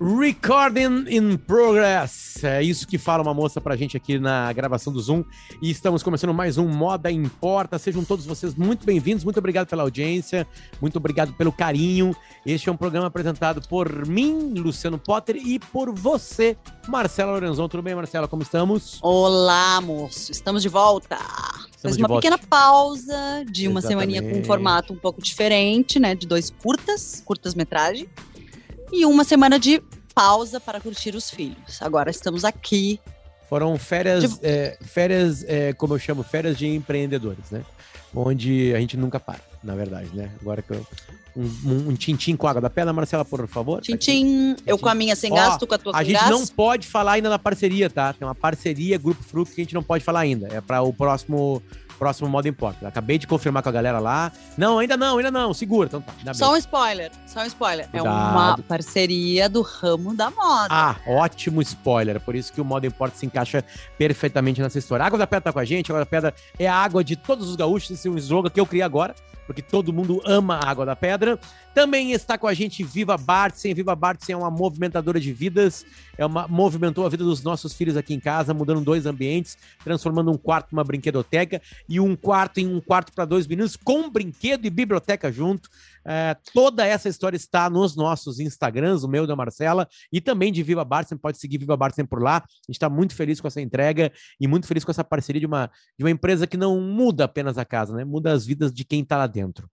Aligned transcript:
Recording 0.00 1.06
in 1.08 1.36
progress. 1.36 2.42
É 2.42 2.62
isso 2.62 2.86
que 2.86 2.98
fala 2.98 3.22
uma 3.22 3.32
moça 3.32 3.60
pra 3.60 3.76
gente 3.76 3.96
aqui 3.96 4.18
na 4.18 4.52
gravação 4.52 4.92
do 4.92 5.00
Zoom. 5.00 5.24
E 5.62 5.70
estamos 5.70 6.02
começando 6.02 6.34
mais 6.34 6.58
um 6.58 6.68
Moda 6.68 7.10
Importa. 7.10 7.78
Sejam 7.78 8.04
todos 8.04 8.26
vocês 8.26 8.54
muito 8.54 8.84
bem-vindos. 8.84 9.24
Muito 9.24 9.38
obrigado 9.38 9.68
pela 9.68 9.82
audiência. 9.82 10.46
Muito 10.80 10.96
obrigado 10.96 11.32
pelo 11.34 11.52
carinho. 11.52 12.14
Este 12.44 12.68
é 12.68 12.72
um 12.72 12.76
programa 12.76 13.06
apresentado 13.06 13.66
por 13.68 14.06
mim, 14.06 14.54
Luciano 14.54 14.98
Potter, 14.98 15.36
e 15.36 15.58
por 15.58 15.92
você, 15.92 16.56
Marcela 16.88 17.32
Lorenzon. 17.32 17.68
Tudo 17.68 17.82
bem, 17.82 17.94
Marcela? 17.94 18.26
Como 18.26 18.42
estamos? 18.42 18.98
Olá, 19.02 19.80
moço. 19.80 20.32
Estamos 20.32 20.62
de 20.62 20.68
volta. 20.68 21.18
Fez 21.78 21.96
uma 21.96 22.08
pequena 22.08 22.38
pausa 22.38 23.44
de 23.50 23.68
uma 23.68 23.80
Exatamente. 23.80 24.12
semaninha 24.12 24.34
com 24.34 24.40
um 24.40 24.44
formato 24.44 24.92
um 24.92 24.96
pouco 24.96 25.22
diferente, 25.22 26.00
né? 26.00 26.14
De 26.14 26.26
dois 26.26 26.50
curtas, 26.50 27.22
curtas-metragem 27.24 28.08
e 28.94 29.04
uma 29.04 29.24
semana 29.24 29.58
de 29.58 29.82
pausa 30.14 30.60
para 30.60 30.80
curtir 30.80 31.16
os 31.16 31.28
filhos. 31.28 31.82
Agora 31.82 32.10
estamos 32.10 32.44
aqui. 32.44 33.00
Foram 33.48 33.76
férias, 33.76 34.38
de... 34.38 34.46
é, 34.46 34.78
férias, 34.80 35.44
é, 35.48 35.72
como 35.72 35.94
eu 35.94 35.98
chamo, 35.98 36.22
férias 36.22 36.56
de 36.56 36.66
empreendedores, 36.66 37.50
né? 37.50 37.62
Onde 38.14 38.72
a 38.74 38.78
gente 38.78 38.96
nunca 38.96 39.18
para, 39.18 39.40
na 39.62 39.74
verdade, 39.74 40.08
né? 40.14 40.30
Agora 40.40 40.62
que 40.62 40.70
eu, 40.70 40.86
um, 41.36 41.88
um 41.90 41.94
tintim 41.96 42.36
com 42.36 42.46
água 42.46 42.60
da 42.60 42.70
pedra, 42.70 42.92
Marcela, 42.92 43.24
por 43.24 43.46
favor. 43.48 43.82
Tintim, 43.82 44.54
tá 44.54 44.62
eu 44.66 44.78
com 44.78 44.88
a 44.88 44.94
minha 44.94 45.16
sem 45.16 45.34
gás, 45.34 45.56
tu 45.56 45.66
com 45.66 45.74
a 45.74 45.78
tua 45.78 45.96
A 45.96 46.04
gente 46.04 46.24
não 46.30 46.46
pode 46.46 46.86
falar 46.86 47.12
ainda 47.12 47.28
da 47.28 47.38
parceria, 47.38 47.90
tá? 47.90 48.12
Tem 48.12 48.26
uma 48.26 48.34
parceria 48.34 48.96
Grupo 48.96 49.22
Fruto 49.24 49.50
que 49.50 49.60
a 49.60 49.64
gente 49.64 49.74
não 49.74 49.82
pode 49.82 50.04
falar 50.04 50.20
ainda. 50.20 50.46
É 50.52 50.60
para 50.60 50.80
o 50.82 50.92
próximo 50.92 51.60
próximo 51.94 52.28
modo 52.28 52.48
importa. 52.48 52.88
Acabei 52.88 53.18
de 53.18 53.26
confirmar 53.26 53.62
com 53.62 53.68
a 53.68 53.72
galera 53.72 53.98
lá. 53.98 54.30
Não, 54.56 54.78
ainda 54.78 54.96
não, 54.96 55.18
ainda 55.18 55.30
não. 55.30 55.54
Segura. 55.54 55.88
Então 55.88 56.00
tá. 56.00 56.34
Só 56.34 56.52
um 56.52 56.56
spoiler. 56.56 57.10
Só 57.26 57.40
um 57.40 57.46
spoiler. 57.46 57.88
Cuidado. 57.88 58.06
É 58.06 58.10
uma 58.10 58.58
parceria 58.68 59.48
do 59.48 59.62
ramo 59.62 60.14
da 60.14 60.30
moda. 60.30 60.68
Ah, 60.70 60.96
ótimo 61.06 61.62
spoiler. 61.62 62.20
Por 62.20 62.34
isso 62.34 62.52
que 62.52 62.60
o 62.60 62.64
modo 62.64 62.86
importa 62.86 63.16
se 63.16 63.26
encaixa 63.26 63.64
perfeitamente 63.96 64.60
nessa 64.60 64.78
história. 64.78 65.04
A 65.04 65.06
Água 65.06 65.18
da 65.18 65.26
Pedra 65.26 65.42
tá 65.42 65.52
com 65.52 65.58
a 65.58 65.64
gente. 65.64 65.90
A 65.90 65.94
Água 65.94 66.04
da 66.04 66.10
Pedra 66.10 66.34
é 66.58 66.66
a 66.66 66.74
água 66.74 67.02
de 67.02 67.16
todos 67.16 67.48
os 67.48 67.56
gaúchos. 67.56 67.90
Esse 67.90 68.08
é 68.08 68.10
um 68.10 68.18
slogan 68.18 68.50
que 68.50 68.60
eu 68.60 68.66
criei 68.66 68.82
agora 68.82 69.14
porque 69.46 69.62
todo 69.62 69.92
mundo 69.92 70.20
ama 70.24 70.56
a 70.56 70.68
Água 70.68 70.86
da 70.86 70.96
Pedra. 70.96 71.38
Também 71.74 72.12
está 72.12 72.38
com 72.38 72.46
a 72.46 72.54
gente 72.54 72.82
Viva 72.82 73.16
Bartzen. 73.16 73.74
Viva 73.74 73.94
Bartzen 73.94 74.34
é 74.34 74.36
uma 74.36 74.50
movimentadora 74.50 75.18
de 75.18 75.32
vidas, 75.32 75.84
é 76.16 76.24
uma 76.24 76.46
movimentou 76.46 77.04
a 77.04 77.08
vida 77.08 77.24
dos 77.24 77.42
nossos 77.42 77.72
filhos 77.74 77.96
aqui 77.96 78.14
em 78.14 78.20
casa, 78.20 78.54
mudando 78.54 78.80
dois 78.80 79.06
ambientes, 79.06 79.58
transformando 79.82 80.30
um 80.30 80.36
quarto 80.36 80.68
numa 80.72 80.84
brinquedoteca 80.84 81.60
e 81.88 81.98
um 81.98 82.14
quarto 82.14 82.58
em 82.58 82.66
um 82.66 82.80
quarto 82.80 83.12
para 83.12 83.24
dois 83.24 83.46
meninos 83.46 83.76
com 83.76 84.08
brinquedo 84.10 84.66
e 84.66 84.70
biblioteca 84.70 85.32
junto. 85.32 85.68
É, 86.06 86.36
toda 86.52 86.86
essa 86.86 87.08
história 87.08 87.36
está 87.36 87.70
nos 87.70 87.96
nossos 87.96 88.38
Instagrams, 88.38 89.04
o 89.04 89.08
meu 89.08 89.26
da 89.26 89.34
Marcela 89.34 89.88
e 90.12 90.20
também 90.20 90.52
de 90.52 90.62
Viva 90.62 90.84
Bartzen. 90.84 91.16
Pode 91.16 91.38
seguir 91.38 91.58
Viva 91.58 91.76
Bartzen 91.76 92.04
por 92.04 92.22
lá. 92.22 92.36
A 92.36 92.40
gente 92.66 92.76
está 92.76 92.88
muito 92.88 93.14
feliz 93.14 93.40
com 93.40 93.48
essa 93.48 93.60
entrega 93.60 94.12
e 94.38 94.46
muito 94.46 94.66
feliz 94.66 94.84
com 94.84 94.90
essa 94.90 95.02
parceria 95.02 95.40
de 95.40 95.46
uma, 95.46 95.70
de 95.98 96.04
uma 96.04 96.10
empresa 96.10 96.46
que 96.46 96.56
não 96.56 96.80
muda 96.80 97.24
apenas 97.24 97.56
a 97.56 97.64
casa, 97.64 97.96
né? 97.96 98.04
Muda 98.04 98.32
as 98.32 98.44
vidas 98.44 98.72
de 98.72 98.84
quem 98.84 99.00
está 99.00 99.16
lá 99.16 99.26
dentro 99.34 99.68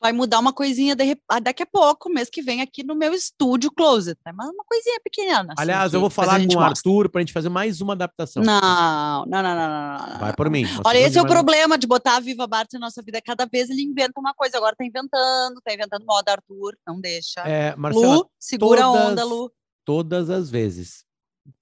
vai 0.00 0.12
mudar 0.12 0.38
uma 0.38 0.52
coisinha 0.52 0.96
de, 0.96 1.16
daqui 1.42 1.62
a 1.62 1.66
pouco, 1.66 2.08
mês 2.08 2.30
que 2.30 2.40
vem, 2.40 2.62
aqui 2.62 2.82
no 2.82 2.94
meu 2.94 3.12
estúdio 3.12 3.70
Closet. 3.70 4.18
Né? 4.24 4.32
Mas 4.34 4.48
uma 4.48 4.64
coisinha 4.64 4.98
pequena. 5.04 5.40
Assim, 5.40 5.54
Aliás, 5.58 5.92
eu 5.92 6.00
vou 6.00 6.08
falar 6.08 6.40
com 6.44 6.54
o 6.54 6.60
Arthur 6.60 7.10
para 7.10 7.20
a 7.20 7.22
gente 7.22 7.34
fazer 7.34 7.50
mais 7.50 7.82
uma 7.82 7.92
adaptação. 7.92 8.42
Não, 8.42 9.26
não, 9.26 9.42
não, 9.42 9.54
não. 9.54 10.08
não, 10.08 10.18
Vai 10.18 10.34
por 10.34 10.48
mim. 10.48 10.64
Olha, 10.84 10.98
esse 10.98 11.18
é 11.18 11.22
o 11.22 11.26
problema 11.26 11.76
de 11.76 11.86
botar 11.86 12.16
a 12.16 12.20
Viva 12.20 12.46
Bart 12.46 12.72
na 12.72 12.80
nossa 12.80 13.02
vida. 13.02 13.20
Cada 13.20 13.44
vez 13.44 13.68
ele 13.68 13.82
inventa 13.82 14.18
uma 14.18 14.32
coisa. 14.32 14.56
Agora 14.56 14.74
tá 14.74 14.84
inventando, 14.84 15.60
tá 15.62 15.74
inventando 15.74 16.04
moda, 16.06 16.32
Arthur. 16.32 16.78
Não 16.86 16.98
deixa. 16.98 17.40
É, 17.42 17.76
Marcela, 17.76 18.16
Lu, 18.16 18.30
segura 18.38 18.80
todas, 18.80 19.00
a 19.00 19.08
onda, 19.08 19.24
Lu. 19.24 19.52
Todas 19.84 20.30
as 20.30 20.48
vezes 20.50 21.04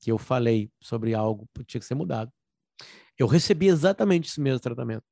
que 0.01 0.13
eu 0.13 0.19
falei 0.19 0.71
sobre 0.81 1.13
algo 1.13 1.49
que 1.55 1.65
tinha 1.65 1.81
que 1.81 1.87
ser 1.87 1.95
mudado, 1.95 2.31
eu 3.19 3.27
recebi 3.27 3.67
exatamente 3.67 4.29
esse 4.29 4.41
mesmo 4.41 4.61
tratamento. 4.61 5.03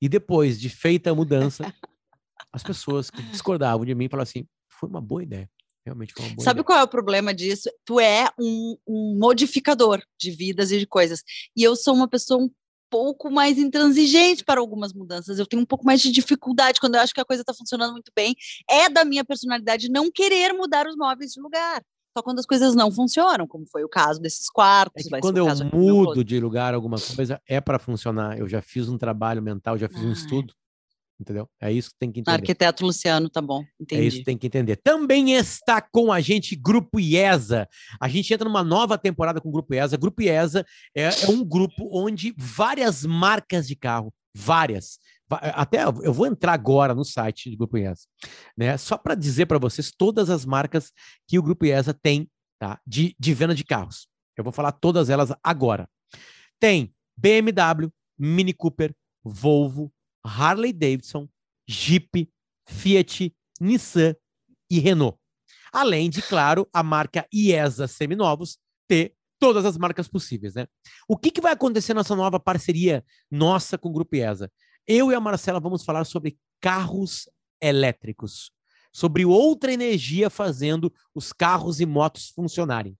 E 0.00 0.08
depois 0.08 0.60
de 0.60 0.68
feita 0.68 1.10
a 1.10 1.14
mudança, 1.14 1.64
as 2.52 2.62
pessoas 2.62 3.10
que 3.10 3.22
discordavam 3.22 3.84
de 3.84 3.94
mim 3.94 4.08
falavam 4.08 4.28
assim: 4.28 4.46
foi 4.68 4.88
uma 4.88 5.00
boa 5.00 5.22
ideia. 5.22 5.48
Realmente 5.84 6.12
foi 6.12 6.24
uma 6.24 6.34
boa 6.34 6.44
Sabe 6.44 6.60
ideia. 6.60 6.64
qual 6.64 6.78
é 6.78 6.82
o 6.82 6.88
problema 6.88 7.32
disso? 7.32 7.70
Tu 7.84 8.00
é 8.00 8.28
um, 8.38 8.76
um 8.86 9.16
modificador 9.18 10.02
de 10.18 10.30
vidas 10.30 10.72
e 10.72 10.78
de 10.78 10.86
coisas. 10.86 11.22
E 11.56 11.62
eu 11.62 11.76
sou 11.76 11.94
uma 11.94 12.08
pessoa 12.08 12.42
um 12.42 12.50
pouco 12.90 13.30
mais 13.30 13.58
intransigente 13.58 14.44
para 14.44 14.60
algumas 14.60 14.92
mudanças. 14.92 15.38
Eu 15.38 15.46
tenho 15.46 15.62
um 15.62 15.66
pouco 15.66 15.84
mais 15.84 16.00
de 16.00 16.10
dificuldade 16.10 16.80
quando 16.80 16.96
eu 16.96 17.00
acho 17.00 17.14
que 17.14 17.20
a 17.20 17.24
coisa 17.24 17.42
está 17.42 17.54
funcionando 17.54 17.92
muito 17.92 18.10
bem. 18.14 18.34
É 18.68 18.88
da 18.88 19.04
minha 19.04 19.24
personalidade 19.24 19.88
não 19.88 20.10
querer 20.10 20.52
mudar 20.52 20.86
os 20.86 20.96
móveis 20.96 21.32
de 21.32 21.40
lugar. 21.40 21.82
Só 22.16 22.22
quando 22.22 22.38
as 22.38 22.46
coisas 22.46 22.74
não 22.74 22.90
funcionam, 22.90 23.46
como 23.46 23.66
foi 23.66 23.84
o 23.84 23.88
caso 23.88 24.18
desses 24.18 24.48
quartos. 24.48 25.06
É 25.12 25.20
quando 25.20 25.36
eu 25.36 25.46
mudo 25.70 26.24
de 26.24 26.40
lugar 26.40 26.72
alguma 26.72 26.96
coisa, 27.14 27.38
é 27.46 27.60
para 27.60 27.78
funcionar. 27.78 28.38
Eu 28.38 28.48
já 28.48 28.62
fiz 28.62 28.88
um 28.88 28.96
trabalho 28.96 29.42
mental, 29.42 29.76
já 29.76 29.86
fiz 29.86 30.00
ah, 30.00 30.06
um 30.06 30.12
estudo 30.12 30.54
entendeu? 31.18 31.48
É 31.60 31.72
isso 31.72 31.90
que 31.90 31.96
tem 31.98 32.12
que 32.12 32.20
entender. 32.20 32.36
Arquiteto 32.36 32.84
Luciano, 32.84 33.30
tá 33.30 33.40
bom, 33.40 33.64
entendi. 33.80 34.02
É 34.02 34.04
isso 34.04 34.18
que 34.18 34.24
tem 34.24 34.36
que 34.36 34.46
entender. 34.46 34.76
Também 34.76 35.32
está 35.32 35.80
com 35.80 36.12
a 36.12 36.20
gente 36.20 36.54
Grupo 36.54 37.00
IESA. 37.00 37.66
A 37.98 38.06
gente 38.06 38.32
entra 38.32 38.46
numa 38.46 38.62
nova 38.62 38.98
temporada 38.98 39.40
com 39.40 39.48
o 39.48 39.52
Grupo 39.52 39.74
IESA. 39.74 39.96
Grupo 39.96 40.22
IESA 40.22 40.64
é, 40.94 41.04
é 41.04 41.30
um 41.30 41.42
grupo 41.42 41.88
onde 41.90 42.34
várias 42.36 43.04
marcas 43.06 43.66
de 43.66 43.74
carro, 43.74 44.12
várias, 44.34 44.98
até 45.30 45.84
eu 45.84 46.12
vou 46.12 46.26
entrar 46.26 46.52
agora 46.52 46.94
no 46.94 47.04
site 47.04 47.50
do 47.50 47.56
Grupo 47.56 47.78
IESA, 47.78 48.06
né? 48.56 48.76
Só 48.76 48.96
para 48.96 49.14
dizer 49.14 49.46
para 49.46 49.58
vocês 49.58 49.90
todas 49.90 50.30
as 50.30 50.44
marcas 50.44 50.92
que 51.26 51.38
o 51.38 51.42
Grupo 51.42 51.64
IESA 51.64 51.92
tem, 51.92 52.30
tá? 52.58 52.80
De, 52.86 53.14
de 53.18 53.34
venda 53.34 53.54
de 53.54 53.64
carros. 53.64 54.08
Eu 54.36 54.44
vou 54.44 54.52
falar 54.52 54.72
todas 54.72 55.10
elas 55.10 55.32
agora. 55.42 55.88
Tem 56.60 56.94
BMW, 57.16 57.90
Mini 58.18 58.52
Cooper, 58.52 58.94
Volvo, 59.24 59.92
Harley 60.24 60.72
Davidson, 60.72 61.28
Jeep, 61.68 62.30
Fiat, 62.68 63.34
Nissan 63.60 64.14
e 64.70 64.78
Renault. 64.78 65.18
Além 65.72 66.08
de, 66.08 66.22
claro, 66.22 66.68
a 66.72 66.82
marca 66.82 67.26
IESA 67.32 67.86
Seminovos 67.86 68.58
ter 68.88 69.14
todas 69.38 69.64
as 69.64 69.76
marcas 69.76 70.08
possíveis, 70.08 70.54
né? 70.54 70.66
O 71.08 71.16
que, 71.16 71.30
que 71.30 71.40
vai 71.40 71.52
acontecer 71.52 71.94
nessa 71.94 72.16
nova 72.16 72.40
parceria 72.40 73.04
nossa 73.30 73.76
com 73.76 73.88
o 73.88 73.92
Grupo 73.92 74.16
IESA? 74.16 74.50
Eu 74.86 75.10
e 75.10 75.14
a 75.14 75.20
Marcela 75.20 75.60
vamos 75.60 75.84
falar 75.84 76.04
sobre 76.04 76.38
carros 76.60 77.28
elétricos, 77.60 78.50
sobre 78.92 79.24
outra 79.24 79.72
energia 79.72 80.30
fazendo 80.30 80.92
os 81.14 81.32
carros 81.32 81.80
e 81.80 81.86
motos 81.86 82.30
funcionarem. 82.30 82.96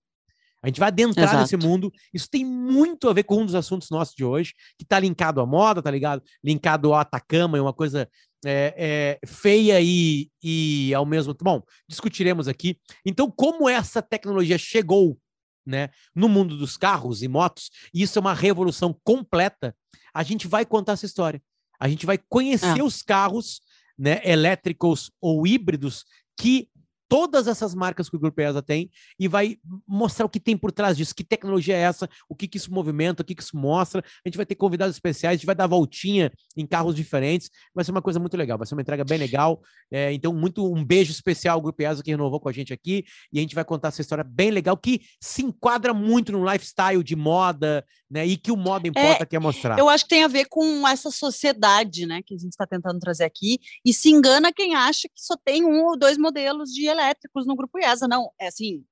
A 0.62 0.69
gente 0.69 0.80
vai 0.80 0.88
adentrar 0.88 1.28
Exato. 1.28 1.42
nesse 1.42 1.56
mundo. 1.56 1.92
Isso 2.12 2.28
tem 2.28 2.44
muito 2.44 3.08
a 3.08 3.12
ver 3.12 3.22
com 3.22 3.42
um 3.42 3.47
dos 3.47 3.54
assuntos 3.54 3.88
nossos 3.88 4.16
de 4.16 4.24
hoje, 4.24 4.52
que 4.76 4.82
está 4.82 4.98
linkado 4.98 5.41
à 5.41 5.47
moda, 5.47 5.80
tá 5.80 5.91
ligado? 5.91 6.22
Linkado 6.42 6.92
ao 6.92 6.98
Atacama, 6.98 7.56
é 7.56 7.60
uma 7.60 7.72
coisa 7.72 8.08
é, 8.44 8.74
é, 9.22 9.26
feia 9.26 9.80
e, 9.80 10.28
e 10.42 10.92
ao 10.92 11.06
mesmo 11.06 11.32
tempo. 11.34 11.44
Bom, 11.44 11.62
discutiremos 11.88 12.48
aqui. 12.48 12.80
Então, 13.04 13.30
como 13.30 13.68
essa 13.68 14.03
tecnologia 14.03 14.58
chegou 14.58 15.16
né, 15.64 15.91
no 16.14 16.28
mundo 16.28 16.56
dos 16.56 16.76
carros 16.76 17.22
e 17.22 17.28
motos, 17.28 17.70
e 17.94 18.03
isso 18.03 18.18
é 18.18 18.20
uma 18.20 18.34
revolução 18.34 18.98
completa, 19.04 19.72
a 20.12 20.24
gente 20.24 20.48
vai 20.48 20.66
contar 20.66 20.92
essa 20.92 21.06
história. 21.06 21.41
A 21.78 21.88
gente 21.88 22.06
vai 22.06 22.19
conhecer 22.19 22.81
ah. 22.81 22.84
os 22.84 23.03
carros 23.03 23.60
né, 23.98 24.20
elétricos 24.25 25.10
ou 25.20 25.47
híbridos 25.47 26.04
que 26.38 26.69
todas 27.09 27.47
essas 27.47 27.75
marcas 27.75 28.09
que 28.09 28.16
o 28.16 28.19
Grupo 28.19 28.41
ESA 28.41 28.62
tem 28.62 28.91
e 29.19 29.28
vai 29.28 29.56
mostrar 29.86 30.26
o 30.26 30.28
que 30.28 30.41
tem 30.41 30.56
por 30.56 30.72
trás 30.72 30.97
disso, 30.97 31.15
que 31.15 31.25
tecnologia 31.25 31.76
é 31.76 31.81
essa, 31.81 32.09
o 32.28 32.34
que, 32.34 32.48
que 32.48 32.56
isso 32.56 32.72
movimenta, 32.72 33.22
o 33.22 33.25
que, 33.25 33.34
que 33.34 33.42
isso 33.42 33.56
mostra. 33.56 34.03
A 34.25 34.28
gente 34.28 34.36
vai 34.36 34.47
ter 34.47 34.54
convidados 34.54 34.97
especiais, 34.97 35.34
a 35.34 35.36
gente 35.36 35.47
vai 35.47 35.54
dar 35.54 35.66
voltinha 35.66 36.32
em 36.56 36.66
carros 36.66 36.94
diferentes. 36.94 37.50
Vai 37.75 37.84
ser 37.84 37.91
uma 37.91 38.03
coisa 38.03 38.19
muito 38.19 38.36
legal, 38.36 38.59
vai 38.59 38.66
ser 38.66 38.75
uma 38.75 38.82
entrega 38.82 39.04
bem 39.04 39.19
legal. 39.19 39.60
É, 39.91 40.12
então, 40.12 40.32
muito 40.32 40.72
um 40.72 40.84
beijo 40.84 41.12
especial 41.12 41.56
ao 41.56 41.62
Grupo 41.62 41.82
ESA 41.82 42.03
que 42.03 42.10
renovou 42.10 42.41
com 42.41 42.48
a 42.48 42.53
gente 42.53 42.72
aqui 42.72 43.04
e 43.33 43.39
a 43.39 43.42
gente 43.42 43.54
vai 43.54 43.65
contar 43.65 43.89
essa 43.89 44.00
história 44.00 44.24
bem 44.24 44.50
legal 44.50 44.77
que 44.77 45.03
se 45.21 45.42
enquadra 45.42 45.95
muito 45.95 46.33
no 46.33 46.45
lifestyle 46.50 47.03
de 47.03 47.15
moda, 47.15 47.84
né? 48.10 48.26
E 48.26 48.36
que 48.36 48.53
o 48.53 48.56
moda 48.56 48.88
importa 48.88 49.22
é, 49.22 49.26
quer 49.26 49.41
mostrar. 49.41 49.78
Eu 49.78 49.88
acho 49.88 50.04
que 50.04 50.10
tem 50.10 50.24
a 50.24 50.28
ver 50.28 50.47
com 50.47 50.86
essa 50.86 51.10
sociedade, 51.10 52.06
né, 52.06 52.22
que 52.24 52.34
a 52.34 52.38
gente 52.38 52.53
está 52.53 52.66
tentando 52.66 53.00
trazer 53.00 53.24
aqui 53.24 53.58
e 53.84 53.92
se 53.92 54.10
engana 54.10 54.53
quem 54.53 54.74
acha 54.74 55.08
que 55.08 55.20
só 55.20 55.36
tem 55.44 55.64
um 55.64 55.84
ou 55.84 55.98
dois 55.98 56.16
modelos 56.16 56.70
de 56.70 56.86
elétricos 56.86 57.47
no 57.47 57.56
grupo 57.56 57.78
IESA. 57.78 58.06
Não, 58.06 58.30
é 58.41 58.48
assim, 58.48 58.84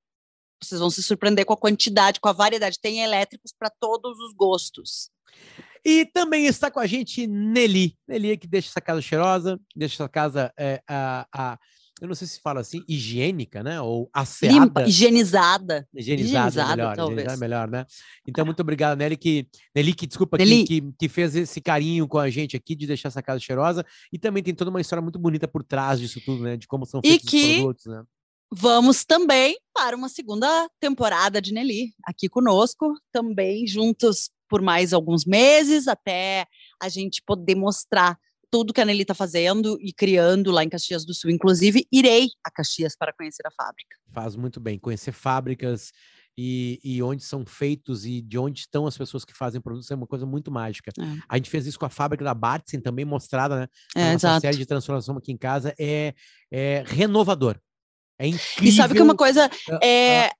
vocês 0.62 0.80
vão 0.80 0.90
se 0.90 1.02
surpreender 1.02 1.44
com 1.44 1.52
a 1.52 1.58
quantidade, 1.58 2.20
com 2.20 2.28
a 2.28 2.32
variedade. 2.32 2.80
Tem 2.80 3.00
elétricos 3.00 3.52
para 3.56 3.70
todos 3.70 4.18
os 4.18 4.32
gostos. 4.34 5.10
E 5.84 6.06
também 6.06 6.46
está 6.46 6.70
com 6.70 6.80
a 6.80 6.86
gente 6.86 7.26
Nelly. 7.26 7.96
Nelly 8.08 8.38
que 8.38 8.46
deixa 8.46 8.68
essa 8.68 8.80
casa 8.80 9.02
cheirosa, 9.02 9.60
deixa 9.76 9.96
essa 9.96 10.08
casa 10.08 10.52
é, 10.58 10.82
a, 10.88 11.26
a, 11.32 11.58
eu 12.04 12.08
não 12.08 12.14
sei 12.14 12.28
se 12.28 12.40
fala 12.40 12.60
assim, 12.60 12.84
higiênica, 12.86 13.62
né? 13.62 13.80
Ou 13.80 14.10
asseada. 14.12 14.54
Limpa, 14.54 14.82
higienizada. 14.82 15.88
Higienizada, 15.94 16.48
higienizada 16.48 16.72
é 16.72 16.76
melhor, 16.76 16.96
talvez. 16.96 17.18
higienizada 17.18 17.44
é 17.44 17.48
melhor, 17.48 17.68
né? 17.68 17.86
Então, 18.26 18.44
muito 18.44 18.60
obrigado, 18.60 18.98
Nelly, 18.98 19.16
que, 19.16 19.48
Nelly, 19.74 19.94
que 19.94 20.06
desculpa, 20.06 20.36
Nelly. 20.36 20.64
Que, 20.64 20.80
que, 20.80 20.92
que, 20.98 21.08
fez 21.08 21.34
esse 21.34 21.60
carinho 21.60 22.06
com 22.06 22.18
a 22.18 22.28
gente 22.28 22.56
aqui 22.56 22.74
de 22.74 22.86
deixar 22.86 23.08
essa 23.08 23.22
casa 23.22 23.40
cheirosa. 23.40 23.84
E 24.12 24.18
também 24.18 24.42
tem 24.42 24.54
toda 24.54 24.70
uma 24.70 24.80
história 24.80 25.02
muito 25.02 25.18
bonita 25.18 25.48
por 25.48 25.64
trás 25.64 25.98
disso 25.98 26.20
tudo, 26.24 26.42
né? 26.42 26.56
De 26.56 26.66
como 26.66 26.84
são 26.84 27.00
feitos 27.00 27.28
que... 27.28 27.40
os 27.42 27.56
produtos, 27.56 27.86
né? 27.86 28.04
vamos 28.52 29.04
também 29.04 29.58
para 29.72 29.96
uma 29.96 30.08
segunda 30.08 30.68
temporada 30.78 31.42
de 31.42 31.52
Nelly, 31.52 31.92
aqui 32.04 32.28
conosco, 32.28 32.94
também 33.10 33.66
juntos 33.66 34.30
por 34.48 34.62
mais 34.62 34.92
alguns 34.92 35.24
meses, 35.24 35.88
até 35.88 36.46
a 36.80 36.88
gente 36.88 37.20
poder 37.26 37.56
mostrar 37.56 38.16
tudo 38.54 38.72
que 38.72 38.80
a 38.80 38.84
Nelly 38.84 39.02
está 39.02 39.14
fazendo 39.14 39.76
e 39.80 39.92
criando 39.92 40.52
lá 40.52 40.62
em 40.62 40.68
Caxias 40.68 41.04
do 41.04 41.12
Sul. 41.12 41.28
Inclusive, 41.28 41.88
irei 41.90 42.28
a 42.46 42.52
Caxias 42.52 42.94
para 42.96 43.12
conhecer 43.12 43.44
a 43.44 43.50
fábrica. 43.50 43.96
Faz 44.12 44.36
muito 44.36 44.60
bem, 44.60 44.78
conhecer 44.78 45.10
fábricas 45.10 45.90
e, 46.38 46.78
e 46.84 47.02
onde 47.02 47.24
são 47.24 47.44
feitos 47.44 48.06
e 48.06 48.22
de 48.22 48.38
onde 48.38 48.60
estão 48.60 48.86
as 48.86 48.96
pessoas 48.96 49.24
que 49.24 49.34
fazem 49.34 49.60
produtos 49.60 49.90
é 49.90 49.96
uma 49.96 50.06
coisa 50.06 50.24
muito 50.24 50.52
mágica. 50.52 50.92
É. 50.96 51.02
A 51.28 51.34
gente 51.34 51.50
fez 51.50 51.66
isso 51.66 51.76
com 51.76 51.84
a 51.84 51.90
fábrica 51.90 52.24
da 52.24 52.32
Bartzen, 52.32 52.80
também 52.80 53.04
mostrada, 53.04 53.58
né? 53.58 53.68
É, 53.96 54.12
exato. 54.12 54.42
série 54.42 54.56
de 54.56 54.66
transformação 54.66 55.16
aqui 55.16 55.32
em 55.32 55.36
casa 55.36 55.74
é, 55.76 56.14
é 56.48 56.84
renovador. 56.86 57.58
É 58.20 58.28
incrível. 58.28 58.68
E 58.68 58.70
sabe 58.70 58.94
que 58.94 59.02
uma 59.02 59.16
coisa 59.16 59.50
é... 59.82 60.26
É, 60.26 60.30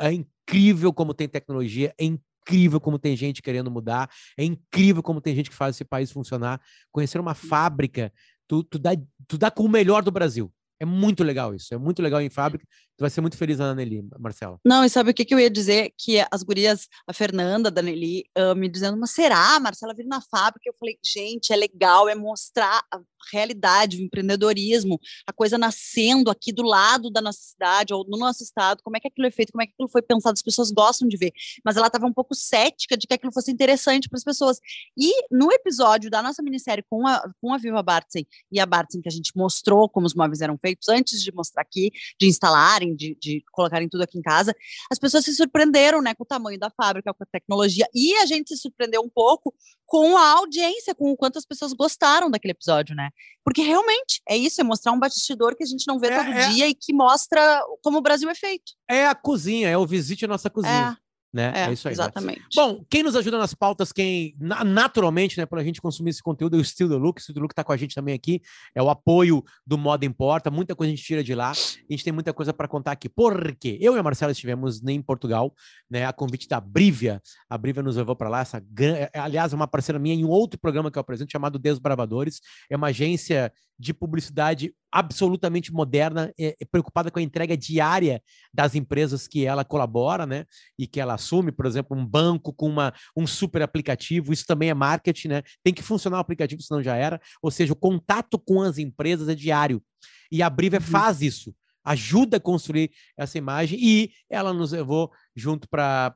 é 0.00 0.12
incrível 0.12 0.92
como 0.92 1.14
tem 1.14 1.26
tecnologia, 1.26 1.94
é 1.96 2.04
incrível 2.04 2.33
como 2.80 2.98
tem 2.98 3.16
gente 3.16 3.42
querendo 3.42 3.70
mudar, 3.70 4.10
é 4.36 4.44
incrível 4.44 5.02
como 5.02 5.20
tem 5.20 5.34
gente 5.34 5.50
que 5.50 5.56
faz 5.56 5.76
esse 5.76 5.84
país 5.84 6.10
funcionar. 6.10 6.60
Conhecer 6.92 7.20
uma 7.20 7.34
fábrica, 7.34 8.12
tu, 8.46 8.62
tu, 8.62 8.78
dá, 8.78 8.90
tu 9.26 9.38
dá 9.38 9.50
com 9.50 9.64
o 9.64 9.68
melhor 9.68 10.02
do 10.02 10.10
Brasil. 10.10 10.52
É 10.80 10.84
muito 10.84 11.22
legal 11.22 11.54
isso, 11.54 11.72
é 11.72 11.78
muito 11.78 12.02
legal 12.02 12.20
em 12.20 12.28
fábrica. 12.28 12.66
Tu 12.96 13.00
vai 13.00 13.10
ser 13.10 13.20
muito 13.20 13.36
feliz 13.36 13.58
na 13.58 13.74
Nelly, 13.74 14.08
Marcela. 14.20 14.60
Não, 14.64 14.84
e 14.84 14.88
sabe 14.88 15.10
o 15.10 15.14
que, 15.14 15.24
que 15.24 15.34
eu 15.34 15.40
ia 15.40 15.50
dizer? 15.50 15.92
Que 15.98 16.24
as 16.30 16.44
gurias, 16.44 16.86
a 17.08 17.12
Fernanda, 17.12 17.68
da 17.68 17.82
Nelly, 17.82 18.24
uh, 18.38 18.54
me 18.54 18.68
dizendo, 18.68 18.96
mas 18.96 19.10
será, 19.10 19.58
Marcela, 19.58 19.92
vir 19.92 20.06
na 20.06 20.20
fábrica? 20.20 20.68
Eu 20.68 20.74
falei, 20.78 20.96
gente, 21.04 21.52
é 21.52 21.56
legal, 21.56 22.08
é 22.08 22.14
mostrar 22.14 22.84
a 22.92 23.00
realidade, 23.32 23.96
o 23.96 24.02
empreendedorismo, 24.02 25.00
a 25.26 25.32
coisa 25.32 25.58
nascendo 25.58 26.30
aqui 26.30 26.52
do 26.52 26.62
lado 26.62 27.10
da 27.10 27.20
nossa 27.20 27.40
cidade, 27.40 27.92
ou 27.92 28.04
no 28.06 28.16
nosso 28.16 28.42
estado, 28.44 28.80
como 28.84 28.96
é 28.96 29.00
que 29.00 29.08
aquilo 29.08 29.26
é 29.26 29.30
feito, 29.30 29.50
como 29.50 29.62
é 29.62 29.66
que 29.66 29.72
aquilo 29.72 29.88
foi 29.88 30.02
pensado, 30.02 30.34
as 30.34 30.42
pessoas 30.42 30.70
gostam 30.70 31.08
de 31.08 31.16
ver. 31.16 31.32
Mas 31.64 31.76
ela 31.76 31.88
estava 31.88 32.06
um 32.06 32.12
pouco 32.12 32.34
cética 32.34 32.96
de 32.96 33.08
que 33.08 33.14
aquilo 33.14 33.32
fosse 33.32 33.50
interessante 33.50 34.08
para 34.08 34.18
as 34.18 34.24
pessoas. 34.24 34.60
E 34.96 35.26
no 35.30 35.50
episódio 35.50 36.10
da 36.10 36.22
nossa 36.22 36.42
minissérie 36.42 36.84
com 36.88 37.06
a, 37.08 37.22
com 37.40 37.52
a 37.52 37.58
Viva 37.58 37.82
Bartzen 37.82 38.26
e 38.52 38.60
a 38.60 38.66
Bartzen, 38.66 39.00
que 39.00 39.08
a 39.08 39.12
gente 39.12 39.32
mostrou 39.34 39.88
como 39.88 40.06
os 40.06 40.14
móveis 40.14 40.40
eram 40.40 40.56
feitos, 40.64 40.88
antes 40.88 41.22
de 41.22 41.30
mostrar 41.32 41.60
aqui, 41.60 41.90
de 42.18 42.26
instalar 42.26 42.80
de, 42.80 43.16
de 43.20 43.44
colocarem 43.52 43.88
tudo 43.88 44.02
aqui 44.02 44.18
em 44.18 44.22
casa, 44.22 44.54
as 44.90 44.98
pessoas 44.98 45.24
se 45.24 45.34
surpreenderam, 45.34 46.00
né, 46.00 46.14
com 46.14 46.22
o 46.22 46.26
tamanho 46.26 46.58
da 46.58 46.70
fábrica, 46.70 47.12
com 47.12 47.22
a 47.22 47.26
tecnologia, 47.30 47.86
e 47.94 48.14
a 48.16 48.26
gente 48.26 48.48
se 48.48 48.56
surpreendeu 48.56 49.02
um 49.02 49.10
pouco 49.10 49.54
com 49.84 50.16
a 50.16 50.28
audiência, 50.30 50.94
com 50.94 51.12
o 51.12 51.16
quanto 51.16 51.38
as 51.38 51.44
pessoas 51.44 51.72
gostaram 51.72 52.30
daquele 52.30 52.52
episódio, 52.52 52.96
né? 52.96 53.10
Porque 53.44 53.60
realmente 53.60 54.22
é 54.26 54.36
isso, 54.36 54.60
é 54.60 54.64
mostrar 54.64 54.92
um 54.92 54.98
bastidor 54.98 55.54
que 55.54 55.62
a 55.62 55.66
gente 55.66 55.86
não 55.86 55.98
vê 55.98 56.08
é, 56.08 56.16
todo 56.16 56.30
é... 56.30 56.48
dia 56.48 56.68
e 56.68 56.74
que 56.74 56.92
mostra 56.92 57.62
como 57.82 57.98
o 57.98 58.02
Brasil 58.02 58.28
é 58.30 58.34
feito. 58.34 58.72
É 58.88 59.06
a 59.06 59.14
cozinha, 59.14 59.68
é 59.68 59.76
o 59.76 59.86
visite 59.86 60.24
a 60.24 60.28
nossa 60.28 60.48
cozinha. 60.48 60.98
É 61.34 61.36
né? 61.36 61.52
É, 61.54 61.60
é 61.68 61.72
isso 61.72 61.88
aí. 61.88 61.92
Exatamente. 61.92 62.40
Né? 62.40 62.46
Bom, 62.54 62.84
quem 62.88 63.02
nos 63.02 63.16
ajuda 63.16 63.36
nas 63.36 63.52
pautas, 63.54 63.92
quem 63.92 64.36
naturalmente, 64.38 65.36
né, 65.36 65.44
para 65.44 65.60
a 65.60 65.64
gente 65.64 65.80
consumir 65.80 66.10
esse 66.10 66.22
conteúdo 66.22 66.56
é 66.56 66.60
o 66.60 66.64
Steel 66.64 66.88
the 66.88 66.94
Look. 66.94 67.18
O 67.18 67.22
Steel 67.22 67.34
the 67.34 67.40
Look 67.40 67.52
está 67.52 67.64
com 67.64 67.72
a 67.72 67.76
gente 67.76 67.94
também 67.94 68.14
aqui. 68.14 68.40
É 68.74 68.82
o 68.82 68.88
apoio 68.88 69.42
do 69.66 69.76
Moda 69.76 70.06
Importa. 70.06 70.50
Muita 70.50 70.74
coisa 70.74 70.92
a 70.92 70.96
gente 70.96 71.04
tira 71.04 71.24
de 71.24 71.34
lá. 71.34 71.50
A 71.50 71.92
gente 71.92 72.04
tem 72.04 72.12
muita 72.12 72.32
coisa 72.32 72.52
para 72.52 72.68
contar 72.68 72.92
aqui. 72.92 73.08
Por 73.08 73.54
quê? 73.56 73.76
Eu 73.80 73.96
e 73.96 73.98
a 73.98 74.02
Marcela 74.02 74.32
estivemos 74.32 74.82
em 74.86 75.02
Portugal, 75.02 75.52
né, 75.90 76.06
a 76.06 76.12
convite 76.12 76.48
da 76.48 76.60
Brivia. 76.60 77.20
A 77.48 77.58
Brivia 77.58 77.82
nos 77.82 77.96
levou 77.96 78.14
para 78.14 78.28
lá. 78.28 78.40
Essa, 78.40 78.62
é, 78.80 79.18
aliás, 79.18 79.52
é 79.52 79.56
uma 79.56 79.66
parceira 79.66 79.98
minha 79.98 80.14
em 80.14 80.24
um 80.24 80.30
outro 80.30 80.58
programa 80.58 80.90
que 80.90 80.98
eu 80.98 81.00
apresento 81.00 81.32
chamado 81.32 81.58
Desbravadores. 81.58 82.40
É 82.70 82.76
uma 82.76 82.88
agência 82.88 83.52
de 83.78 83.92
publicidade 83.92 84.72
absolutamente 84.94 85.72
moderna, 85.72 86.32
é, 86.38 86.54
é, 86.60 86.64
preocupada 86.64 87.10
com 87.10 87.18
a 87.18 87.22
entrega 87.22 87.56
diária 87.56 88.22
das 88.52 88.76
empresas 88.76 89.26
que 89.26 89.44
ela 89.44 89.64
colabora, 89.64 90.24
né? 90.24 90.44
E 90.78 90.86
que 90.86 91.00
ela 91.00 91.14
assume, 91.14 91.50
por 91.50 91.66
exemplo, 91.66 91.96
um 91.98 92.06
banco 92.06 92.52
com 92.52 92.68
uma, 92.68 92.94
um 93.16 93.26
super 93.26 93.60
aplicativo, 93.60 94.32
isso 94.32 94.46
também 94.46 94.70
é 94.70 94.74
marketing, 94.74 95.28
né? 95.28 95.42
Tem 95.64 95.74
que 95.74 95.82
funcionar 95.82 96.18
o 96.18 96.20
aplicativo, 96.20 96.62
senão 96.62 96.80
já 96.80 96.94
era. 96.94 97.20
Ou 97.42 97.50
seja, 97.50 97.72
o 97.72 97.76
contato 97.76 98.38
com 98.38 98.62
as 98.62 98.78
empresas 98.78 99.28
é 99.28 99.34
diário. 99.34 99.82
E 100.30 100.40
a 100.40 100.48
Brive 100.48 100.76
uhum. 100.76 100.82
faz 100.82 101.20
isso 101.20 101.52
ajuda 101.84 102.38
a 102.38 102.40
construir 102.40 102.90
essa 103.14 103.36
imagem 103.36 103.78
e 103.80 104.10
ela 104.30 104.54
nos 104.54 104.72
levou 104.72 105.12
junto 105.34 105.68
para 105.68 106.12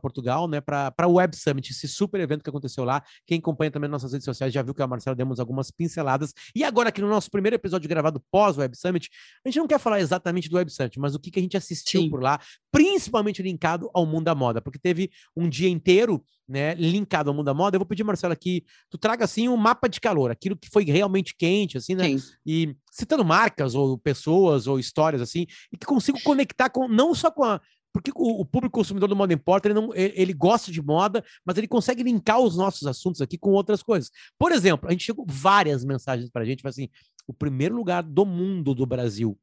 Portugal, 0.00 0.48
né, 0.48 0.60
para 0.60 1.06
o 1.06 1.14
Web 1.14 1.36
Summit, 1.36 1.70
esse 1.70 1.86
super 1.86 2.20
evento 2.20 2.42
que 2.42 2.50
aconteceu 2.50 2.84
lá. 2.84 3.02
Quem 3.26 3.38
acompanha 3.38 3.70
também 3.70 3.88
nas 3.88 4.02
nossas 4.02 4.12
redes 4.12 4.24
sociais 4.24 4.52
já 4.52 4.62
viu 4.62 4.74
que 4.74 4.82
a 4.82 4.86
Marcela 4.86 5.14
demos 5.14 5.38
algumas 5.38 5.70
pinceladas. 5.70 6.32
E 6.54 6.64
agora, 6.64 6.88
aqui 6.88 7.00
no 7.00 7.08
nosso 7.08 7.30
primeiro 7.30 7.56
episódio 7.56 7.88
gravado 7.88 8.22
pós-Web 8.30 8.76
Summit, 8.76 9.08
a 9.44 9.48
gente 9.48 9.58
não 9.58 9.66
quer 9.66 9.78
falar 9.78 10.00
exatamente 10.00 10.48
do 10.48 10.56
Web 10.56 10.70
Summit, 10.72 10.98
mas 10.98 11.14
o 11.14 11.20
que, 11.20 11.30
que 11.30 11.38
a 11.38 11.42
gente 11.42 11.56
assistiu 11.56 12.02
Sim. 12.02 12.10
por 12.10 12.22
lá, 12.22 12.40
principalmente 12.72 13.42
linkado 13.42 13.90
ao 13.94 14.04
mundo 14.04 14.24
da 14.24 14.34
moda, 14.34 14.60
porque 14.60 14.78
teve 14.78 15.10
um 15.36 15.48
dia 15.48 15.68
inteiro 15.68 16.22
né, 16.50 16.74
linkado 16.74 17.30
ao 17.30 17.34
mundo 17.34 17.46
da 17.46 17.54
moda. 17.54 17.76
Eu 17.76 17.78
vou 17.78 17.86
pedir, 17.86 18.02
Marcela, 18.02 18.34
que 18.34 18.64
tu 18.90 18.98
traga 18.98 19.24
assim 19.24 19.48
um 19.48 19.56
mapa 19.56 19.88
de 19.88 20.00
calor, 20.00 20.32
aquilo 20.32 20.56
que 20.56 20.68
foi 20.68 20.84
realmente 20.84 21.34
quente, 21.36 21.78
assim, 21.78 21.94
né? 21.94 22.18
Sim. 22.18 22.32
E 22.44 22.76
citando 22.90 23.24
marcas 23.24 23.76
ou 23.76 23.96
pessoas 23.96 24.66
ou 24.66 24.78
histórias 24.78 25.22
assim, 25.22 25.46
e 25.72 25.76
que 25.76 25.86
consigo 25.86 26.20
conectar 26.24 26.68
com 26.68 26.88
não 26.88 27.14
só 27.14 27.30
com 27.30 27.44
a 27.44 27.60
porque 27.92 28.10
o, 28.14 28.40
o, 28.40 28.44
público 28.44 28.78
consumidor 28.78 29.08
do 29.08 29.16
Moda 29.16 29.32
Importa, 29.32 29.68
ele, 29.68 29.74
não, 29.74 29.94
ele, 29.94 30.12
ele, 30.16 30.32
gosta 30.32 30.70
de 30.70 30.80
moda, 30.80 31.24
mas 31.44 31.58
ele 31.58 31.66
consegue 31.66 32.02
linkar 32.02 32.40
os 32.40 32.56
nossos 32.56 32.86
assuntos 32.86 33.20
aqui 33.20 33.36
com 33.36 33.50
outras 33.50 33.82
coisas. 33.82 34.10
Por 34.38 34.52
exemplo, 34.52 34.88
a 34.88 34.92
gente 34.92 35.04
chegou 35.04 35.24
várias 35.28 35.84
mensagens 35.84 36.30
para 36.30 36.42
a 36.42 36.44
gente, 36.44 36.66
assim, 36.66 36.88
o 37.26 37.32
primeiro 37.32 37.74
lugar 37.74 38.02
do 38.02 38.24
mundo 38.24 38.74
do 38.74 38.86
Brasil 38.86 39.38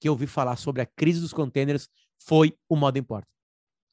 que 0.00 0.08
eu 0.08 0.12
ouvi 0.12 0.26
falar 0.26 0.56
sobre 0.56 0.82
a 0.82 0.86
crise 0.86 1.20
dos 1.20 1.32
containers 1.32 1.88
foi 2.18 2.54
o 2.68 2.76
Moda 2.76 2.98
Importa. 2.98 3.26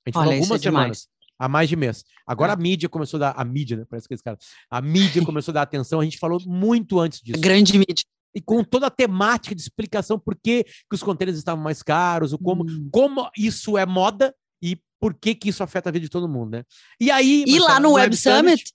A 0.06 0.10
gente 0.10 0.18
Olha, 0.18 0.26
falou 0.26 0.40
algumas 0.40 0.62
é 0.62 0.64
semanas, 0.64 1.08
há 1.40 1.50
mais 1.50 1.68
de 1.68 1.76
mês. 1.76 2.04
Agora 2.28 2.52
é. 2.52 2.54
a 2.54 2.58
mídia 2.58 2.88
começou 2.88 3.18
a 3.18 3.22
dar, 3.22 3.32
a 3.32 3.44
mídia, 3.44 3.78
né? 3.78 3.86
Parece 3.90 4.08
que 4.08 4.14
esse 4.14 4.24
cara, 4.24 4.38
a 4.70 4.82
mídia 4.82 5.24
começou 5.26 5.52
a 5.52 5.56
dar 5.56 5.62
atenção, 5.64 6.00
a 6.00 6.04
gente 6.04 6.20
falou 6.20 6.40
muito 6.46 7.00
antes 7.00 7.22
disso. 7.22 7.42
grande 7.42 7.78
mídia 7.78 8.06
e 8.36 8.42
com 8.42 8.64
toda 8.64 8.88
a 8.88 8.92
temática 8.92 9.56
de 9.56 9.62
explicação 9.62 10.20
por 10.20 10.36
que, 10.36 10.64
que 10.64 10.94
os 10.94 11.02
contêineres 11.02 11.40
estavam 11.40 11.64
mais 11.64 11.82
caros, 11.82 12.34
o 12.34 12.38
como, 12.38 12.64
hum. 12.64 12.90
como 12.92 13.30
isso 13.38 13.78
é 13.78 13.86
moda 13.86 14.36
e 14.62 14.78
por 15.00 15.14
que, 15.14 15.34
que 15.34 15.50
isso 15.50 15.64
afeta 15.64 15.90
a 15.90 15.92
vida 15.92 16.04
de 16.04 16.10
todo 16.10 16.28
mundo, 16.28 16.52
né? 16.52 16.64
E 17.00 17.10
aí. 17.10 17.46
E 17.48 17.60
lá 17.60 17.80
no 17.80 17.94
Web, 17.94 18.06
Web 18.06 18.18
Summit, 18.18 18.42
Summit. 18.42 18.74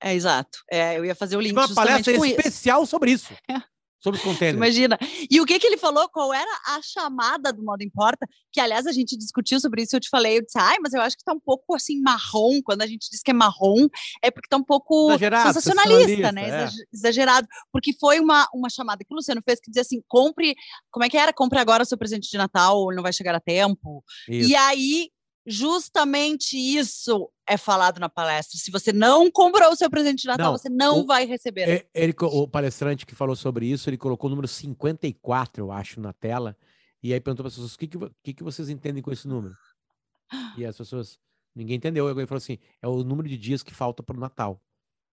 É, 0.00 0.14
exato. 0.14 0.58
É, 0.70 0.98
eu 0.98 1.04
ia 1.04 1.14
fazer 1.14 1.36
o 1.36 1.40
link. 1.40 1.52
Uma 1.52 1.72
palestra 1.72 2.12
especial 2.12 2.86
sobre 2.86 3.12
isso. 3.12 3.32
É 3.48 3.71
sobre 4.02 4.18
os. 4.18 4.40
Imagina. 4.40 4.98
E 5.30 5.40
o 5.40 5.46
que 5.46 5.58
que 5.58 5.66
ele 5.66 5.76
falou? 5.76 6.08
Qual 6.08 6.34
era 6.34 6.50
a 6.66 6.82
chamada 6.82 7.52
do 7.52 7.62
modo 7.62 7.82
importa? 7.82 8.26
Que, 8.52 8.60
aliás, 8.60 8.86
a 8.86 8.92
gente 8.92 9.16
discutiu 9.16 9.60
sobre 9.60 9.82
isso. 9.82 9.94
Eu 9.94 10.00
te 10.00 10.08
falei, 10.08 10.38
eu 10.38 10.42
disse, 10.42 10.58
ai, 10.58 10.76
mas 10.82 10.92
eu 10.92 11.00
acho 11.00 11.16
que 11.16 11.24
tá 11.24 11.32
um 11.32 11.40
pouco 11.40 11.74
assim 11.74 12.00
marrom. 12.00 12.60
Quando 12.64 12.82
a 12.82 12.86
gente 12.86 13.08
diz 13.08 13.22
que 13.22 13.30
é 13.30 13.34
marrom, 13.34 13.88
é 14.20 14.30
porque 14.30 14.48
tá 14.48 14.56
um 14.56 14.64
pouco 14.64 15.10
Exagerado, 15.10 15.52
sensacionalista, 15.52 16.32
né? 16.32 16.64
É. 16.64 16.68
Exagerado. 16.92 17.46
Porque 17.72 17.92
foi 17.98 18.18
uma, 18.18 18.48
uma 18.52 18.68
chamada 18.68 19.04
que 19.04 19.12
o 19.12 19.16
Luciano 19.16 19.40
fez 19.44 19.60
que 19.60 19.70
dizia 19.70 19.82
assim: 19.82 20.02
compre. 20.08 20.54
Como 20.90 21.04
é 21.04 21.08
que 21.08 21.16
era? 21.16 21.32
Compre 21.32 21.58
agora 21.58 21.84
o 21.84 21.86
seu 21.86 21.96
presente 21.96 22.28
de 22.28 22.36
Natal, 22.36 22.78
ou 22.78 22.94
não 22.94 23.02
vai 23.02 23.12
chegar 23.12 23.34
a 23.34 23.40
tempo. 23.40 24.02
Isso. 24.28 24.50
E 24.50 24.56
aí 24.56 25.10
justamente 25.46 26.56
isso 26.56 27.30
é 27.46 27.56
falado 27.56 27.98
na 27.98 28.08
palestra. 28.08 28.58
Se 28.58 28.70
você 28.70 28.92
não 28.92 29.30
comprou 29.30 29.72
o 29.72 29.76
seu 29.76 29.90
presente 29.90 30.22
de 30.22 30.28
Natal, 30.28 30.52
não, 30.52 30.58
você 30.58 30.68
não 30.68 31.00
o, 31.00 31.06
vai 31.06 31.26
receber. 31.26 31.68
É, 31.68 31.86
ele, 31.94 32.14
o 32.20 32.48
palestrante 32.48 33.04
que 33.04 33.14
falou 33.14 33.36
sobre 33.36 33.66
isso, 33.66 33.88
ele 33.90 33.98
colocou 33.98 34.28
o 34.28 34.30
número 34.30 34.48
54, 34.48 35.62
eu 35.62 35.72
acho, 35.72 36.00
na 36.00 36.12
tela, 36.12 36.56
e 37.02 37.12
aí 37.12 37.20
perguntou 37.20 37.44
para 37.44 37.48
as 37.48 37.54
pessoas, 37.54 37.74
o 37.74 37.78
que, 37.78 37.88
que, 38.22 38.34
que, 38.34 38.42
vocês 38.42 38.68
entendem 38.68 39.02
com 39.02 39.10
esse 39.10 39.26
número? 39.26 39.54
E 40.56 40.64
as 40.64 40.76
pessoas, 40.76 41.18
ninguém 41.54 41.76
entendeu. 41.76 42.08
Alguém 42.08 42.26
falou 42.26 42.38
assim, 42.38 42.58
é 42.80 42.88
o 42.88 43.02
número 43.02 43.28
de 43.28 43.36
dias 43.36 43.62
que 43.62 43.74
falta 43.74 44.02
para 44.02 44.16
o 44.16 44.20
Natal. 44.20 44.62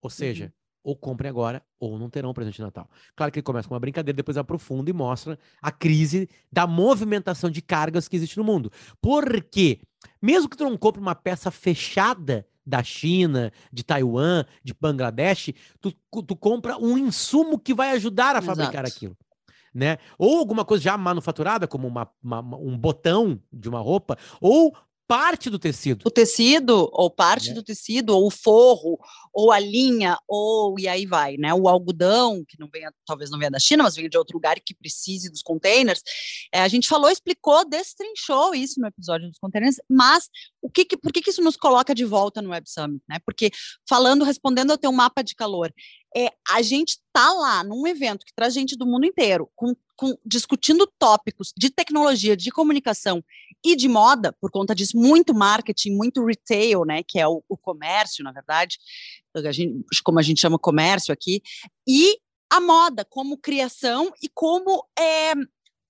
Ou 0.02 0.10
seja, 0.10 0.46
uhum 0.46 0.65
ou 0.86 0.94
comprem 0.94 1.28
agora, 1.28 1.60
ou 1.80 1.98
não 1.98 2.08
terão 2.08 2.32
presente 2.32 2.54
de 2.54 2.62
Natal. 2.62 2.88
Claro 3.16 3.32
que 3.32 3.40
ele 3.40 3.44
começa 3.44 3.66
com 3.66 3.74
uma 3.74 3.80
brincadeira, 3.80 4.16
depois 4.16 4.36
aprofunda 4.36 4.88
e 4.88 4.92
mostra 4.92 5.36
a 5.60 5.72
crise 5.72 6.28
da 6.50 6.64
movimentação 6.64 7.50
de 7.50 7.60
cargas 7.60 8.06
que 8.06 8.14
existe 8.14 8.36
no 8.36 8.44
mundo. 8.44 8.70
Porque, 9.02 9.80
mesmo 10.22 10.48
que 10.48 10.56
tu 10.56 10.62
não 10.62 10.76
compre 10.76 11.00
uma 11.00 11.16
peça 11.16 11.50
fechada 11.50 12.46
da 12.64 12.84
China, 12.84 13.52
de 13.72 13.82
Taiwan, 13.82 14.44
de 14.62 14.72
Bangladesh, 14.80 15.52
tu, 15.80 15.92
tu 16.22 16.36
compra 16.36 16.78
um 16.78 16.96
insumo 16.96 17.58
que 17.58 17.74
vai 17.74 17.90
ajudar 17.90 18.36
a 18.36 18.38
Exato. 18.38 18.46
fabricar 18.46 18.86
aquilo. 18.86 19.16
Né? 19.74 19.98
Ou 20.16 20.38
alguma 20.38 20.64
coisa 20.64 20.84
já 20.84 20.96
manufaturada, 20.96 21.66
como 21.66 21.88
uma, 21.88 22.08
uma, 22.22 22.38
um 22.58 22.78
botão 22.78 23.42
de 23.52 23.68
uma 23.68 23.80
roupa, 23.80 24.16
ou 24.40 24.72
parte 25.06 25.48
do 25.48 25.58
tecido. 25.58 26.02
O 26.04 26.10
tecido, 26.10 26.88
ou 26.92 27.10
parte 27.10 27.50
é. 27.50 27.54
do 27.54 27.62
tecido, 27.62 28.16
ou 28.16 28.26
o 28.26 28.30
forro, 28.30 28.98
ou 29.32 29.52
a 29.52 29.58
linha, 29.58 30.18
ou 30.26 30.78
e 30.78 30.88
aí 30.88 31.06
vai, 31.06 31.36
né? 31.36 31.52
O 31.54 31.68
algodão, 31.68 32.44
que 32.46 32.58
não 32.58 32.68
venha, 32.72 32.92
talvez 33.06 33.30
não 33.30 33.38
venha 33.38 33.50
da 33.50 33.58
China, 33.58 33.84
mas 33.84 33.94
venha 33.94 34.08
de 34.08 34.18
outro 34.18 34.36
lugar 34.36 34.56
e 34.56 34.60
que 34.60 34.74
precise 34.74 35.30
dos 35.30 35.42
containers. 35.42 36.02
É, 36.52 36.60
a 36.60 36.68
gente 36.68 36.88
falou, 36.88 37.10
explicou, 37.10 37.68
destrinchou 37.68 38.54
isso 38.54 38.80
no 38.80 38.86
episódio 38.86 39.28
dos 39.28 39.38
containers, 39.38 39.76
mas 39.88 40.28
o 40.60 40.70
que, 40.70 40.84
que 40.84 40.96
por 40.96 41.12
que, 41.12 41.22
que 41.22 41.30
isso 41.30 41.42
nos 41.42 41.56
coloca 41.56 41.94
de 41.94 42.04
volta 42.04 42.42
no 42.42 42.50
Web 42.50 42.68
Summit, 42.68 43.02
né? 43.08 43.18
Porque 43.24 43.50
falando, 43.88 44.24
respondendo 44.24 44.70
ao 44.72 44.78
teu 44.78 44.90
mapa 44.90 45.22
de 45.22 45.34
calor, 45.34 45.72
é 46.16 46.30
a 46.48 46.62
gente 46.62 46.98
tá 47.12 47.30
lá 47.34 47.62
num 47.62 47.86
evento 47.86 48.24
que 48.24 48.34
traz 48.34 48.54
gente 48.54 48.74
do 48.74 48.86
mundo 48.86 49.04
inteiro, 49.04 49.50
com, 49.54 49.76
com, 49.94 50.16
discutindo 50.24 50.90
tópicos 50.98 51.52
de 51.54 51.68
tecnologia, 51.68 52.34
de 52.34 52.50
comunicação 52.50 53.22
e 53.62 53.76
de 53.76 53.86
moda, 53.86 54.34
por 54.40 54.50
conta 54.50 54.74
disso, 54.74 54.96
muito 54.96 55.34
marketing, 55.34 55.94
muito 55.94 56.24
retail, 56.24 56.86
né, 56.86 57.02
que 57.06 57.18
é 57.18 57.28
o, 57.28 57.44
o 57.46 57.56
comércio, 57.56 58.24
na 58.24 58.32
verdade, 58.32 58.78
a 59.34 59.52
gente, 59.52 59.84
como 60.02 60.18
a 60.18 60.22
gente 60.22 60.40
chama 60.40 60.58
comércio 60.58 61.12
aqui, 61.12 61.42
e 61.86 62.16
a 62.48 62.60
moda 62.60 63.04
como 63.04 63.36
criação 63.36 64.10
e 64.22 64.28
como 64.32 64.86
é, 64.98 65.34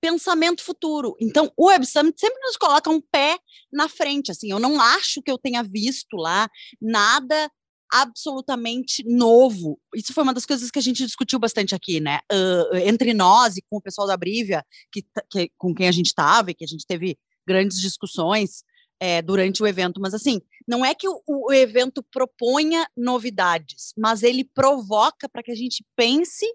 pensamento 0.01 0.63
futuro. 0.63 1.15
Então, 1.21 1.53
o 1.57 1.67
Web 1.67 1.87
Summit 1.87 2.19
sempre 2.19 2.41
nos 2.41 2.57
coloca 2.57 2.91
um 2.91 3.01
pé 3.01 3.39
na 3.73 3.89
frente, 3.89 4.33
assim, 4.33 4.51
eu 4.51 4.59
não 4.59 4.81
acho 4.81 5.23
que 5.23 5.31
eu 5.31 5.39
tenha 5.39 5.63
visto 5.63 6.17
lá 6.17 6.51
nada 6.81 7.49
absolutamente 7.93 9.05
novo. 9.07 9.79
Isso 9.95 10.13
foi 10.13 10.23
uma 10.23 10.35
das 10.35 10.47
coisas 10.47 10.71
que 10.71 10.79
a 10.79 10.83
gente 10.83 11.05
discutiu 11.05 11.39
bastante 11.39 11.75
aqui, 11.75 12.01
né? 12.01 12.21
Uh, 12.33 12.77
entre 12.77 13.13
nós 13.15 13.57
e 13.57 13.63
com 13.63 13.77
o 13.77 13.83
pessoal 13.83 14.07
da 14.07 14.17
Brivia, 14.17 14.65
que, 14.93 15.05
que, 15.31 15.51
com 15.57 15.75
quem 15.75 15.89
a 15.89 15.93
gente 15.93 16.07
estava 16.07 16.51
e 16.51 16.55
que 16.55 16.65
a 16.65 16.69
gente 16.69 16.87
teve 16.87 17.19
grandes 17.47 17.81
discussões 17.81 18.65
é, 19.01 19.23
durante 19.23 19.63
o 19.63 19.67
evento. 19.67 20.01
Mas, 20.01 20.15
assim, 20.15 20.41
não 20.67 20.85
é 20.85 20.95
que 20.95 21.09
o, 21.09 21.23
o 21.27 21.53
evento 21.53 22.03
proponha 22.11 22.87
novidades, 22.97 23.93
mas 23.97 24.23
ele 24.23 24.45
provoca 24.45 25.29
para 25.29 25.43
que 25.43 25.53
a 25.53 25.57
gente 25.57 25.85
pense 25.95 26.47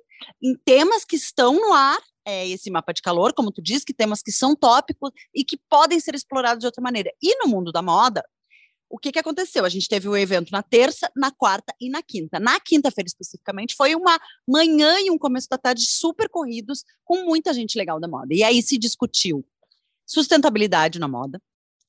em 0.41 0.55
temas 0.65 1.05
que 1.05 1.15
estão 1.15 1.55
no 1.55 1.73
ar 1.73 1.99
é, 2.25 2.47
esse 2.47 2.69
mapa 2.69 2.93
de 2.93 3.01
calor, 3.01 3.33
como 3.33 3.51
tu 3.51 3.61
diz, 3.61 3.83
que 3.83 3.93
temas 3.93 4.21
que 4.21 4.31
são 4.31 4.55
tópicos 4.55 5.11
e 5.33 5.43
que 5.43 5.57
podem 5.69 5.99
ser 5.99 6.13
explorados 6.15 6.59
de 6.59 6.65
outra 6.65 6.81
maneira. 6.81 7.11
E 7.21 7.35
no 7.37 7.47
mundo 7.47 7.71
da 7.71 7.81
moda, 7.81 8.23
o 8.91 8.97
que, 8.97 9.11
que 9.11 9.19
aconteceu? 9.19 9.63
A 9.63 9.69
gente 9.69 9.87
teve 9.87 10.07
o 10.07 10.17
evento 10.17 10.51
na 10.51 10.61
terça, 10.61 11.09
na 11.15 11.31
quarta 11.31 11.73
e 11.79 11.89
na 11.89 12.03
quinta. 12.03 12.39
Na 12.39 12.59
quinta-feira, 12.59 13.07
especificamente, 13.07 13.75
foi 13.75 13.95
uma 13.95 14.19
manhã 14.47 14.99
e 14.99 15.09
um 15.09 15.17
começo 15.17 15.47
da 15.49 15.57
tarde 15.57 15.85
super 15.85 16.29
corridos, 16.29 16.83
com 17.05 17.23
muita 17.23 17.53
gente 17.53 17.77
legal 17.77 17.99
da 17.99 18.07
moda. 18.07 18.33
E 18.33 18.43
aí 18.43 18.61
se 18.61 18.77
discutiu 18.77 19.45
sustentabilidade 20.05 20.99
na 20.99 21.07
moda, 21.07 21.41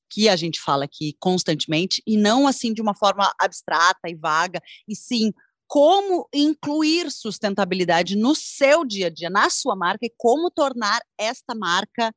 que 0.09 0.29
a 0.29 0.35
gente 0.35 0.61
fala 0.61 0.85
aqui 0.85 1.15
constantemente, 1.19 2.01
e 2.07 2.15
não 2.15 2.47
assim 2.47 2.73
de 2.73 2.81
uma 2.81 2.95
forma 2.95 3.33
abstrata 3.39 4.07
e 4.07 4.15
vaga, 4.15 4.61
e 4.87 4.95
sim 4.95 5.33
como 5.67 6.29
incluir 6.33 7.11
sustentabilidade 7.11 8.15
no 8.15 8.35
seu 8.35 8.85
dia 8.85 9.07
a 9.07 9.09
dia, 9.09 9.29
na 9.29 9.49
sua 9.49 9.75
marca, 9.75 10.05
e 10.05 10.13
como 10.15 10.49
tornar 10.51 11.01
esta 11.17 11.53
marca 11.53 12.13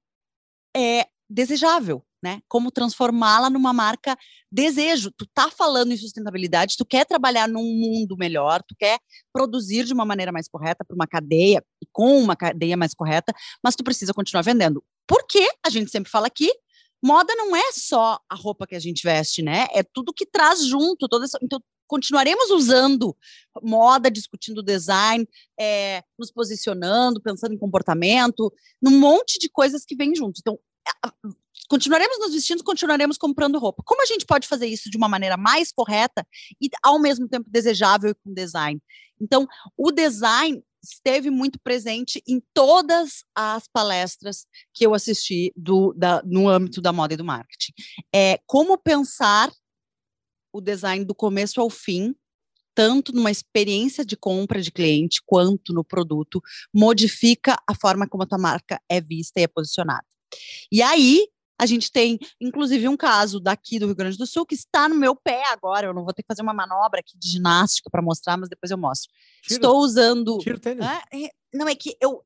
é, 0.77 1.07
desejável, 1.29 2.05
né? 2.27 2.41
Como 2.49 2.73
transformá-la 2.73 3.49
numa 3.49 3.73
marca 3.73 4.19
desejo. 4.51 5.13
Tu 5.17 5.25
tá 5.33 5.49
falando 5.49 5.93
em 5.93 5.97
sustentabilidade, 5.97 6.77
tu 6.77 6.85
quer 6.85 7.07
trabalhar 7.07 7.47
num 7.47 7.63
mundo 7.63 8.17
melhor, 8.17 8.65
tu 8.67 8.75
quer 8.77 8.99
produzir 9.33 9.85
de 9.85 9.93
uma 9.93 10.05
maneira 10.05 10.33
mais 10.33 10.49
correta 10.49 10.85
para 10.85 10.93
uma 10.97 11.07
cadeia 11.07 11.65
e 11.81 11.87
com 11.93 12.19
uma 12.19 12.35
cadeia 12.35 12.77
mais 12.77 12.95
correta, 12.95 13.33
mas 13.63 13.77
tu 13.77 13.85
precisa 13.85 14.13
continuar 14.13 14.43
vendendo. 14.43 14.83
Porque 15.07 15.49
a 15.65 15.71
gente 15.71 15.89
sempre 15.89 16.11
fala 16.11 16.27
aqui, 16.27 16.53
moda 17.01 17.33
não 17.37 17.55
é 17.55 17.71
só 17.73 18.19
a 18.29 18.35
roupa 18.35 18.67
que 18.67 18.75
a 18.75 18.81
gente 18.81 19.05
veste, 19.05 19.41
né? 19.41 19.69
É 19.73 19.85
tudo 19.85 20.13
que 20.13 20.27
traz 20.27 20.67
junto, 20.67 21.07
toda 21.07 21.27
essa, 21.27 21.39
então 21.41 21.61
continuaremos 21.87 22.51
usando 22.51 23.17
moda, 23.63 24.11
discutindo 24.11 24.65
design, 24.65 25.29
é, 25.57 26.03
nos 26.19 26.33
posicionando, 26.33 27.23
pensando 27.23 27.55
em 27.55 27.59
comportamento, 27.59 28.53
num 28.83 28.99
monte 28.99 29.39
de 29.39 29.49
coisas 29.49 29.85
que 29.85 29.95
vêm 29.95 30.13
junto. 30.13 30.41
Então, 30.41 30.59
continuaremos 31.69 32.19
nos 32.19 32.33
vestindo, 32.33 32.63
continuaremos 32.65 33.19
comprando 33.19 33.59
roupa. 33.59 33.83
Como 33.85 34.03
a 34.03 34.07
gente 34.07 34.25
pode 34.25 34.47
fazer 34.47 34.67
isso 34.67 34.91
de 34.91 34.97
uma 34.97 35.09
maneira 35.09 35.37
mais 35.37 35.73
correta 35.73 36.27
e 36.61 36.69
ao 36.83 36.99
mesmo 36.99 37.29
tempo 37.29 37.49
desejável 37.51 38.11
e 38.11 38.15
com 38.15 38.33
design? 38.33 38.81
Então, 39.21 39.47
o 39.77 39.91
design 39.91 40.63
esteve 40.83 41.31
muito 41.31 41.59
presente 41.59 42.23
em 42.27 42.41
todas 42.55 43.25
as 43.35 43.67
palestras 43.69 44.47
que 44.73 44.87
eu 44.87 44.95
assisti 44.95 45.53
do, 45.57 45.93
da, 45.95 46.23
no 46.25 46.49
âmbito 46.49 46.81
da 46.81 46.93
moda 46.93 47.15
e 47.15 47.17
do 47.17 47.25
marketing. 47.25 47.73
É, 48.15 48.39
como 48.47 48.79
pensar 48.79 49.53
o 50.53 50.61
design 50.61 51.05
do 51.05 51.15
começo 51.15 51.61
ao 51.61 51.69
fim, 51.69 52.15
tanto 52.75 53.13
numa 53.13 53.31
experiência 53.31 54.05
de 54.05 54.17
compra 54.17 54.61
de 54.61 54.71
cliente 54.71 55.21
quanto 55.25 55.73
no 55.73 55.83
produto, 55.83 56.41
modifica 56.73 57.59
a 57.69 57.75
forma 57.75 58.07
como 58.07 58.23
a 58.23 58.27
tua 58.27 58.39
marca 58.39 58.81
é 58.89 59.01
vista 59.01 59.41
e 59.41 59.45
é 59.45 59.49
posicionada. 59.49 60.07
E 60.71 60.83
aí, 60.83 61.27
a 61.59 61.65
gente 61.65 61.91
tem, 61.91 62.19
inclusive, 62.41 62.89
um 62.89 62.97
caso 62.97 63.41
daqui 63.41 63.79
do 63.79 63.87
Rio 63.87 63.95
Grande 63.95 64.19
do 64.19 64.27
Sul 64.27 64.45
que 64.45 64.55
está 64.55 64.89
no 64.89 64.95
meu 64.95 65.17
pé 65.17 65.43
agora. 65.51 65.87
Eu 65.87 65.95
não 65.95 66.05
vou 66.05 66.13
ter 66.13 66.23
que 66.23 66.29
fazer 66.29 66.43
uma 66.43 66.53
manobra 66.53 67.01
aqui 67.01 67.17
de 67.19 67.29
ginástica 67.29 67.89
para 67.91 68.03
mostrar, 68.03 68.37
mas 68.37 68.49
depois 68.49 68.71
eu 68.71 68.79
mostro. 68.79 69.11
Tiro, 69.43 69.55
Estou 69.55 69.79
usando. 69.79 70.39
Tiro 70.39 70.61
tênis. 70.61 70.85
É, 70.85 71.31
não, 71.53 71.67
é 71.67 71.75
que 71.75 71.97
eu. 72.01 72.23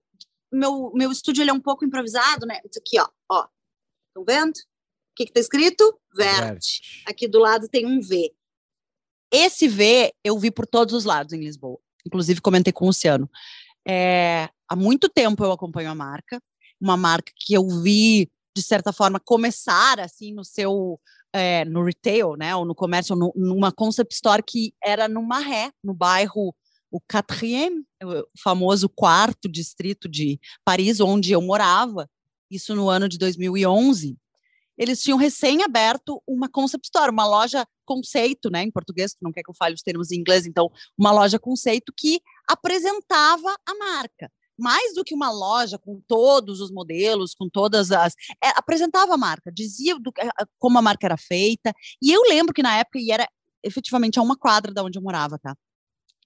Meu, 0.52 0.90
meu 0.94 1.12
estúdio 1.12 1.42
ele 1.42 1.50
é 1.50 1.54
um 1.54 1.60
pouco 1.60 1.84
improvisado, 1.84 2.44
né? 2.44 2.60
Isso 2.68 2.80
aqui, 2.80 2.98
ó. 3.00 3.08
ó. 3.30 3.46
Estão 4.08 4.24
vendo? 4.24 4.56
O 4.56 5.14
que 5.14 5.22
está 5.24 5.38
escrito? 5.38 6.00
Verde. 6.14 6.80
Aqui 7.06 7.28
do 7.28 7.38
lado 7.38 7.68
tem 7.68 7.86
um 7.86 8.00
V. 8.00 8.34
Esse 9.32 9.68
V 9.68 10.12
eu 10.24 10.36
vi 10.38 10.50
por 10.50 10.66
todos 10.66 10.92
os 10.92 11.04
lados 11.04 11.32
em 11.32 11.40
Lisboa. 11.40 11.78
Inclusive, 12.04 12.40
comentei 12.40 12.72
com 12.72 12.84
o 12.84 12.88
Luciano. 12.88 13.30
É, 13.86 14.48
há 14.68 14.74
muito 14.74 15.08
tempo 15.08 15.44
eu 15.44 15.52
acompanho 15.52 15.90
a 15.90 15.94
marca. 15.94 16.42
Uma 16.80 16.96
marca 16.96 17.32
que 17.36 17.54
eu 17.54 17.68
vi, 17.68 18.28
de 18.56 18.62
certa 18.62 18.92
forma, 18.92 19.20
começar 19.20 20.00
assim 20.00 20.32
no 20.32 20.44
seu. 20.44 21.00
É, 21.32 21.64
no 21.64 21.84
retail, 21.84 22.34
né, 22.36 22.56
ou 22.56 22.64
no 22.64 22.74
comércio, 22.74 23.14
no, 23.14 23.32
numa 23.36 23.70
concept 23.70 24.12
store 24.12 24.42
que 24.42 24.74
era 24.82 25.06
no 25.06 25.22
Maré, 25.22 25.70
no 25.80 25.94
bairro 25.94 26.52
o 26.90 27.00
quatrième, 27.00 27.84
o 28.02 28.26
famoso 28.36 28.88
quarto 28.88 29.48
distrito 29.48 30.08
de 30.08 30.40
Paris, 30.64 30.98
onde 30.98 31.30
eu 31.30 31.40
morava, 31.40 32.10
isso 32.50 32.74
no 32.74 32.90
ano 32.90 33.08
de 33.08 33.16
2011 33.16 34.18
eles 34.80 35.02
tinham 35.02 35.18
recém-aberto 35.18 36.22
uma 36.26 36.48
concept 36.48 36.86
store, 36.86 37.12
uma 37.12 37.26
loja 37.26 37.66
conceito, 37.84 38.48
né, 38.48 38.62
em 38.62 38.70
português, 38.70 39.12
tu 39.12 39.22
não 39.22 39.30
quer 39.30 39.42
que 39.42 39.50
eu 39.50 39.54
fale 39.54 39.74
os 39.74 39.82
termos 39.82 40.10
em 40.10 40.16
inglês, 40.16 40.46
então, 40.46 40.72
uma 40.96 41.12
loja 41.12 41.38
conceito 41.38 41.92
que 41.94 42.18
apresentava 42.48 43.54
a 43.66 43.74
marca. 43.74 44.32
Mais 44.60 44.94
do 44.94 45.02
que 45.02 45.14
uma 45.14 45.30
loja 45.30 45.78
com 45.78 46.00
todos 46.06 46.60
os 46.60 46.70
modelos, 46.70 47.34
com 47.34 47.48
todas 47.48 47.90
as. 47.90 48.14
É, 48.42 48.48
apresentava 48.56 49.14
a 49.14 49.18
marca, 49.18 49.50
dizia 49.50 49.98
do, 49.98 50.12
como 50.58 50.78
a 50.78 50.82
marca 50.82 51.06
era 51.06 51.16
feita. 51.16 51.72
E 52.02 52.12
eu 52.12 52.22
lembro 52.22 52.54
que 52.54 52.62
na 52.62 52.76
época, 52.76 52.98
e 52.98 53.10
era 53.10 53.28
efetivamente 53.62 54.18
a 54.18 54.22
uma 54.22 54.36
quadra 54.36 54.72
da 54.72 54.82
onde 54.82 54.98
eu 54.98 55.02
morava, 55.02 55.38
tá? 55.38 55.56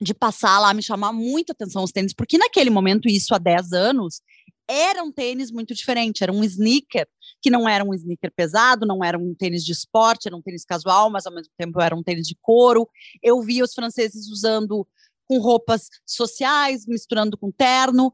De 0.01 0.13
passar 0.13 0.59
lá, 0.59 0.75
me 0.75 0.83
chamar 0.83 1.13
muito 1.13 1.53
atenção 1.53 1.83
os 1.83 1.93
tênis, 1.93 2.13
porque 2.13 2.37
naquele 2.37 2.71
momento, 2.71 3.09
isso 3.09 3.35
há 3.35 3.39
10 3.39 3.73
anos, 3.73 4.21
era 4.67 5.03
um 5.03 5.13
tênis 5.13 5.51
muito 5.51 5.75
diferente, 5.75 6.23
era 6.23 6.33
um 6.33 6.43
sneaker, 6.43 7.07
que 7.43 7.51
não 7.51 7.69
era 7.69 7.85
um 7.85 7.93
sneaker 7.95 8.33
pesado, 8.35 8.87
não 8.87 9.05
era 9.05 9.19
um 9.19 9.35
tênis 9.35 9.65
de 9.65 9.73
esporte, 9.73 10.27
era 10.27 10.37
um 10.37 10.43
tênis 10.43 10.65
casual, 10.65 11.11
mas 11.11 11.27
ao 11.27 11.35
mesmo 11.35 11.53
tempo 11.57 11.81
era 11.81 11.95
um 11.95 12.03
tênis 12.03 12.27
de 12.27 12.37
couro. 12.41 12.89
Eu 13.23 13.41
via 13.43 13.63
os 13.63 13.75
franceses 13.75 14.29
usando 14.29 14.87
com 15.27 15.39
roupas 15.39 15.89
sociais, 16.07 16.87
misturando 16.87 17.37
com 17.37 17.51
terno, 17.51 18.13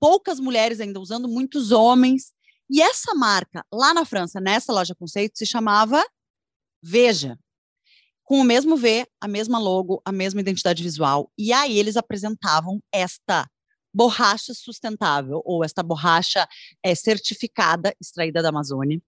poucas 0.00 0.40
mulheres 0.40 0.80
ainda 0.80 1.00
usando, 1.00 1.28
muitos 1.28 1.72
homens. 1.72 2.32
E 2.70 2.80
essa 2.80 3.14
marca, 3.14 3.64
lá 3.72 3.92
na 3.92 4.04
França, 4.04 4.40
nessa 4.40 4.72
loja 4.72 4.94
conceito, 4.94 5.38
se 5.38 5.46
chamava 5.46 6.04
Veja. 6.82 7.38
Com 8.24 8.40
o 8.40 8.44
mesmo 8.44 8.76
V, 8.76 9.06
a 9.20 9.28
mesma 9.28 9.58
logo, 9.58 10.00
a 10.04 10.10
mesma 10.10 10.40
identidade 10.40 10.82
visual. 10.82 11.30
E 11.36 11.52
aí 11.52 11.78
eles 11.78 11.96
apresentavam 11.96 12.82
esta 12.92 13.46
borracha 13.94 14.52
sustentável, 14.54 15.40
ou 15.44 15.62
esta 15.62 15.82
borracha 15.82 16.48
é, 16.82 16.94
certificada, 16.94 17.94
extraída 18.00 18.42
da 18.42 18.48
Amazônia. 18.48 19.00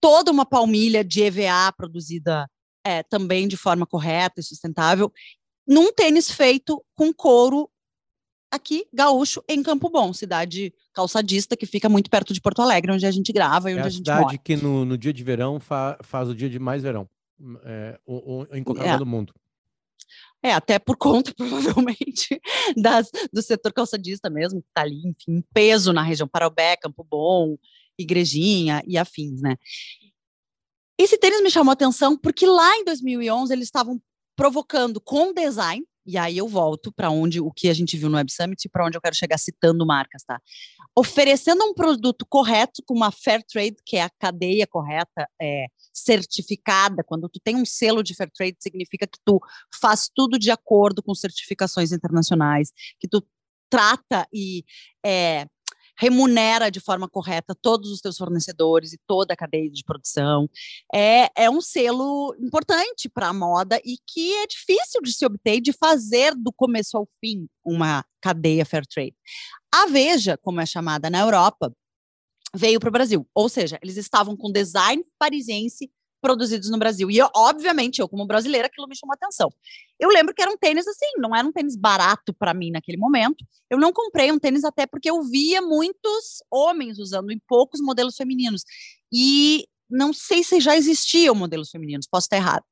Toda 0.00 0.30
uma 0.30 0.44
palmilha 0.44 1.02
de 1.02 1.22
EVA 1.22 1.72
produzida 1.76 2.48
é, 2.84 3.02
também 3.02 3.48
de 3.48 3.56
forma 3.56 3.86
correta 3.86 4.40
e 4.40 4.42
sustentável, 4.42 5.12
num 5.68 5.92
tênis 5.92 6.30
feito 6.30 6.82
com 6.94 7.12
couro 7.12 7.70
aqui, 8.50 8.86
gaúcho, 8.92 9.44
em 9.46 9.62
Campo 9.62 9.90
Bom, 9.90 10.12
cidade 10.12 10.72
calçadista 10.94 11.56
que 11.56 11.66
fica 11.66 11.88
muito 11.88 12.08
perto 12.08 12.32
de 12.32 12.40
Porto 12.40 12.62
Alegre, 12.62 12.92
onde 12.92 13.06
a 13.06 13.10
gente 13.10 13.32
grava 13.32 13.70
e 13.70 13.74
onde 13.74 13.80
é 13.80 13.84
a, 13.84 13.86
a 13.86 13.90
gente 13.90 13.98
cidade 13.98 14.22
mora. 14.22 14.38
que 14.38 14.56
no, 14.56 14.84
no, 14.86 14.96
dia 14.96 15.12
de 15.12 15.22
verão 15.22 15.60
fa, 15.60 15.98
faz 16.02 16.28
o 16.28 16.34
dia 16.34 16.48
de 16.48 16.58
mais 16.58 16.82
verão, 16.82 17.08
é, 17.64 18.00
o, 18.06 18.40
o, 18.40 18.56
em 18.56 18.64
qualquer 18.64 18.82
é. 18.82 18.84
lugar 18.84 18.98
do 18.98 19.06
mundo. 19.06 19.34
É, 20.42 20.52
até 20.52 20.78
por 20.78 20.96
conta, 20.98 21.34
provavelmente, 21.34 22.40
das, 22.76 23.10
do 23.32 23.42
setor 23.42 23.72
calçadista 23.72 24.30
mesmo, 24.30 24.62
que 24.62 24.68
está 24.68 24.82
ali, 24.82 25.06
enfim, 25.06 25.44
peso 25.52 25.92
na 25.92 26.02
região 26.02 26.26
Parobé, 26.26 26.76
Campo 26.76 27.04
Bom, 27.04 27.56
Igrejinha 27.98 28.82
e 28.86 28.96
afins, 28.96 29.42
né? 29.42 29.56
Esse 30.96 31.16
tênis 31.16 31.42
me 31.42 31.50
chamou 31.50 31.70
a 31.70 31.74
atenção 31.74 32.16
porque 32.16 32.44
lá 32.44 32.76
em 32.76 32.84
2011 32.84 33.52
eles 33.52 33.66
estavam 33.66 34.00
provocando 34.38 35.00
com 35.00 35.34
design, 35.34 35.84
E 36.06 36.16
aí 36.16 36.38
eu 36.38 36.48
volto 36.48 36.90
para 36.90 37.10
onde 37.10 37.38
o 37.38 37.50
que 37.50 37.68
a 37.68 37.74
gente 37.74 37.94
viu 37.94 38.08
no 38.08 38.16
Web 38.16 38.32
Summit 38.32 38.64
e 38.64 38.68
para 38.70 38.86
onde 38.86 38.96
eu 38.96 39.00
quero 39.00 39.14
chegar 39.14 39.36
citando 39.36 39.84
marcas, 39.84 40.22
tá? 40.22 40.40
Oferecendo 40.96 41.62
um 41.64 41.74
produto 41.74 42.24
correto 42.24 42.82
com 42.86 42.94
uma 42.94 43.10
fair 43.10 43.42
trade, 43.42 43.76
que 43.84 43.96
é 43.98 44.02
a 44.04 44.08
cadeia 44.08 44.66
correta, 44.66 45.28
é, 45.42 45.66
certificada. 45.92 47.04
Quando 47.04 47.28
tu 47.28 47.38
tem 47.44 47.56
um 47.56 47.66
selo 47.66 48.02
de 48.02 48.14
fair 48.14 48.30
trade, 48.30 48.56
significa 48.58 49.06
que 49.06 49.18
tu 49.22 49.38
faz 49.78 50.08
tudo 50.14 50.38
de 50.38 50.50
acordo 50.50 51.02
com 51.02 51.14
certificações 51.14 51.92
internacionais, 51.92 52.72
que 52.98 53.08
tu 53.08 53.22
trata 53.68 54.26
e 54.32 54.64
é, 55.04 55.46
remunera 55.98 56.70
de 56.70 56.80
forma 56.80 57.08
correta 57.08 57.56
todos 57.60 57.90
os 57.90 58.00
teus 58.00 58.16
fornecedores 58.16 58.92
e 58.92 59.00
toda 59.06 59.34
a 59.34 59.36
cadeia 59.36 59.68
de 59.68 59.82
produção. 59.82 60.48
É, 60.94 61.28
é 61.36 61.50
um 61.50 61.60
selo 61.60 62.34
importante 62.38 63.08
para 63.08 63.28
a 63.28 63.32
moda 63.32 63.80
e 63.84 63.98
que 64.06 64.32
é 64.34 64.46
difícil 64.46 65.02
de 65.02 65.12
se 65.12 65.26
obter 65.26 65.56
e 65.56 65.60
de 65.60 65.72
fazer 65.72 66.34
do 66.36 66.52
começo 66.52 66.96
ao 66.96 67.08
fim 67.20 67.48
uma 67.64 68.04
cadeia 68.20 68.64
fair 68.64 68.86
trade. 68.86 69.14
A 69.74 69.86
Veja, 69.86 70.38
como 70.38 70.60
é 70.60 70.66
chamada 70.66 71.10
na 71.10 71.20
Europa, 71.20 71.72
veio 72.54 72.80
para 72.80 72.88
o 72.88 72.92
Brasil, 72.92 73.28
ou 73.34 73.48
seja, 73.48 73.78
eles 73.82 73.96
estavam 73.96 74.36
com 74.36 74.50
design 74.50 75.04
parisiense 75.18 75.90
produzidos 76.20 76.70
no 76.70 76.78
Brasil. 76.78 77.10
E, 77.10 77.18
eu, 77.18 77.28
obviamente, 77.34 78.00
eu, 78.00 78.08
como 78.08 78.26
brasileira, 78.26 78.66
aquilo 78.66 78.88
me 78.88 78.96
chamou 78.96 79.14
atenção. 79.14 79.52
Eu 79.98 80.08
lembro 80.08 80.34
que 80.34 80.42
era 80.42 80.50
um 80.50 80.56
tênis 80.56 80.86
assim, 80.86 81.06
não 81.18 81.34
era 81.34 81.46
um 81.46 81.52
tênis 81.52 81.76
barato 81.76 82.32
para 82.34 82.54
mim 82.54 82.70
naquele 82.70 82.98
momento. 82.98 83.44
Eu 83.70 83.78
não 83.78 83.92
comprei 83.92 84.30
um 84.30 84.38
tênis 84.38 84.64
até 84.64 84.86
porque 84.86 85.10
eu 85.10 85.22
via 85.22 85.60
muitos 85.62 86.42
homens 86.50 86.98
usando 86.98 87.32
e 87.32 87.40
poucos 87.46 87.80
modelos 87.80 88.16
femininos. 88.16 88.64
E 89.12 89.66
não 89.90 90.12
sei 90.12 90.42
se 90.42 90.60
já 90.60 90.76
existiam 90.76 91.34
modelos 91.34 91.70
femininos, 91.70 92.06
posso 92.06 92.26
estar 92.26 92.36
errado. 92.36 92.64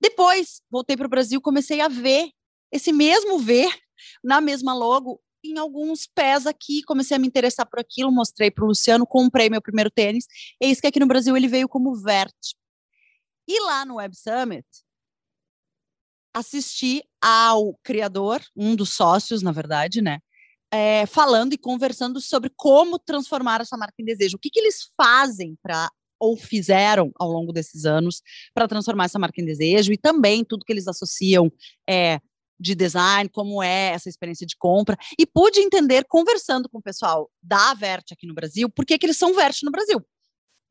Depois, 0.00 0.60
voltei 0.70 0.96
para 0.96 1.06
o 1.06 1.10
Brasil, 1.10 1.40
comecei 1.40 1.80
a 1.80 1.88
ver 1.88 2.30
esse 2.72 2.92
mesmo 2.92 3.38
ver 3.38 3.72
na 4.22 4.40
mesma 4.40 4.74
logo 4.74 5.20
em 5.44 5.58
alguns 5.58 6.06
pés 6.06 6.46
aqui, 6.46 6.82
comecei 6.82 7.16
a 7.16 7.20
me 7.20 7.26
interessar 7.26 7.66
por 7.66 7.78
aquilo, 7.78 8.10
mostrei 8.10 8.50
para 8.50 8.64
o 8.64 8.68
Luciano, 8.68 9.06
comprei 9.06 9.50
meu 9.50 9.60
primeiro 9.60 9.90
tênis. 9.90 10.26
Eis 10.60 10.80
que 10.80 10.86
aqui 10.86 10.98
no 10.98 11.06
Brasil 11.06 11.36
ele 11.36 11.46
veio 11.46 11.68
como 11.68 11.94
Vert. 11.94 12.34
E 13.46 13.60
lá 13.60 13.84
no 13.84 13.96
Web 13.96 14.16
Summit, 14.16 14.66
assisti 16.34 17.02
ao 17.22 17.78
criador, 17.82 18.42
um 18.56 18.74
dos 18.74 18.92
sócios, 18.92 19.40
na 19.40 19.52
verdade, 19.52 20.02
né? 20.02 20.18
É, 20.72 21.06
falando 21.06 21.52
e 21.52 21.58
conversando 21.58 22.20
sobre 22.20 22.50
como 22.56 22.98
transformar 22.98 23.60
essa 23.60 23.76
marca 23.76 23.94
em 24.00 24.04
desejo. 24.04 24.36
O 24.36 24.40
que, 24.40 24.50
que 24.50 24.58
eles 24.58 24.90
fazem 24.96 25.56
para 25.62 25.88
ou 26.18 26.36
fizeram 26.36 27.12
ao 27.16 27.30
longo 27.30 27.52
desses 27.52 27.84
anos 27.84 28.22
para 28.52 28.66
transformar 28.66 29.04
essa 29.04 29.18
marca 29.18 29.40
em 29.40 29.44
desejo 29.44 29.92
e 29.92 29.98
também 29.98 30.44
tudo 30.44 30.64
que 30.64 30.72
eles 30.72 30.88
associam 30.88 31.52
é, 31.88 32.18
de 32.58 32.74
design, 32.74 33.28
como 33.28 33.62
é 33.62 33.90
essa 33.90 34.08
experiência 34.08 34.46
de 34.46 34.56
compra. 34.56 34.96
E 35.18 35.26
pude 35.26 35.60
entender, 35.60 36.04
conversando 36.08 36.68
com 36.68 36.78
o 36.78 36.82
pessoal 36.82 37.30
da 37.42 37.74
Vert 37.74 38.06
aqui 38.12 38.26
no 38.26 38.34
Brasil, 38.34 38.68
por 38.70 38.84
que, 38.84 38.98
que 38.98 39.06
eles 39.06 39.18
são 39.18 39.34
Vert 39.34 39.58
no 39.62 39.70
Brasil 39.70 40.04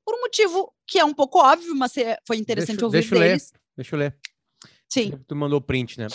por 0.05 0.15
um 0.15 0.21
motivo 0.21 0.73
que 0.87 0.99
é 0.99 1.05
um 1.05 1.13
pouco 1.13 1.39
óbvio, 1.39 1.75
mas 1.75 1.93
foi 2.27 2.37
interessante 2.37 2.77
deixa, 2.77 2.85
ouvir 2.85 2.99
deixa 2.99 3.15
deles. 3.15 3.51
Ler, 3.51 3.59
deixa 3.77 3.95
eu 3.95 3.99
ler. 3.99 4.17
Sim. 4.89 5.11
Tu 5.27 5.35
mandou 5.35 5.59
o 5.59 5.61
print, 5.61 5.99
né? 5.99 6.07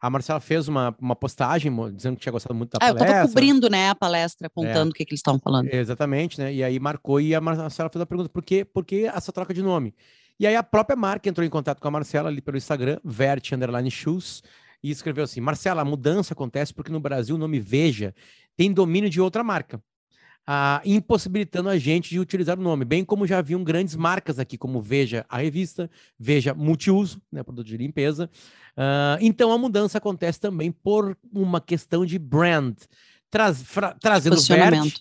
A 0.00 0.10
Marcela 0.10 0.40
fez 0.40 0.66
uma, 0.66 0.96
uma 0.98 1.14
postagem 1.14 1.72
dizendo 1.94 2.16
que 2.16 2.22
tinha 2.22 2.32
gostado 2.32 2.54
muito 2.54 2.72
da 2.72 2.78
ah, 2.78 2.88
palestra. 2.88 3.06
Eu 3.06 3.10
estava 3.12 3.28
cobrindo, 3.28 3.70
né, 3.70 3.90
a 3.90 3.94
palestra, 3.94 4.50
contando 4.50 4.88
é. 4.88 4.90
o 4.90 4.92
que, 4.92 5.04
que 5.04 5.12
eles 5.12 5.20
estavam 5.20 5.38
falando. 5.38 5.72
Exatamente, 5.72 6.40
né? 6.40 6.52
E 6.52 6.64
aí 6.64 6.80
marcou 6.80 7.20
e 7.20 7.34
a 7.36 7.40
Marcela 7.40 7.88
fez 7.88 8.02
a 8.02 8.06
pergunta, 8.06 8.28
por 8.28 8.42
que, 8.42 8.64
por 8.64 8.84
que 8.84 9.06
essa 9.06 9.30
troca 9.30 9.54
de 9.54 9.62
nome? 9.62 9.94
E 10.40 10.46
aí 10.46 10.56
a 10.56 10.62
própria 10.62 10.96
marca 10.96 11.28
entrou 11.28 11.46
em 11.46 11.50
contato 11.50 11.80
com 11.80 11.86
a 11.86 11.90
Marcela 11.90 12.28
ali 12.28 12.40
pelo 12.40 12.56
Instagram, 12.56 12.98
Vert 13.04 13.52
Underline 13.52 13.90
Shoes, 13.92 14.42
e 14.82 14.90
escreveu 14.90 15.22
assim, 15.22 15.40
Marcela, 15.40 15.82
a 15.82 15.84
mudança 15.84 16.34
acontece 16.34 16.74
porque 16.74 16.90
no 16.90 16.98
Brasil 16.98 17.36
o 17.36 17.38
nome 17.38 17.60
Veja 17.60 18.12
tem 18.56 18.72
domínio 18.72 19.08
de 19.08 19.20
outra 19.20 19.44
marca 19.44 19.80
ah, 20.46 20.82
impossibilitando 20.84 21.68
a 21.68 21.78
gente 21.78 22.10
de 22.10 22.18
utilizar 22.18 22.58
o 22.58 22.62
nome, 22.62 22.84
bem 22.84 23.04
como 23.04 23.26
já 23.26 23.38
haviam 23.38 23.62
grandes 23.62 23.94
marcas 23.94 24.38
aqui, 24.38 24.58
como 24.58 24.80
Veja 24.80 25.24
a 25.28 25.38
revista, 25.38 25.90
Veja 26.18 26.52
Multiuso, 26.54 27.20
né, 27.30 27.42
produto 27.42 27.66
de 27.66 27.76
limpeza. 27.76 28.28
Ah, 28.76 29.18
então 29.20 29.52
a 29.52 29.58
mudança 29.58 29.98
acontece 29.98 30.40
também 30.40 30.72
por 30.72 31.16
uma 31.32 31.60
questão 31.60 32.04
de 32.04 32.18
brand, 32.18 32.76
traz, 33.30 33.62
fra, 33.62 33.96
trazendo 34.00 34.40
verde, 34.40 34.94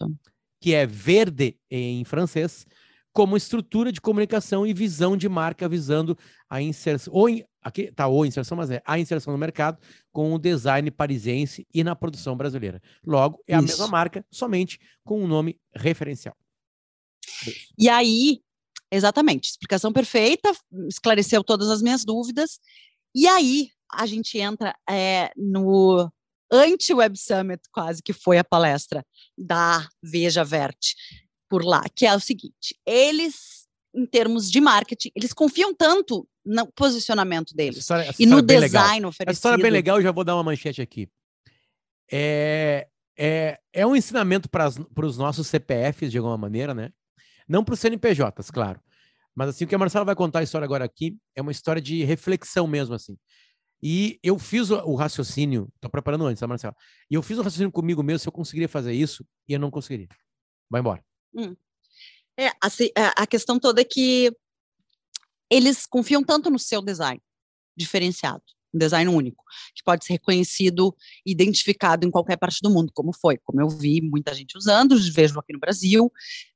que 0.60 0.74
é 0.74 0.86
verde 0.86 1.58
em 1.70 2.04
francês, 2.06 2.66
como 3.12 3.36
estrutura 3.36 3.92
de 3.92 4.00
comunicação 4.00 4.66
e 4.66 4.74
visão 4.74 5.18
de 5.18 5.28
marca 5.28 5.68
visando 5.68 6.18
a 6.50 6.62
inserção, 6.62 7.14
ou 7.14 7.28
aqui 7.62 7.84
está 7.84 8.08
ou 8.08 8.26
inserção, 8.26 8.58
mas 8.58 8.72
é 8.72 8.82
a 8.86 9.00
inserção 9.00 9.32
no 9.32 9.40
mercado 9.40 9.78
com 10.12 10.34
o 10.34 10.40
design 10.40 10.90
parisiense 10.92 11.68
e 11.74 11.84
na 11.84 11.96
produção 11.96 12.36
brasileira. 12.36 12.82
Logo, 13.06 13.42
é 13.48 13.56
a 13.56 13.60
Isso. 13.60 13.68
mesma 13.68 13.88
marca, 13.88 14.26
somente 14.32 14.80
com 15.04 15.24
um 15.24 15.28
nome 15.28 15.60
referencial. 15.76 16.36
E 17.78 17.90
aí, 17.90 18.42
exatamente, 18.92 19.50
explicação 19.50 19.94
perfeita, 19.94 20.52
esclareceu 20.88 21.44
todas 21.44 21.70
as 21.70 21.82
minhas 21.82 22.04
dúvidas. 22.04 22.60
E 23.14 23.28
aí, 23.28 23.70
a 23.92 24.06
gente 24.06 24.38
entra 24.38 24.76
é, 24.90 25.32
no 25.36 26.12
anti-Web 26.52 27.18
Summit, 27.18 27.62
quase 27.72 28.02
que 28.02 28.14
foi 28.14 28.38
a 28.38 28.44
palestra 28.44 29.06
da 29.38 29.88
Veja 30.02 30.44
Verte 30.44 30.96
por 31.50 31.64
lá, 31.66 31.84
que 31.96 32.06
é 32.06 32.16
o 32.16 32.20
seguinte: 32.20 32.80
eles, 32.86 33.61
em 33.94 34.06
termos 34.06 34.50
de 34.50 34.62
marketing, 34.62 35.12
eles 35.16 35.34
confiam 35.34 35.74
tanto 35.74 36.28
no 36.46 36.66
posicionamento 36.72 37.54
deles 37.54 37.80
história, 37.80 38.14
e 38.18 38.26
no 38.26 38.42
design 38.42 38.68
legal. 38.68 39.10
oferecido. 39.10 39.30
Essa 39.30 39.38
história 39.38 39.62
é 39.62 39.64
bem 39.64 39.72
legal, 39.72 39.98
eu 39.98 40.04
já 40.04 40.12
vou 40.12 40.24
dar 40.24 40.36
uma 40.36 40.44
manchete 40.44 40.82
aqui. 40.82 41.10
É, 42.12 42.88
é, 43.18 43.60
é 43.72 43.86
um 43.86 43.96
ensinamento 43.96 44.50
para 44.50 44.68
os 44.68 45.18
nossos 45.18 45.48
CPFs, 45.48 46.12
de 46.12 46.18
alguma 46.18 46.38
maneira, 46.38 46.74
né? 46.74 46.92
Não 47.48 47.64
para 47.64 47.74
os 47.74 47.80
CNPJs, 47.80 48.50
claro. 48.52 48.82
Mas 49.36 49.50
assim, 49.50 49.66
o 49.66 49.68
que 49.68 49.76
a 49.76 49.78
Marcela 49.78 50.06
vai 50.06 50.16
contar 50.16 50.40
a 50.40 50.44
história 50.44 50.66
agora 50.66 50.84
aqui 50.84 51.18
é 51.36 51.42
uma 51.42 51.52
história 51.52 51.82
de 51.82 52.04
reflexão 52.04 52.68
mesmo, 52.68 52.96
assim. 52.96 53.18
E 53.82 54.20
eu 54.22 54.38
fiz 54.38 54.70
o, 54.70 54.76
o 54.86 54.96
raciocínio, 54.96 55.72
tô 55.80 55.90
preparando 55.90 56.26
antes, 56.26 56.40
tá, 56.40 56.48
Marcela? 56.48 56.76
E 57.10 57.16
eu 57.16 57.22
fiz 57.22 57.38
o 57.38 57.42
raciocínio 57.42 57.72
comigo 57.72 58.04
mesmo 58.04 58.20
se 58.20 58.28
eu 58.28 58.32
conseguiria 58.32 58.70
fazer 58.70 58.94
isso 58.94 59.26
e 59.48 59.54
eu 59.54 59.60
não 59.60 59.72
conseguiria. 59.72 60.08
Vai 60.70 60.82
embora. 60.82 61.04
Hum. 61.34 61.56
É, 62.38 62.50
assim, 62.62 62.90
a 62.96 63.28
questão 63.28 63.60
toda 63.60 63.82
é 63.82 63.84
que 63.84 64.32
eles 65.50 65.86
confiam 65.86 66.24
tanto 66.24 66.50
no 66.50 66.58
seu 66.58 66.82
design 66.82 67.22
diferenciado, 67.76 68.44
um 68.74 68.80
design 68.80 69.10
único, 69.10 69.44
que 69.76 69.84
pode 69.84 70.06
ser 70.06 70.14
reconhecido, 70.14 70.96
identificado 71.26 72.08
em 72.08 72.12
qualquer 72.12 72.38
parte 72.38 72.60
do 72.62 72.70
mundo, 72.70 72.92
como 72.94 73.12
foi, 73.14 73.38
como 73.44 73.60
eu 73.62 73.70
vi 73.70 74.02
muita 74.02 74.34
gente 74.34 74.58
usando, 74.58 74.98
vejo 75.12 75.38
aqui 75.40 75.52
no 75.52 75.60
Brasil. 75.60 76.12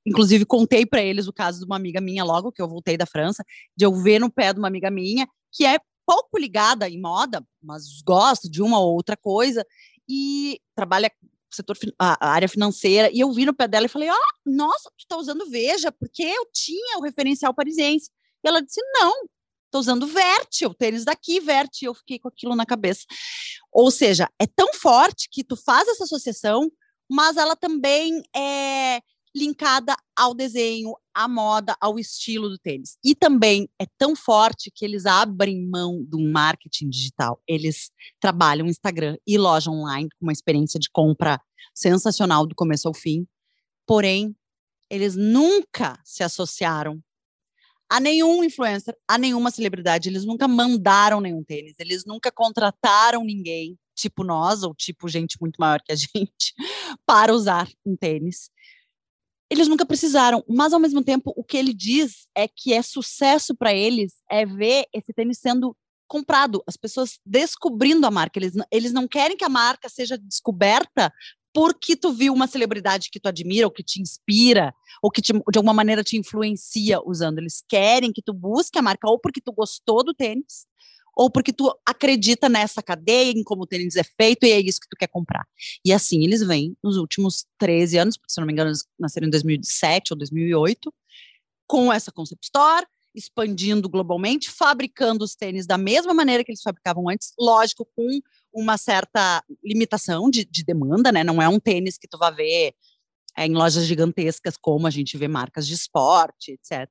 Inclusive, 0.05 0.45
contei 0.45 0.85
para 0.85 1.01
eles 1.01 1.27
o 1.27 1.33
caso 1.33 1.59
de 1.59 1.65
uma 1.65 1.75
amiga 1.75 1.99
minha, 1.99 2.23
logo 2.23 2.51
que 2.51 2.61
eu 2.61 2.69
voltei 2.69 2.95
da 2.95 3.05
França, 3.05 3.43
de 3.75 3.85
eu 3.85 3.93
ver 3.95 4.19
no 4.19 4.31
pé 4.31 4.53
de 4.53 4.59
uma 4.59 4.67
amiga 4.67 4.89
minha, 4.89 5.27
que 5.51 5.65
é 5.65 5.77
pouco 6.05 6.37
ligada 6.37 6.87
em 6.87 7.01
moda, 7.01 7.45
mas 7.61 8.01
gosta 8.01 8.49
de 8.49 8.61
uma 8.61 8.79
ou 8.79 8.93
outra 8.93 9.17
coisa, 9.17 9.65
e 10.07 10.59
trabalha 10.75 11.11
setor, 11.55 11.77
a, 11.99 12.29
área 12.29 12.47
financeira, 12.47 13.09
e 13.11 13.19
eu 13.19 13.31
vi 13.31 13.45
no 13.45 13.53
pé 13.53 13.67
dela 13.67 13.85
e 13.85 13.89
falei, 13.89 14.09
ó, 14.09 14.13
oh, 14.13 14.49
nossa, 14.49 14.89
tu 14.97 15.05
tá 15.07 15.17
usando 15.17 15.49
Veja, 15.49 15.91
porque 15.91 16.23
eu 16.23 16.47
tinha 16.53 16.97
o 16.97 17.01
referencial 17.01 17.53
parisiense. 17.53 18.09
E 18.43 18.47
ela 18.47 18.61
disse, 18.61 18.81
não, 18.93 19.13
tô 19.71 19.79
usando 19.79 20.07
Verte, 20.07 20.65
o 20.65 20.73
tênis 20.73 21.03
daqui, 21.03 21.39
Verte, 21.39 21.85
eu 21.85 21.93
fiquei 21.93 22.19
com 22.19 22.27
aquilo 22.27 22.55
na 22.55 22.65
cabeça. 22.65 23.03
Ou 23.71 23.91
seja, 23.91 24.29
é 24.39 24.45
tão 24.47 24.73
forte 24.73 25.27
que 25.31 25.43
tu 25.43 25.55
faz 25.55 25.87
essa 25.87 26.03
associação, 26.03 26.69
mas 27.09 27.37
ela 27.37 27.55
também 27.55 28.23
é 28.35 29.01
linkada 29.35 29.95
ao 30.17 30.33
desenho, 30.33 30.95
à 31.13 31.27
moda, 31.27 31.75
ao 31.81 31.99
estilo 31.99 32.47
do 32.47 32.57
tênis. 32.57 32.97
E 33.03 33.13
também 33.13 33.69
é 33.79 33.85
tão 33.97 34.15
forte 34.15 34.71
que 34.73 34.85
eles 34.85 35.05
abrem 35.05 35.67
mão 35.67 36.01
do 36.07 36.19
marketing 36.19 36.89
digital. 36.89 37.41
Eles 37.45 37.91
trabalham 38.19 38.65
Instagram 38.65 39.17
e 39.27 39.37
loja 39.37 39.69
online 39.69 40.07
com 40.17 40.25
uma 40.25 40.31
experiência 40.31 40.79
de 40.79 40.89
compra 40.89 41.41
sensacional 41.73 42.45
do 42.45 42.55
começo 42.55 42.87
ao 42.87 42.93
fim. 42.93 43.27
Porém, 43.85 44.35
eles 44.89 45.15
nunca 45.15 45.99
se 46.03 46.23
associaram 46.23 47.01
a 47.89 47.99
nenhum 47.99 48.43
influencer, 48.43 48.95
a 49.07 49.17
nenhuma 49.17 49.51
celebridade. 49.51 50.09
Eles 50.09 50.25
nunca 50.25 50.47
mandaram 50.47 51.21
nenhum 51.21 51.43
tênis, 51.43 51.75
eles 51.79 52.05
nunca 52.05 52.31
contrataram 52.31 53.23
ninguém, 53.23 53.77
tipo 53.95 54.23
nós, 54.23 54.63
ou 54.63 54.73
tipo 54.73 55.07
gente 55.07 55.37
muito 55.39 55.57
maior 55.57 55.81
que 55.81 55.91
a 55.91 55.95
gente, 55.95 56.53
para 57.05 57.33
usar 57.33 57.67
um 57.85 57.95
tênis 57.95 58.49
eles 59.49 59.67
nunca 59.67 59.85
precisaram, 59.85 60.43
mas 60.47 60.73
ao 60.73 60.79
mesmo 60.79 61.03
tempo 61.03 61.33
o 61.35 61.43
que 61.43 61.57
ele 61.57 61.73
diz 61.73 62.27
é 62.35 62.47
que 62.47 62.73
é 62.73 62.81
sucesso 62.81 63.55
para 63.55 63.73
eles 63.73 64.15
é 64.29 64.45
ver 64.45 64.85
esse 64.93 65.13
tênis 65.13 65.39
sendo 65.39 65.75
comprado, 66.07 66.63
as 66.67 66.77
pessoas 66.77 67.19
descobrindo 67.25 68.05
a 68.05 68.11
marca. 68.11 68.39
Eles, 68.39 68.53
eles 68.71 68.91
não 68.91 69.07
querem 69.07 69.37
que 69.37 69.43
a 69.43 69.49
marca 69.49 69.89
seja 69.89 70.17
descoberta 70.17 71.11
porque 71.55 71.95
tu 71.95 72.11
viu 72.11 72.33
uma 72.33 72.47
celebridade 72.47 73.09
que 73.09 73.17
tu 73.17 73.27
admira, 73.27 73.65
ou 73.65 73.71
que 73.71 73.81
te 73.81 74.01
inspira, 74.01 74.75
ou 75.01 75.09
que 75.09 75.21
te, 75.21 75.31
de 75.31 75.57
alguma 75.57 75.73
maneira 75.73 76.03
te 76.03 76.17
influencia 76.17 76.99
usando. 77.05 77.39
Eles 77.39 77.63
querem 77.65 78.11
que 78.11 78.21
tu 78.21 78.33
busque 78.33 78.77
a 78.77 78.81
marca 78.81 79.09
ou 79.09 79.17
porque 79.17 79.39
tu 79.39 79.53
gostou 79.53 80.03
do 80.03 80.13
tênis, 80.13 80.67
ou 81.15 81.31
porque 81.31 81.53
tu 81.53 81.73
acredita 81.87 82.49
nessa 82.49 82.83
cadeia, 82.83 83.31
em 83.31 83.41
como 83.41 83.63
o 83.63 83.65
tênis 83.65 83.95
é 83.95 84.03
feito 84.03 84.45
e 84.45 84.51
é 84.51 84.59
isso 84.59 84.81
que 84.81 84.89
tu 84.89 84.97
quer 84.97 85.07
comprar. 85.07 85.47
E 85.85 85.93
assim 85.93 86.25
eles 86.25 86.45
vêm 86.45 86.75
nos 86.83 86.97
últimos 86.97 87.45
13 87.57 87.99
anos, 87.99 88.19
se 88.27 88.37
não 88.37 88.45
me 88.45 88.51
engano, 88.51 88.71
eles 88.71 88.85
nasceram 88.99 89.27
em 89.27 89.31
2007 89.31 90.11
ou 90.11 90.17
2008, 90.17 90.93
com 91.65 91.91
essa 91.91 92.11
concept 92.11 92.43
store, 92.43 92.85
expandindo 93.15 93.87
globalmente, 93.87 94.51
fabricando 94.51 95.23
os 95.23 95.35
tênis 95.35 95.65
da 95.65 95.77
mesma 95.77 96.13
maneira 96.13 96.43
que 96.43 96.51
eles 96.51 96.61
fabricavam 96.61 97.07
antes, 97.07 97.31
lógico, 97.39 97.87
com 97.95 98.19
uma 98.55 98.77
certa 98.77 99.43
limitação 99.63 100.29
de, 100.29 100.45
de 100.45 100.63
demanda, 100.63 101.11
né? 101.11 101.23
Não 101.23 101.41
é 101.41 101.49
um 101.49 101.59
tênis 101.59 101.97
que 101.97 102.07
tu 102.07 102.17
vai 102.17 102.33
ver 102.33 102.73
é, 103.37 103.45
em 103.45 103.53
lojas 103.53 103.85
gigantescas, 103.85 104.55
como 104.55 104.87
a 104.87 104.89
gente 104.89 105.17
vê 105.17 105.27
marcas 105.27 105.67
de 105.67 105.73
esporte, 105.73 106.53
etc. 106.53 106.89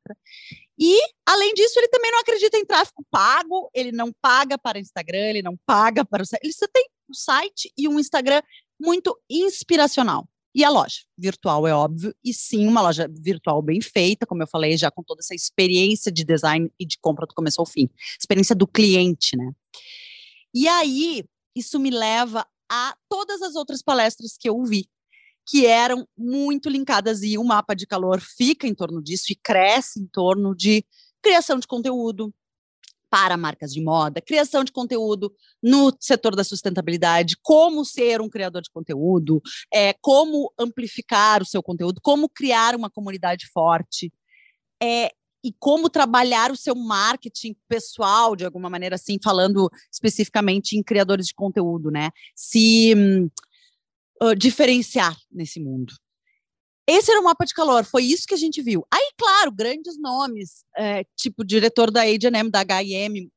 E, 0.79 0.98
além 1.27 1.55
disso, 1.55 1.79
ele 1.79 1.88
também 1.88 2.11
não 2.11 2.20
acredita 2.20 2.59
em 2.59 2.66
tráfego 2.66 3.05
pago, 3.11 3.70
ele 3.74 3.92
não 3.92 4.12
paga 4.20 4.59
para 4.59 4.77
o 4.77 4.81
Instagram, 4.81 5.31
ele 5.31 5.42
não 5.42 5.57
paga 5.64 6.05
para 6.05 6.22
o 6.22 6.27
site. 6.27 6.42
Ele 6.44 6.53
só 6.53 6.66
tem 6.70 6.87
um 7.09 7.14
site 7.14 7.72
e 7.79 7.88
um 7.88 7.98
Instagram 7.98 8.42
muito 8.79 9.18
inspiracional. 9.31 10.29
E 10.55 10.62
a 10.62 10.70
loja 10.70 10.98
virtual 11.18 11.66
é 11.66 11.74
óbvio, 11.74 12.14
e 12.22 12.33
sim, 12.33 12.68
uma 12.68 12.81
loja 12.81 13.09
virtual 13.11 13.61
bem 13.61 13.81
feita, 13.81 14.24
como 14.24 14.42
eu 14.42 14.46
falei, 14.46 14.77
já 14.77 14.88
com 14.88 15.03
toda 15.03 15.20
essa 15.20 15.35
experiência 15.35 16.12
de 16.12 16.24
design 16.24 16.70
e 16.79 16.87
de 16.87 16.96
compra 17.00 17.27
do 17.27 17.35
começo 17.35 17.61
ao 17.61 17.66
fim. 17.66 17.88
Experiência 18.20 18.55
do 18.55 18.66
cliente, 18.66 19.37
né? 19.37 19.50
E 20.55 20.68
aí, 20.68 21.24
isso 21.54 21.78
me 21.78 21.90
leva 21.90 22.46
a 22.70 22.96
todas 23.08 23.42
as 23.42 23.54
outras 23.54 23.82
palestras 23.82 24.36
que 24.38 24.48
eu 24.48 24.62
vi, 24.64 24.88
que 25.46 25.66
eram 25.66 26.06
muito 26.16 26.68
linkadas 26.68 27.22
e 27.22 27.36
o 27.36 27.44
mapa 27.44 27.74
de 27.74 27.86
calor 27.86 28.20
fica 28.20 28.66
em 28.66 28.74
torno 28.74 29.02
disso 29.02 29.26
e 29.30 29.36
cresce 29.36 30.00
em 30.00 30.06
torno 30.06 30.54
de 30.54 30.84
criação 31.22 31.58
de 31.58 31.66
conteúdo 31.66 32.34
para 33.14 33.36
marcas 33.36 33.72
de 33.72 33.80
moda, 33.80 34.20
criação 34.20 34.64
de 34.64 34.72
conteúdo 34.72 35.32
no 35.62 35.92
setor 36.00 36.34
da 36.34 36.42
sustentabilidade, 36.42 37.36
como 37.40 37.84
ser 37.84 38.20
um 38.20 38.28
criador 38.28 38.60
de 38.60 38.70
conteúdo, 38.70 39.40
é, 39.72 39.92
como 40.00 40.52
amplificar 40.58 41.40
o 41.40 41.46
seu 41.46 41.62
conteúdo, 41.62 42.00
como 42.02 42.28
criar 42.28 42.74
uma 42.74 42.90
comunidade 42.90 43.46
forte. 43.52 44.12
É, 44.82 45.12
e 45.44 45.52
como 45.59 45.90
trabalhar 45.90 46.50
o 46.50 46.57
seu 46.57 46.74
marketing 46.74 47.54
pessoal, 47.68 48.35
de 48.35 48.46
alguma 48.46 48.70
maneira 48.70 48.94
assim, 48.94 49.18
falando 49.22 49.70
especificamente 49.92 50.74
em 50.74 50.83
criadores 50.83 51.26
de 51.26 51.35
conteúdo, 51.35 51.90
né? 51.90 52.11
Se 52.35 52.94
uh, 54.22 54.35
diferenciar 54.35 55.14
nesse 55.30 55.61
mundo. 55.61 55.92
Esse 56.87 57.11
era 57.11 57.20
o 57.20 57.24
mapa 57.24 57.44
de 57.44 57.54
calor, 57.54 57.85
foi 57.85 58.04
isso 58.04 58.26
que 58.26 58.35
a 58.35 58.38
gente 58.38 58.62
viu. 58.62 58.87
Aí, 58.92 59.11
claro, 59.18 59.52
grandes 59.52 59.98
nomes, 59.98 60.64
é, 60.76 61.04
tipo 61.16 61.44
diretor 61.44 61.90
da 61.90 62.02
H&M, 62.02 62.50
da 62.50 62.61
H&M, 62.61 63.30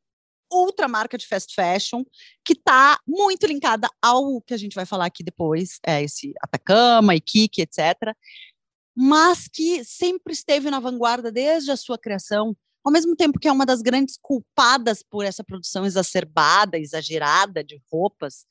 outra 0.50 0.88
marca 0.88 1.18
de 1.18 1.28
fast 1.28 1.54
fashion, 1.54 2.04
que 2.44 2.54
está 2.54 3.00
muito 3.08 3.46
linkada 3.46 3.90
ao 4.02 4.42
que 4.42 4.54
a 4.54 4.58
gente 4.58 4.74
vai 4.76 4.86
falar 4.86 5.06
aqui 5.06 5.24
depois, 5.24 5.80
é 5.86 6.04
esse 6.04 6.34
Atacama, 6.42 7.16
Ikiki, 7.16 7.62
etc., 7.62 8.14
mas 9.00 9.48
que 9.48 9.86
sempre 9.86 10.34
esteve 10.34 10.72
na 10.72 10.80
vanguarda 10.80 11.32
desde 11.32 11.70
a 11.70 11.78
sua 11.78 12.00
criação, 12.00 12.58
ao 12.84 12.92
mesmo 12.92 13.16
tempo 13.16 13.38
que 13.38 13.48
é 13.48 13.52
uma 13.52 13.64
das 13.64 13.84
grandes 13.84 14.18
culpadas 14.20 15.04
por 15.04 15.24
essa 15.24 15.44
produção 15.44 15.86
exacerbada, 15.86 16.80
exagerada 16.80 17.64
de 17.64 17.80
roupas, 17.92 18.48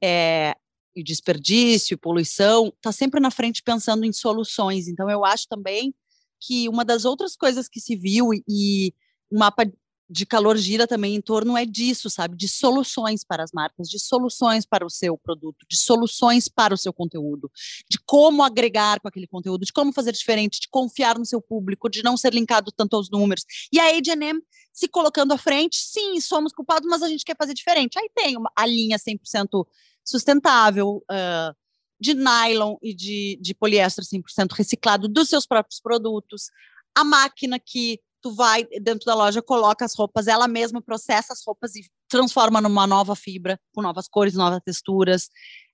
é, 0.00 0.54
e 0.94 1.02
desperdício, 1.02 1.94
e 1.94 1.98
poluição, 1.98 2.68
está 2.76 2.92
sempre 2.92 3.18
na 3.18 3.32
frente 3.32 3.60
pensando 3.60 4.04
em 4.04 4.12
soluções. 4.12 4.86
Então, 4.86 5.10
eu 5.10 5.24
acho 5.24 5.48
também 5.48 5.92
que 6.40 6.68
uma 6.68 6.84
das 6.84 7.04
outras 7.04 7.34
coisas 7.34 7.68
que 7.68 7.80
se 7.80 7.96
viu 7.96 8.30
e 8.48 8.94
o 9.28 9.36
mapa 9.36 9.64
de 10.10 10.24
calor 10.24 10.56
gira 10.56 10.86
também 10.86 11.14
em 11.14 11.20
torno 11.20 11.56
é 11.56 11.66
disso, 11.66 12.08
sabe? 12.08 12.36
De 12.36 12.48
soluções 12.48 13.22
para 13.22 13.42
as 13.42 13.52
marcas, 13.52 13.88
de 13.88 13.98
soluções 13.98 14.64
para 14.64 14.84
o 14.84 14.90
seu 14.90 15.18
produto, 15.18 15.66
de 15.68 15.76
soluções 15.76 16.48
para 16.48 16.72
o 16.72 16.78
seu 16.78 16.92
conteúdo, 16.92 17.50
de 17.88 17.98
como 18.06 18.42
agregar 18.42 19.00
com 19.00 19.08
aquele 19.08 19.26
conteúdo, 19.26 19.66
de 19.66 19.72
como 19.72 19.92
fazer 19.92 20.12
diferente, 20.12 20.60
de 20.60 20.68
confiar 20.68 21.18
no 21.18 21.26
seu 21.26 21.42
público, 21.42 21.90
de 21.90 22.02
não 22.02 22.16
ser 22.16 22.32
linkado 22.32 22.72
tanto 22.72 22.96
aos 22.96 23.10
números. 23.10 23.44
E 23.70 23.78
a 23.78 23.96
H&M 23.96 24.40
se 24.72 24.88
colocando 24.88 25.32
à 25.32 25.38
frente, 25.38 25.76
sim, 25.76 26.20
somos 26.20 26.52
culpados, 26.52 26.88
mas 26.88 27.02
a 27.02 27.08
gente 27.08 27.24
quer 27.24 27.36
fazer 27.36 27.52
diferente. 27.52 27.98
Aí 27.98 28.08
tem 28.14 28.36
uma, 28.36 28.50
a 28.56 28.64
linha 28.64 28.96
100% 28.96 29.66
sustentável, 30.04 31.04
uh, 31.10 31.54
de 32.00 32.14
nylon 32.14 32.76
e 32.82 32.94
de, 32.94 33.38
de 33.42 33.54
poliéster 33.54 34.04
100% 34.04 34.52
reciclado 34.52 35.08
dos 35.08 35.28
seus 35.28 35.46
próprios 35.46 35.80
produtos, 35.80 36.50
a 36.94 37.04
máquina 37.04 37.58
que 37.58 38.00
tu 38.20 38.34
vai 38.34 38.64
dentro 38.80 39.06
da 39.06 39.14
loja, 39.14 39.42
coloca 39.42 39.84
as 39.84 39.94
roupas, 39.94 40.26
ela 40.26 40.48
mesma 40.48 40.82
processa 40.82 41.32
as 41.32 41.42
roupas 41.44 41.74
e 41.74 41.82
transforma 42.08 42.60
numa 42.60 42.86
nova 42.86 43.14
fibra, 43.14 43.58
com 43.72 43.82
novas 43.82 44.08
cores, 44.08 44.34
novas 44.34 44.60
texturas. 44.64 45.28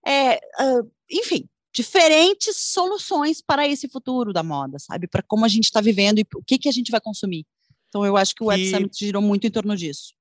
É, 0.06 0.36
uh, 0.36 0.90
enfim, 1.10 1.48
diferentes 1.72 2.56
soluções 2.56 3.40
para 3.40 3.66
esse 3.66 3.88
futuro 3.88 4.32
da 4.32 4.42
moda, 4.42 4.78
sabe? 4.78 5.06
Para 5.06 5.22
como 5.22 5.44
a 5.44 5.48
gente 5.48 5.64
está 5.64 5.80
vivendo 5.80 6.18
e 6.18 6.26
o 6.34 6.42
que, 6.44 6.58
que 6.58 6.68
a 6.68 6.72
gente 6.72 6.90
vai 6.90 7.00
consumir. 7.00 7.46
Então, 7.88 8.04
eu 8.04 8.16
acho 8.16 8.34
que 8.34 8.42
o 8.42 8.46
Web 8.46 8.70
Summit 8.70 8.98
girou 8.98 9.22
muito 9.22 9.46
em 9.46 9.50
torno 9.50 9.76
disso. 9.76 10.14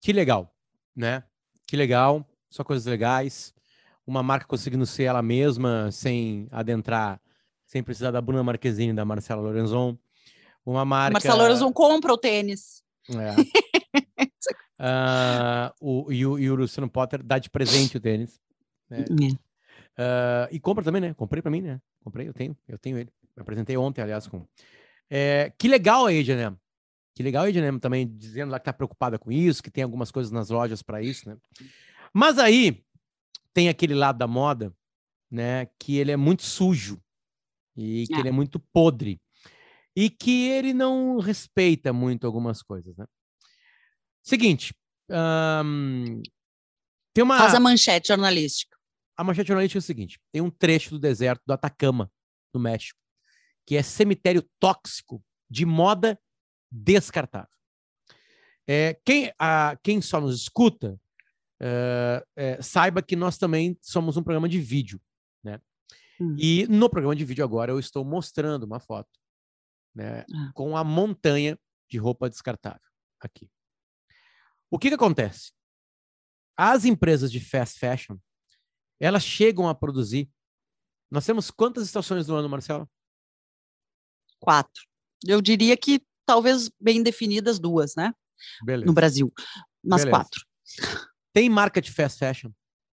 Que 0.00 0.12
legal, 0.12 0.52
né? 0.94 1.22
Que 1.66 1.76
legal, 1.76 2.26
só 2.50 2.64
coisas 2.64 2.86
legais 2.86 3.54
uma 4.10 4.22
marca 4.22 4.46
conseguindo 4.46 4.84
ser 4.84 5.04
ela 5.04 5.22
mesma, 5.22 5.90
sem 5.92 6.48
adentrar, 6.50 7.20
sem 7.64 7.82
precisar 7.82 8.10
da 8.10 8.20
Bruna 8.20 8.42
Marquezine, 8.42 8.92
da 8.92 9.04
Marcela 9.04 9.40
Lorenzon. 9.40 9.96
Uma 10.64 10.84
marca. 10.84 11.12
Marcela 11.12 11.42
Lorenzon 11.42 11.72
compra 11.72 12.12
o 12.12 12.18
tênis. 12.18 12.82
É. 13.08 13.34
uh, 14.80 15.74
o, 15.80 16.12
e, 16.12 16.26
o, 16.26 16.38
e 16.38 16.50
o 16.50 16.54
Luciano 16.54 16.88
Potter 16.88 17.22
dá 17.22 17.38
de 17.38 17.50
presente 17.50 17.96
o 17.96 18.00
tênis. 18.00 18.40
Né? 18.88 19.04
Uh, 19.10 20.48
e 20.50 20.60
compra 20.60 20.84
também, 20.84 21.00
né? 21.00 21.14
Comprei 21.14 21.42
para 21.42 21.50
mim, 21.50 21.60
né? 21.60 21.80
Comprei, 22.02 22.28
eu 22.28 22.34
tenho, 22.34 22.56
eu 22.68 22.78
tenho 22.78 22.98
ele. 22.98 23.10
Eu 23.36 23.42
apresentei 23.42 23.76
ontem, 23.76 24.00
aliás, 24.00 24.26
com. 24.26 24.46
É, 25.08 25.52
que 25.58 25.68
legal 25.68 26.06
a 26.06 26.10
H&M. 26.10 26.56
Que 27.14 27.22
legal 27.22 27.44
a 27.44 27.48
H&M 27.48 27.78
também 27.80 28.08
dizendo 28.08 28.50
lá 28.50 28.58
que 28.58 28.64
tá 28.64 28.72
preocupada 28.72 29.18
com 29.18 29.30
isso, 29.30 29.62
que 29.62 29.70
tem 29.70 29.82
algumas 29.82 30.10
coisas 30.10 30.30
nas 30.30 30.50
lojas 30.50 30.82
para 30.82 31.02
isso, 31.02 31.28
né? 31.28 31.36
Mas 32.12 32.38
aí, 32.38 32.82
tem 33.52 33.68
aquele 33.68 33.94
lado 33.94 34.18
da 34.18 34.26
moda, 34.26 34.72
né, 35.30 35.66
que 35.78 35.96
ele 35.96 36.10
é 36.10 36.16
muito 36.16 36.42
sujo 36.42 37.00
e 37.76 38.06
que 38.06 38.14
é. 38.14 38.18
ele 38.18 38.28
é 38.28 38.32
muito 38.32 38.58
podre 38.58 39.20
e 40.00 40.08
que 40.08 40.48
ele 40.48 40.72
não 40.72 41.18
respeita 41.18 41.92
muito 41.92 42.26
algumas 42.26 42.62
coisas, 42.62 42.96
né? 42.96 43.04
Seguinte, 44.22 44.74
um, 45.10 46.22
tem 47.12 47.22
uma 47.22 47.36
faz 47.36 47.54
a 47.54 47.60
manchete 47.60 48.08
jornalística. 48.08 48.78
A 49.14 49.22
manchete 49.22 49.48
jornalística 49.48 49.76
é 49.76 49.80
o 49.80 49.82
seguinte: 49.82 50.18
tem 50.32 50.40
um 50.40 50.48
trecho 50.48 50.92
do 50.92 50.98
deserto 50.98 51.42
do 51.46 51.52
Atacama, 51.52 52.10
no 52.54 52.58
México, 52.58 52.98
que 53.66 53.76
é 53.76 53.82
cemitério 53.82 54.42
tóxico 54.58 55.22
de 55.50 55.66
moda 55.66 56.18
descartável. 56.72 57.50
É, 58.66 58.98
quem, 59.04 59.30
a, 59.38 59.76
quem 59.82 60.00
só 60.00 60.18
nos 60.18 60.34
escuta 60.40 60.98
uh, 61.60 62.62
saiba 62.62 63.02
que 63.02 63.16
nós 63.16 63.36
também 63.36 63.76
somos 63.82 64.16
um 64.16 64.22
programa 64.22 64.48
de 64.48 64.60
vídeo, 64.60 64.98
né? 65.44 65.60
Hum. 66.18 66.36
E 66.38 66.66
no 66.70 66.88
programa 66.88 67.14
de 67.14 67.24
vídeo 67.26 67.44
agora 67.44 67.70
eu 67.70 67.78
estou 67.78 68.02
mostrando 68.02 68.64
uma 68.64 68.80
foto, 68.80 69.19
né, 69.94 70.24
ah. 70.34 70.50
com 70.54 70.76
a 70.76 70.84
montanha 70.84 71.58
de 71.88 71.98
roupa 71.98 72.28
descartável 72.28 72.80
aqui. 73.20 73.50
O 74.70 74.78
que 74.78 74.88
que 74.88 74.94
acontece? 74.94 75.52
As 76.56 76.84
empresas 76.84 77.32
de 77.32 77.40
fast 77.40 77.78
fashion, 77.78 78.16
elas 79.00 79.24
chegam 79.24 79.68
a 79.68 79.74
produzir. 79.74 80.30
Nós 81.10 81.26
temos 81.26 81.50
quantas 81.50 81.84
estações 81.84 82.28
no 82.28 82.36
ano, 82.36 82.48
Marcelo? 82.48 82.88
Quatro. 84.38 84.84
Eu 85.26 85.40
diria 85.40 85.76
que 85.76 86.04
talvez 86.24 86.70
bem 86.80 87.02
definidas 87.02 87.58
duas, 87.58 87.94
né? 87.96 88.14
Beleza. 88.64 88.86
No 88.86 88.92
Brasil. 88.92 89.32
Mas 89.82 90.04
Beleza. 90.04 90.10
quatro. 90.10 90.46
Tem 91.32 91.48
marca 91.48 91.80
de 91.80 91.90
fast 91.90 92.18
fashion 92.18 92.52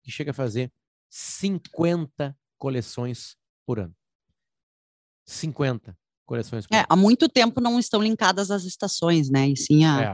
que 0.03 0.11
chega 0.11 0.33
a 0.33 0.35
fazer 0.35 0.72
50 1.09 2.37
coleções 2.59 3.37
por 3.64 3.79
ano. 3.79 3.94
50 5.26 5.96
coleções 6.30 6.64
é. 6.72 6.84
Há 6.88 6.94
muito 6.94 7.28
tempo 7.28 7.60
não 7.60 7.76
estão 7.80 8.00
linkadas 8.00 8.52
às 8.52 8.62
estações, 8.62 9.28
né? 9.28 9.48
E 9.48 9.56
sim 9.56 9.84
a, 9.84 10.00
é, 10.00 10.06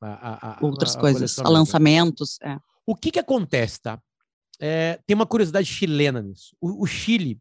a, 0.00 0.06
a, 0.06 0.58
a 0.60 0.64
outras 0.64 0.94
coisas, 0.94 1.36
a 1.40 1.48
lançamentos. 1.48 2.38
É. 2.40 2.56
O 2.86 2.94
que 2.94 3.10
que 3.10 3.18
acontece, 3.18 3.80
tá? 3.82 4.00
É, 4.60 5.00
tem 5.04 5.16
uma 5.16 5.26
curiosidade 5.26 5.66
chilena 5.66 6.22
nisso. 6.22 6.56
O, 6.60 6.84
o 6.84 6.86
Chile 6.86 7.40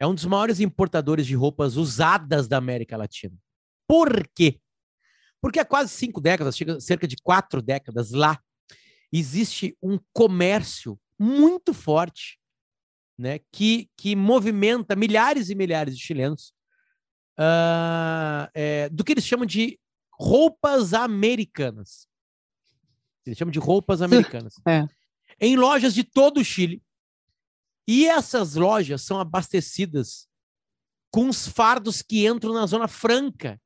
é 0.00 0.06
um 0.06 0.14
dos 0.14 0.24
maiores 0.24 0.60
importadores 0.60 1.26
de 1.26 1.34
roupas 1.34 1.76
usadas 1.76 2.48
da 2.48 2.56
América 2.56 2.96
Latina. 2.96 3.36
Por 3.86 4.26
quê? 4.34 4.58
Porque 5.42 5.60
há 5.60 5.64
quase 5.64 5.90
cinco 5.90 6.22
décadas, 6.22 6.56
cerca 6.80 7.06
de 7.06 7.16
quatro 7.22 7.60
décadas 7.60 8.12
lá, 8.12 8.40
existe 9.12 9.76
um 9.82 9.98
comércio 10.10 10.98
muito 11.18 11.74
forte, 11.74 12.40
né, 13.18 13.40
que, 13.52 13.90
que 13.94 14.16
movimenta 14.16 14.96
milhares 14.96 15.50
e 15.50 15.54
milhares 15.54 15.98
de 15.98 16.02
chilenos 16.02 16.53
uh, 17.38 18.50
é, 18.54 18.88
do 18.88 19.04
que 19.04 19.12
eles 19.12 19.26
chamam 19.26 19.46
de 19.46 19.78
roupas 20.12 20.94
americanas. 20.94 22.08
Eles 23.26 23.38
chamam 23.38 23.52
de 23.52 23.58
roupas 23.58 24.00
americanas. 24.02 24.54
É. 24.66 24.86
Em 25.40 25.56
lojas 25.56 25.94
de 25.94 26.04
todo 26.04 26.40
o 26.40 26.44
Chile. 26.44 26.82
E 27.86 28.06
essas 28.06 28.54
lojas 28.54 29.02
são 29.02 29.20
abastecidas 29.20 30.26
com 31.10 31.28
os 31.28 31.46
fardos 31.46 32.02
que 32.02 32.26
entram 32.26 32.54
na 32.54 32.66
Zona 32.66 32.88
Franca, 32.88 33.60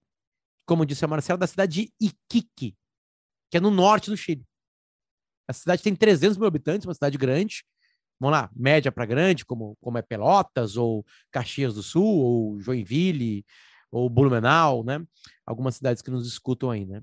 como 0.66 0.84
disse 0.84 1.04
a 1.04 1.08
Marcela, 1.08 1.38
da 1.38 1.46
cidade 1.46 1.84
de 1.84 1.92
Iquique, 1.98 2.76
que 3.50 3.56
é 3.56 3.60
no 3.60 3.70
norte 3.70 4.10
do 4.10 4.16
Chile. 4.16 4.44
A 5.48 5.52
cidade 5.54 5.82
tem 5.82 5.96
300 5.96 6.36
mil 6.36 6.46
habitantes, 6.46 6.86
uma 6.86 6.92
cidade 6.92 7.16
grande. 7.16 7.64
Vamos 8.20 8.36
lá, 8.36 8.50
média 8.54 8.90
para 8.90 9.06
grande, 9.06 9.44
como, 9.44 9.76
como 9.80 9.98
é 9.98 10.02
Pelotas, 10.02 10.76
ou 10.76 11.06
Caxias 11.30 11.74
do 11.74 11.82
Sul, 11.82 12.04
ou 12.04 12.60
Joinville, 12.60 13.44
ou 13.90 14.10
Blumenau, 14.10 14.82
né? 14.82 15.04
Algumas 15.46 15.76
cidades 15.76 16.02
que 16.02 16.10
nos 16.10 16.26
escutam 16.26 16.70
aí, 16.70 16.84
né? 16.84 17.02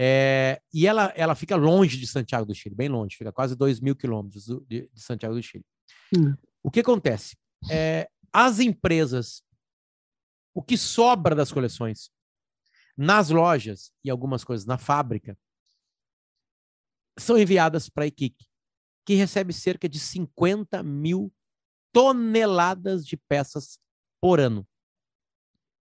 É, 0.00 0.62
e 0.72 0.86
ela, 0.86 1.12
ela 1.16 1.34
fica 1.34 1.56
longe 1.56 1.98
de 1.98 2.06
Santiago 2.06 2.46
do 2.46 2.54
Chile, 2.54 2.74
bem 2.74 2.88
longe, 2.88 3.16
fica 3.16 3.32
quase 3.32 3.56
2 3.56 3.80
mil 3.80 3.96
quilômetros 3.96 4.46
de, 4.66 4.88
de, 4.92 5.02
Santiago 5.02 5.34
do 5.34 5.42
Chile. 5.42 5.64
Hum. 6.16 6.34
O 6.62 6.70
que 6.70 6.80
acontece? 6.80 7.36
É, 7.68 8.08
as 8.32 8.60
empresas, 8.60 9.42
o 10.54 10.62
que 10.62 10.78
sobra 10.78 11.34
das 11.34 11.50
coleções 11.50 12.10
nas 12.96 13.30
lojas 13.30 13.92
e 14.04 14.10
algumas 14.10 14.44
coisas 14.44 14.66
na 14.66 14.78
fábrica, 14.78 15.36
são 17.18 17.36
enviadas 17.36 17.88
para 17.88 18.04
a 18.04 18.06
Iquique, 18.06 18.47
que 19.08 19.14
recebe 19.14 19.54
cerca 19.54 19.88
de 19.88 19.98
50 19.98 20.82
mil 20.82 21.32
toneladas 21.94 23.06
de 23.06 23.16
peças 23.16 23.78
por 24.20 24.38
ano. 24.38 24.68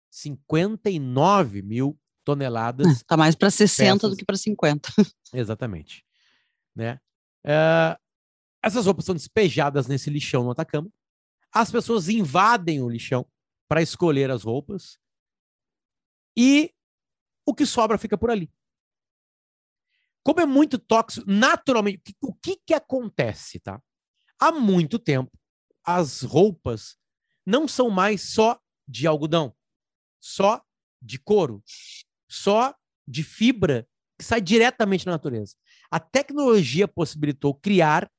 59 0.09 1.61
mil 1.61 1.99
toneladas. 2.25 2.87
Está 2.99 3.17
mais 3.17 3.35
para 3.35 3.51
60 3.51 3.95
peças. 3.95 4.11
do 4.11 4.17
que 4.17 4.25
para 4.25 4.37
50. 4.37 4.93
Exatamente. 5.35 6.07
Né? 6.73 7.01
Uh, 7.45 7.99
essas 8.63 8.87
roupas 8.87 9.05
são 9.05 9.15
despejadas 9.17 9.89
nesse 9.89 10.09
lixão 10.09 10.45
no 10.45 10.53
Atacama. 10.53 10.89
As 11.53 11.73
pessoas 11.73 12.09
invadem 12.09 12.81
o 12.81 12.89
lixão 12.89 13.27
para 13.69 13.83
escolher 13.83 14.31
as 14.31 14.45
roupas. 14.45 15.01
E 16.39 16.73
o 17.45 17.53
que 17.53 17.67
sobra 17.67 17.99
fica 17.99 18.17
por 18.17 18.31
ali. 18.31 18.49
Como 20.27 20.41
é 20.41 20.45
muito 20.47 20.77
tóxico, 20.77 21.25
naturalmente, 21.31 22.03
o 22.21 22.35
que, 22.35 22.59
que 22.67 22.75
acontece, 22.75 23.61
tá? 23.61 23.81
Há 24.41 24.51
muito 24.51 24.99
tempo, 24.99 25.31
as 25.85 26.23
roupas 26.23 26.97
não 27.47 27.69
são 27.69 27.89
mais 27.89 28.23
só 28.23 28.59
de 28.89 29.07
algodão 29.07 29.55
só 30.27 30.61
de 31.01 31.21
couro, 31.21 31.63
só 32.29 32.75
de 33.07 33.23
fibra 33.23 33.87
que 34.19 34.25
sai 34.25 34.41
diretamente 34.41 35.05
da 35.05 35.13
natureza. 35.13 35.55
A 35.89 36.01
tecnologia 36.01 36.89
possibilitou 36.89 37.55
criar 37.55 38.11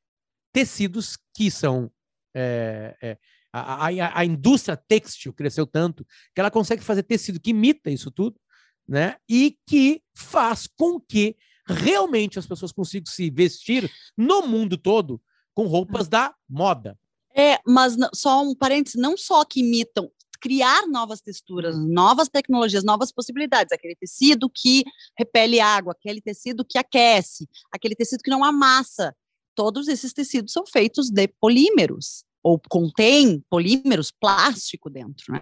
tecidos 0.53 1.17
que 1.35 1.51
são. 1.51 1.91
É, 2.33 2.95
é, 3.01 3.17
a, 3.51 3.87
a, 3.87 4.19
a, 4.19 4.25
indústria 4.25 4.77
têxtil 4.77 5.33
cresceu 5.33 5.67
tanto 5.67 6.05
que 6.33 6.39
ela 6.39 6.51
consegue 6.51 6.83
fazer 6.83 7.03
tecido 7.03 7.41
que 7.41 7.49
imita 7.49 7.89
isso 7.89 8.09
tudo, 8.09 8.39
né? 8.87 9.17
E 9.27 9.57
que 9.67 10.01
faz 10.15 10.67
com 10.67 11.01
que 11.01 11.35
realmente 11.67 12.39
as 12.39 12.45
pessoas 12.45 12.71
consigam 12.71 13.11
se 13.11 13.29
vestir 13.29 13.91
no 14.17 14.47
mundo 14.47 14.77
todo 14.77 15.21
com 15.53 15.67
roupas 15.67 16.07
da 16.07 16.33
moda. 16.47 16.97
É, 17.35 17.59
mas 17.65 17.95
só 18.13 18.41
um 18.41 18.55
parênteses, 18.55 18.99
não 18.99 19.15
só 19.15 19.45
que 19.45 19.59
imitam, 19.59 20.11
criar 20.39 20.87
novas 20.87 21.21
texturas, 21.21 21.77
novas 21.77 22.29
tecnologias, 22.29 22.83
novas 22.83 23.11
possibilidades. 23.11 23.71
Aquele 23.71 23.95
tecido 23.95 24.49
que 24.49 24.83
repele 25.17 25.59
água, 25.59 25.93
aquele 25.93 26.21
tecido 26.21 26.63
que 26.63 26.77
aquece, 26.77 27.47
aquele 27.71 27.95
tecido 27.95 28.21
que 28.23 28.29
não 28.29 28.43
amassa. 28.43 29.15
Todos 29.55 29.87
esses 29.87 30.13
tecidos 30.13 30.53
são 30.53 30.65
feitos 30.65 31.09
de 31.09 31.27
polímeros 31.39 32.23
ou 32.43 32.61
contém 32.69 33.43
polímeros 33.49 34.11
plástico 34.11 34.89
dentro, 34.89 35.33
né? 35.33 35.41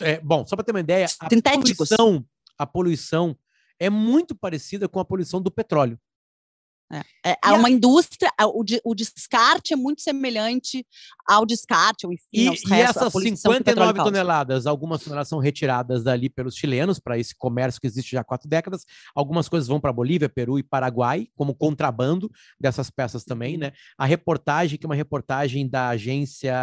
É, 0.00 0.20
bom, 0.20 0.46
só 0.46 0.56
para 0.56 0.64
ter 0.64 0.70
uma 0.72 0.80
ideia, 0.80 1.06
a 1.20 1.28
poluição, 1.28 2.24
a 2.56 2.66
poluição 2.66 3.36
é 3.78 3.90
muito 3.90 4.34
parecida 4.34 4.88
com 4.88 5.00
a 5.00 5.04
poluição 5.04 5.40
do 5.40 5.50
petróleo. 5.50 5.98
É, 7.24 7.36
é 7.44 7.52
uma 7.52 7.68
a... 7.68 7.70
indústria, 7.70 8.30
o, 8.42 8.62
o, 8.84 8.94
descarte 8.94 9.72
é 9.72 9.76
muito 9.76 10.02
semelhante 10.02 10.86
ao 11.26 11.46
descarte, 11.46 12.06
ou 12.06 12.12
enfim, 12.12 12.26
e, 12.32 12.46
aos 12.46 12.62
restos, 12.64 13.02
e 13.02 13.06
essas 13.06 13.12
59 13.12 14.04
toneladas, 14.04 14.66
algumas 14.66 15.02
toneladas 15.02 15.28
são 15.28 15.38
retiradas 15.38 16.04
dali 16.04 16.28
pelos 16.28 16.54
chilenos 16.54 17.00
para 17.00 17.18
esse 17.18 17.34
comércio 17.36 17.80
que 17.80 17.86
existe 17.86 18.12
já 18.12 18.20
há 18.20 18.24
quatro 18.24 18.48
décadas. 18.48 18.84
Algumas 19.14 19.48
coisas 19.48 19.66
vão 19.66 19.80
para 19.80 19.92
Bolívia, 19.92 20.28
Peru 20.28 20.58
e 20.58 20.62
Paraguai, 20.62 21.26
como 21.34 21.54
contrabando 21.54 22.30
dessas 22.60 22.90
peças 22.90 23.24
também, 23.24 23.56
né? 23.56 23.72
A 23.98 24.04
reportagem, 24.04 24.78
que 24.78 24.84
é 24.84 24.88
uma 24.88 24.94
reportagem 24.94 25.68
da 25.68 25.88
agência 25.88 26.54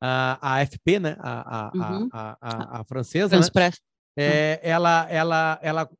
a, 0.00 0.56
AFP, 0.56 0.98
né? 0.98 1.16
A, 1.20 1.58
a, 1.58 1.72
uhum. 1.74 2.08
a, 2.12 2.36
a, 2.40 2.80
a 2.80 2.84
francesa. 2.84 3.36
Né? 3.38 3.70
É, 4.16 4.60
ela, 4.62 5.06
ela, 5.10 5.58
ela 5.62 5.90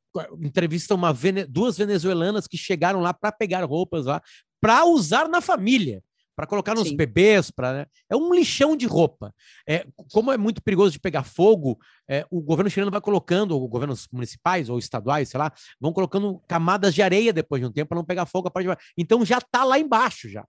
entrevista 0.40 0.94
uma, 0.94 1.14
duas 1.48 1.79
venezuelanas 1.79 2.46
que 2.46 2.57
chegaram 2.57 3.01
lá 3.01 3.14
para 3.14 3.33
pegar 3.33 3.64
roupas 3.64 4.07
lá, 4.07 4.22
para 4.61 4.85
usar 4.85 5.29
na 5.29 5.40
família, 5.40 6.03
para 6.37 6.46
colocar 6.46 6.75
nos 6.75 6.88
Sim. 6.88 6.96
bebês, 6.96 7.51
para 7.51 7.72
né? 7.72 7.87
é 8.11 8.16
um 8.16 8.33
lixão 8.35 8.77
de 8.77 8.87
roupa. 8.87 9.35
É, 9.66 9.87
como 10.12 10.33
é 10.33 10.37
muito 10.37 10.62
perigoso 10.62 10.92
de 10.92 10.98
pegar 10.98 11.25
fogo, 11.25 11.79
é, 12.09 12.27
o 12.31 12.40
governo 12.40 12.70
chileno 12.70 12.90
vai 12.90 13.01
colocando, 13.01 13.53
ou 13.53 13.68
governos 13.68 14.09
municipais 14.12 14.68
ou 14.68 14.79
estaduais, 14.79 15.29
sei 15.29 15.38
lá, 15.38 15.53
vão 15.81 15.92
colocando 15.92 16.40
camadas 16.46 16.94
de 16.94 17.03
areia 17.03 17.33
depois 17.33 17.61
de 17.61 17.66
um 17.66 17.72
tempo 17.72 17.90
para 17.90 17.98
não 17.98 18.05
pegar 18.05 18.27
fogo. 18.27 18.51
Então 18.96 19.25
já 19.25 19.38
está 19.38 19.64
lá 19.64 19.79
embaixo 19.79 20.29
já, 20.29 20.44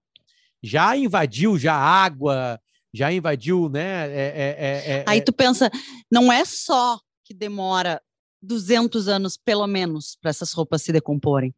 já 0.62 0.96
invadiu 0.96 1.58
já 1.58 1.76
água, 1.76 2.60
já 2.94 3.12
invadiu, 3.12 3.70
né? 3.70 4.08
É, 4.10 4.14
é, 4.14 4.56
é, 4.58 4.98
é 5.00 5.04
Aí 5.08 5.22
tu 5.22 5.34
pensa, 5.34 5.70
não 6.12 6.32
é 6.32 6.46
só 6.46 7.00
que 7.34 7.40
demora 7.40 8.02
200 8.42 9.08
anos, 9.08 9.38
pelo 9.38 9.66
menos, 9.66 10.18
para 10.22 10.30
essas 10.30 10.54
roupas 10.54 10.84
se 10.84 10.92
decomporem. 10.92 11.54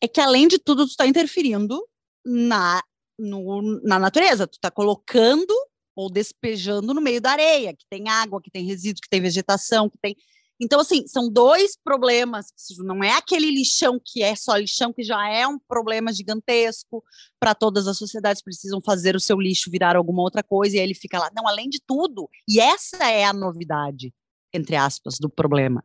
É 0.00 0.08
que, 0.08 0.20
além 0.20 0.48
de 0.48 0.58
tudo, 0.58 0.86
tu 0.86 0.90
está 0.90 1.06
interferindo 1.06 1.84
na, 2.24 2.82
no, 3.18 3.62
na 3.82 3.98
natureza. 3.98 4.46
Tu 4.46 4.54
está 4.54 4.70
colocando 4.70 5.54
ou 5.94 6.08
despejando 6.08 6.94
no 6.94 7.00
meio 7.00 7.20
da 7.20 7.32
areia, 7.32 7.74
que 7.74 7.84
tem 7.90 8.08
água, 8.08 8.40
que 8.40 8.50
tem 8.50 8.64
resíduo, 8.64 9.02
que 9.02 9.08
tem 9.08 9.20
vegetação, 9.20 9.90
que 9.90 9.98
tem. 10.00 10.16
Então, 10.60 10.80
assim, 10.80 11.06
são 11.06 11.28
dois 11.28 11.76
problemas. 11.76 12.46
Não 12.78 13.02
é 13.02 13.10
aquele 13.10 13.50
lixão 13.50 14.00
que 14.04 14.22
é 14.22 14.34
só 14.36 14.56
lixão, 14.56 14.92
que 14.92 15.02
já 15.02 15.28
é 15.28 15.46
um 15.46 15.58
problema 15.58 16.12
gigantesco 16.12 17.02
para 17.40 17.54
todas 17.54 17.88
as 17.88 17.98
sociedades 17.98 18.42
precisam 18.42 18.80
fazer 18.80 19.16
o 19.16 19.20
seu 19.20 19.40
lixo 19.40 19.70
virar 19.70 19.96
alguma 19.96 20.22
outra 20.22 20.42
coisa, 20.42 20.76
e 20.76 20.78
aí 20.78 20.84
ele 20.84 20.94
fica 20.94 21.18
lá. 21.18 21.30
Não, 21.34 21.46
além 21.46 21.68
de 21.68 21.80
tudo, 21.84 22.28
e 22.48 22.60
essa 22.60 23.04
é 23.04 23.24
a 23.24 23.32
novidade, 23.32 24.12
entre 24.52 24.76
aspas, 24.76 25.16
do 25.18 25.28
problema 25.28 25.84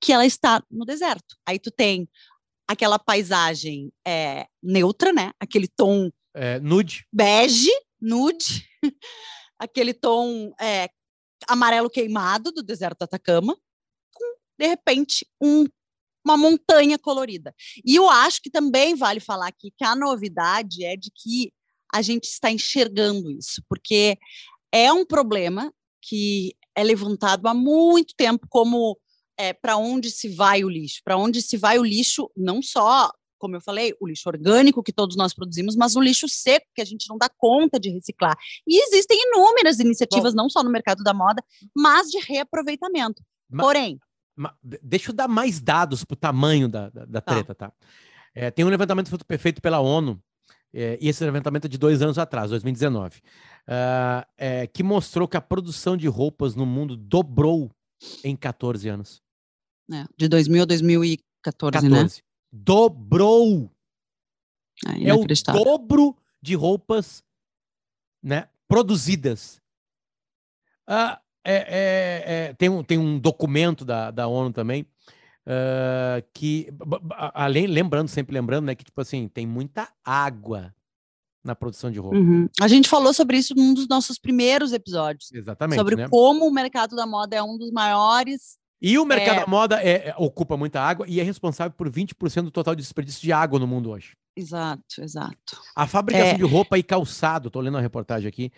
que 0.00 0.12
ela 0.12 0.26
está 0.26 0.62
no 0.70 0.84
deserto. 0.84 1.36
Aí 1.46 1.58
tu 1.58 1.70
tem 1.70 2.08
aquela 2.68 2.98
paisagem 2.98 3.90
é, 4.06 4.46
neutra, 4.62 5.12
né? 5.12 5.32
Aquele 5.40 5.66
tom 5.66 6.10
é, 6.34 6.60
nude, 6.60 7.06
bege, 7.12 7.72
nude, 8.00 8.68
aquele 9.58 9.92
tom 9.92 10.52
é, 10.60 10.88
amarelo 11.48 11.90
queimado 11.90 12.52
do 12.52 12.62
deserto 12.62 12.98
do 12.98 13.04
Atacama, 13.04 13.56
com 14.12 14.36
de 14.58 14.66
repente 14.66 15.26
um, 15.40 15.64
uma 16.24 16.36
montanha 16.36 16.98
colorida. 16.98 17.54
E 17.84 17.96
eu 17.96 18.08
acho 18.08 18.40
que 18.42 18.50
também 18.50 18.94
vale 18.94 19.20
falar 19.20 19.48
aqui 19.48 19.72
que 19.76 19.84
a 19.84 19.96
novidade 19.96 20.84
é 20.84 20.96
de 20.96 21.10
que 21.10 21.52
a 21.92 22.02
gente 22.02 22.24
está 22.24 22.50
enxergando 22.50 23.30
isso, 23.30 23.62
porque 23.68 24.18
é 24.70 24.92
um 24.92 25.06
problema 25.06 25.72
que 26.02 26.54
é 26.78 26.84
levantado 26.84 27.48
há 27.48 27.54
muito 27.54 28.14
tempo 28.16 28.46
como 28.48 28.96
é, 29.36 29.52
para 29.52 29.76
onde 29.76 30.10
se 30.10 30.28
vai 30.28 30.62
o 30.62 30.68
lixo? 30.68 31.00
Para 31.04 31.16
onde 31.16 31.42
se 31.42 31.56
vai 31.56 31.76
o 31.76 31.84
lixo, 31.84 32.30
não 32.36 32.62
só, 32.62 33.10
como 33.36 33.56
eu 33.56 33.60
falei, 33.60 33.94
o 34.00 34.06
lixo 34.06 34.28
orgânico 34.28 34.82
que 34.82 34.92
todos 34.92 35.16
nós 35.16 35.34
produzimos, 35.34 35.74
mas 35.74 35.96
o 35.96 36.00
lixo 36.00 36.28
seco 36.28 36.66
que 36.72 36.80
a 36.80 36.84
gente 36.84 37.08
não 37.08 37.18
dá 37.18 37.28
conta 37.36 37.80
de 37.80 37.90
reciclar. 37.90 38.36
E 38.64 38.80
existem 38.80 39.18
inúmeras 39.28 39.80
iniciativas, 39.80 40.32
Bom, 40.32 40.42
não 40.42 40.48
só 40.48 40.62
no 40.62 40.70
mercado 40.70 41.02
da 41.02 41.12
moda, 41.12 41.42
mas 41.74 42.08
de 42.08 42.18
reaproveitamento. 42.20 43.22
Ma, 43.50 43.64
Porém. 43.64 43.98
Ma, 44.36 44.54
deixa 44.62 45.10
eu 45.10 45.14
dar 45.14 45.26
mais 45.26 45.60
dados 45.60 46.04
para 46.04 46.14
o 46.14 46.18
tamanho 46.18 46.68
da, 46.68 46.90
da, 46.90 47.04
da 47.04 47.20
tá. 47.20 47.32
treta, 47.32 47.54
tá? 47.56 47.72
É, 48.32 48.52
tem 48.52 48.64
um 48.64 48.68
levantamento 48.68 49.10
feito 49.36 49.60
pela 49.60 49.80
ONU, 49.80 50.22
é, 50.72 50.98
e 51.00 51.08
esse 51.08 51.24
levantamento 51.24 51.64
é 51.64 51.68
de 51.68 51.78
dois 51.78 52.02
anos 52.02 52.18
atrás, 52.18 52.50
2019, 52.50 53.18
uh, 53.18 53.22
ah, 53.68 54.28
é, 54.36 54.66
que 54.66 54.82
mostrou 54.82 55.26
que 55.26 55.36
a 55.36 55.40
produção 55.40 55.96
de 55.96 56.06
roupas 56.06 56.54
no 56.54 56.66
mundo 56.66 56.96
dobrou 56.96 57.70
em 58.22 58.36
14 58.36 58.88
anos. 58.88 59.22
É, 59.90 60.04
de 60.16 60.28
2000 60.28 60.62
a 60.62 60.66
2014, 60.66 61.88
14. 61.88 61.88
né? 61.88 62.22
Dobrou! 62.52 63.70
É, 64.86 65.08
é 65.08 65.14
o 65.14 65.24
dobro 65.52 66.16
de 66.40 66.54
roupas 66.54 67.22
né, 68.22 68.48
produzidas. 68.66 69.60
É, 71.44 72.54
tem, 72.58 72.68
um, 72.68 72.84
tem 72.84 72.98
um 72.98 73.18
documento 73.18 73.84
da, 73.84 74.10
da 74.10 74.26
ONU 74.26 74.52
também 74.52 74.86
uh, 75.48 76.22
que, 76.34 76.68
além, 77.34 77.66
lembrando, 77.66 78.08
sempre 78.08 78.34
lembrando, 78.34 78.66
né, 78.66 78.74
que, 78.74 78.84
tipo 78.84 79.00
assim, 79.00 79.26
tem 79.28 79.46
muita 79.46 79.88
água 80.04 80.74
na 81.42 81.54
produção 81.54 81.90
de 81.90 81.98
roupa. 81.98 82.16
Uhum. 82.16 82.48
A 82.60 82.68
gente 82.68 82.88
falou 82.88 83.14
sobre 83.14 83.38
isso 83.38 83.54
num 83.54 83.72
dos 83.72 83.88
nossos 83.88 84.18
primeiros 84.18 84.72
episódios. 84.72 85.32
Exatamente. 85.32 85.78
Sobre 85.78 85.96
né? 85.96 86.08
como 86.08 86.46
o 86.46 86.52
mercado 86.52 86.94
da 86.94 87.06
moda 87.06 87.34
é 87.34 87.42
um 87.42 87.56
dos 87.56 87.70
maiores. 87.70 88.58
E 88.80 88.98
o 88.98 89.04
mercado 89.04 89.38
é... 89.38 89.40
da 89.40 89.46
moda 89.46 89.82
é, 89.82 90.08
é, 90.08 90.14
ocupa 90.18 90.56
muita 90.56 90.80
água 90.80 91.06
e 91.08 91.18
é 91.18 91.22
responsável 91.22 91.74
por 91.76 91.90
20% 91.90 92.42
do 92.42 92.50
total 92.50 92.74
de 92.74 92.82
desperdício 92.82 93.22
de 93.22 93.32
água 93.32 93.58
no 93.58 93.66
mundo 93.66 93.90
hoje. 93.90 94.16
Exato, 94.36 95.00
exato. 95.00 95.60
A 95.74 95.86
fabricação 95.86 96.34
é... 96.34 96.36
de 96.36 96.44
roupa 96.44 96.78
e 96.78 96.82
calçado, 96.82 97.50
tô 97.50 97.60
lendo 97.60 97.78
a 97.78 97.80
reportagem 97.80 98.28
aqui, 98.28 98.52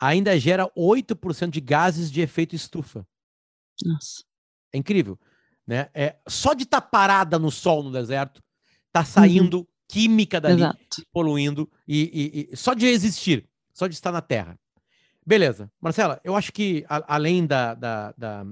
ainda 0.00 0.38
gera 0.38 0.70
8% 0.76 1.50
de 1.50 1.60
gases 1.60 2.10
de 2.10 2.20
efeito 2.20 2.54
estufa. 2.54 3.06
Nossa. 3.84 4.24
É 4.72 4.78
incrível. 4.78 5.18
Né? 5.66 5.88
É, 5.92 6.16
só 6.28 6.54
de 6.54 6.62
estar 6.62 6.80
tá 6.80 6.86
parada 6.86 7.38
no 7.38 7.50
sol 7.50 7.82
no 7.82 7.90
deserto, 7.90 8.42
tá 8.92 9.04
saindo 9.04 9.58
uhum. 9.58 9.66
química 9.88 10.40
dali, 10.40 10.62
Exato. 10.62 10.78
poluindo, 11.12 11.68
e, 11.86 12.48
e, 12.48 12.52
e, 12.52 12.56
só 12.56 12.72
de 12.72 12.86
existir, 12.86 13.44
só 13.72 13.86
de 13.86 13.94
estar 13.94 14.12
na 14.12 14.20
Terra. 14.20 14.58
Beleza. 15.26 15.70
Marcela, 15.80 16.20
eu 16.22 16.36
acho 16.36 16.52
que 16.52 16.84
a, 16.88 17.14
além 17.16 17.44
da, 17.44 17.74
da, 17.74 18.14
da, 18.16 18.46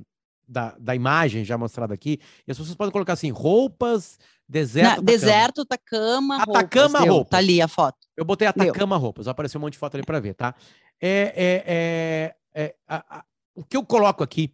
da, 0.46 0.76
da 0.78 0.94
imagem 0.94 1.44
já 1.44 1.56
mostrada 1.56 1.94
aqui, 1.94 2.18
as 2.48 2.58
pessoas 2.58 2.74
podem 2.74 2.90
colocar 2.90 3.12
assim, 3.12 3.30
roupas, 3.30 4.18
deserto, 4.48 4.96
Na, 4.96 5.02
Deserto, 5.02 5.60
Atacama, 5.62 6.42
Atacama, 6.42 6.98
roupas. 6.98 7.14
roupas. 7.14 7.30
Tá 7.30 7.38
ali 7.38 7.62
a 7.62 7.68
foto. 7.68 7.98
Eu 8.16 8.24
botei 8.24 8.46
Atacama, 8.46 8.96
Deu. 8.96 9.02
roupas. 9.02 9.28
Apareceu 9.28 9.58
um 9.58 9.62
monte 9.62 9.74
de 9.74 9.78
foto 9.78 9.96
ali 9.96 10.04
para 10.04 10.20
ver, 10.20 10.34
tá? 10.34 10.54
É, 11.00 11.32
é, 11.36 11.64
é, 11.66 12.64
é 12.64 12.74
a, 12.88 13.18
a, 13.18 13.24
o 13.54 13.64
que 13.64 13.76
eu 13.76 13.84
coloco 13.84 14.22
aqui 14.22 14.52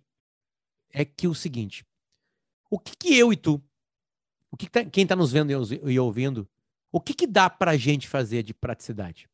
é 0.93 1.05
que 1.05 1.27
o 1.27 1.35
seguinte, 1.35 1.85
o 2.71 2.79
que, 2.79 2.97
que 2.97 3.19
eu 3.19 3.33
e 3.33 3.37
tu, 3.37 3.61
o 4.51 4.57
que, 4.57 4.67
que 4.67 4.73
tá, 4.73 4.85
quem 4.85 5.03
está 5.03 5.17
nos 5.17 5.33
vendo 5.33 5.51
e 5.51 5.99
ouvindo, 5.99 6.49
o 6.93 7.01
que, 7.01 7.13
que 7.13 7.27
dá 7.27 7.51
para 7.51 7.73
a 7.73 7.77
gente 7.77 8.09
fazer 8.09 8.43
de 8.43 8.55
praticidade? 8.55 9.29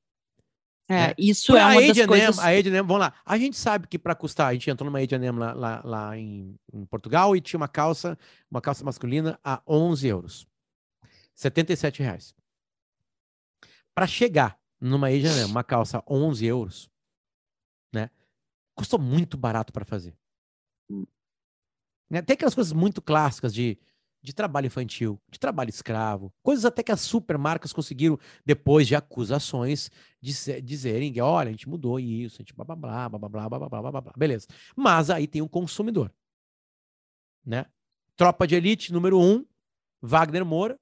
É, 0.88 1.09
né? 1.09 1.14
isso 1.18 1.57
é 1.57 1.64
uma 1.64 1.94
das 1.94 2.07
coisas... 2.07 2.38
A 2.38 2.49
H&M, 2.49 2.87
vamos 2.87 3.01
lá, 3.01 3.12
a 3.25 3.37
gente 3.37 3.57
sabe 3.57 3.88
que 3.88 3.99
para 3.99 4.14
custar, 4.14 4.49
a 4.49 4.53
gente 4.53 4.70
entrou 4.70 4.88
numa 4.88 5.01
H&M 5.01 5.38
lá, 5.38 5.53
lá, 5.53 5.83
lá 5.85 6.16
em, 6.16 6.57
em, 6.72 6.85
Portugal 6.87 7.37
e 7.37 7.40
tinha 7.40 7.59
uma 7.59 7.68
calça, 7.68 8.16
uma 8.51 8.61
calça 8.61 8.85
masculina 8.85 9.38
a 9.44 9.61
11 9.66 10.07
euros. 10.07 10.46
77 11.35 12.03
reais. 12.03 12.35
Para 13.94 14.07
chegar 14.07 14.59
numa 14.81 15.09
H&M, 15.09 15.51
uma 15.51 15.64
calça 15.64 16.03
11 16.09 16.46
euros, 16.46 16.90
né? 17.92 18.11
Custou 18.75 18.99
muito 18.99 19.37
barato 19.37 19.72
para 19.72 19.85
fazer. 19.85 20.16
Né? 22.09 22.23
Tem 22.23 22.35
aquelas 22.35 22.55
coisas 22.55 22.73
muito 22.73 23.03
clássicas 23.03 23.53
de, 23.53 23.79
de 24.23 24.33
trabalho 24.33 24.66
infantil, 24.66 25.21
de 25.31 25.38
trabalho 25.38 25.71
escravo, 25.71 26.33
coisas 26.42 26.64
até 26.64 26.83
que 26.83 26.92
as 26.92 27.01
supermarcas 27.01 27.73
conseguiram, 27.73 28.19
depois 28.45 28.87
de 28.87 28.95
acusações, 28.95 29.90
dizer, 30.21 30.62
dizerem 30.62 31.12
que, 31.12 31.21
olha, 31.21 31.49
a 31.49 31.53
gente 31.53 31.69
mudou 31.69 31.99
isso, 31.99 32.37
a 32.37 32.42
gente 32.42 32.55
blá 32.55 32.64
blá 32.64 32.77
blá, 32.77 33.09
blá 33.09 33.19
blá 33.19 33.49
blá, 33.49 33.69
blá 33.69 33.69
blá 33.69 34.01
blá, 34.01 34.12
beleza. 34.16 34.47
Mas 34.75 35.11
aí 35.11 35.27
tem 35.27 35.42
o 35.42 35.45
um 35.45 35.49
consumidor, 35.49 36.12
né? 37.45 37.66
Tropa 38.16 38.47
de 38.47 38.55
elite, 38.55 38.92
número 38.92 39.21
um, 39.21 39.45
Wagner 40.01 40.45
Moura, 40.45 40.79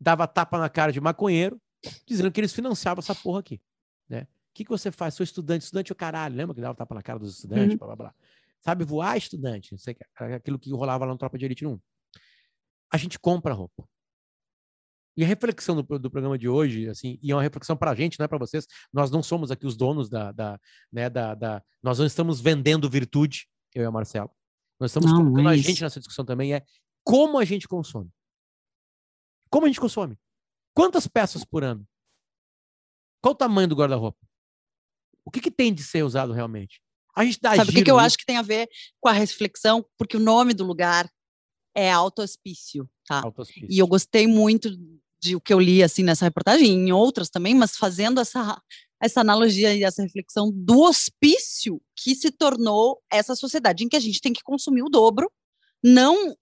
dava 0.00 0.26
tapa 0.26 0.58
na 0.58 0.68
cara 0.68 0.92
de 0.92 1.00
maconheiro, 1.00 1.60
dizendo 2.06 2.30
que 2.32 2.40
eles 2.40 2.52
financiavam 2.52 3.00
essa 3.00 3.14
porra 3.14 3.40
aqui, 3.40 3.60
né? 4.08 4.26
O 4.50 4.52
que, 4.52 4.64
que 4.64 4.70
você 4.70 4.90
faz? 4.90 5.14
Sou 5.14 5.22
estudante, 5.22 5.62
estudante 5.62 5.92
o 5.92 5.94
caralho. 5.94 6.34
Lembra 6.34 6.54
que 6.54 6.60
dava 6.60 6.74
tapa 6.74 6.94
na 6.94 7.02
cara 7.02 7.20
dos 7.20 7.36
estudantes, 7.36 7.72
uhum. 7.72 7.78
blá 7.78 7.86
blá 7.86 7.96
blá. 7.96 8.14
Sabe 8.60 8.84
voar, 8.84 9.16
estudante? 9.16 9.76
Sei 9.78 9.94
que, 9.94 10.04
aquilo 10.16 10.58
que 10.58 10.70
rolava 10.70 11.04
lá 11.04 11.12
no 11.12 11.18
Tropa 11.18 11.38
de 11.38 11.44
Elite 11.44 11.66
1. 11.66 11.80
A 12.92 12.96
gente 12.96 13.18
compra 13.18 13.54
roupa. 13.54 13.88
E 15.16 15.24
a 15.24 15.26
reflexão 15.26 15.76
do, 15.76 15.98
do 15.98 16.10
programa 16.10 16.38
de 16.38 16.48
hoje, 16.48 16.88
assim, 16.88 17.18
e 17.22 17.30
é 17.30 17.34
uma 17.34 17.42
reflexão 17.42 17.76
para 17.76 17.90
a 17.90 17.94
gente, 17.94 18.18
não 18.18 18.24
é 18.24 18.28
para 18.28 18.38
vocês. 18.38 18.66
Nós 18.92 19.10
não 19.10 19.22
somos 19.22 19.50
aqui 19.50 19.66
os 19.66 19.76
donos 19.76 20.08
da, 20.08 20.32
da, 20.32 20.58
né, 20.92 21.10
da, 21.10 21.34
da, 21.34 21.62
Nós 21.82 21.98
não 21.98 22.06
estamos 22.06 22.40
vendendo 22.40 22.88
virtude, 22.88 23.48
eu 23.74 23.82
e 23.82 23.86
a 23.86 23.90
Marcela. 23.90 24.30
Nós 24.78 24.90
estamos 24.90 25.10
não, 25.10 25.18
colocando 25.18 25.48
a 25.48 25.56
gente 25.56 25.82
nessa 25.82 26.00
discussão 26.00 26.24
também, 26.24 26.54
é 26.54 26.64
como 27.04 27.38
a 27.38 27.44
gente 27.44 27.66
consome. 27.66 28.10
Como 29.50 29.66
a 29.66 29.68
gente 29.68 29.80
consome? 29.80 30.18
Quantas 30.72 31.06
peças 31.06 31.44
por 31.44 31.64
ano? 31.64 31.86
Qual 33.20 33.32
o 33.32 33.36
tamanho 33.36 33.68
do 33.68 33.76
guarda-roupa? 33.76 34.18
O 35.24 35.30
que, 35.30 35.40
que 35.40 35.50
tem 35.50 35.74
de 35.74 35.82
ser 35.82 36.02
usado 36.02 36.32
realmente? 36.32 36.80
A 37.14 37.24
gente 37.24 37.40
dá 37.40 37.54
Sabe 37.56 37.70
o 37.70 37.74
que, 37.74 37.82
que 37.82 37.90
eu 37.90 37.98
acho 37.98 38.16
que 38.16 38.26
tem 38.26 38.36
a 38.36 38.42
ver 38.42 38.68
com 39.00 39.08
a 39.08 39.12
reflexão? 39.12 39.84
Porque 39.98 40.16
o 40.16 40.20
nome 40.20 40.54
do 40.54 40.64
lugar 40.64 41.10
é 41.74 41.90
autospício, 41.90 42.88
tá? 43.06 43.22
Autospício. 43.24 43.68
E 43.70 43.78
eu 43.78 43.86
gostei 43.86 44.26
muito 44.26 44.70
de 45.22 45.36
o 45.36 45.40
que 45.40 45.52
eu 45.52 45.60
li 45.60 45.82
assim 45.82 46.02
nessa 46.02 46.24
reportagem, 46.24 46.66
em 46.66 46.92
outras 46.92 47.28
também, 47.28 47.54
mas 47.54 47.76
fazendo 47.76 48.20
essa 48.20 48.60
essa 49.02 49.22
analogia 49.22 49.74
e 49.74 49.82
essa 49.82 50.02
reflexão 50.02 50.52
do 50.52 50.80
hospício 50.80 51.80
que 51.96 52.14
se 52.14 52.30
tornou 52.30 53.00
essa 53.10 53.34
sociedade 53.34 53.82
em 53.82 53.88
que 53.88 53.96
a 53.96 54.00
gente 54.00 54.20
tem 54.20 54.30
que 54.30 54.42
consumir 54.42 54.82
o 54.82 54.90
dobro, 54.90 55.32
não 55.82 56.36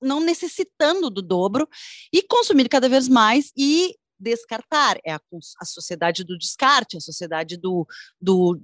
não 0.00 0.20
necessitando 0.20 1.10
do 1.10 1.22
dobro 1.22 1.68
e 2.12 2.22
consumir 2.22 2.68
cada 2.68 2.88
vez 2.88 3.08
mais 3.08 3.50
e 3.56 3.96
descartar 4.20 4.98
é 5.04 5.12
a, 5.12 5.20
a 5.60 5.64
sociedade 5.64 6.22
do 6.22 6.38
descarte, 6.38 6.96
a 6.96 7.00
sociedade 7.00 7.56
do, 7.56 7.86
do 8.20 8.60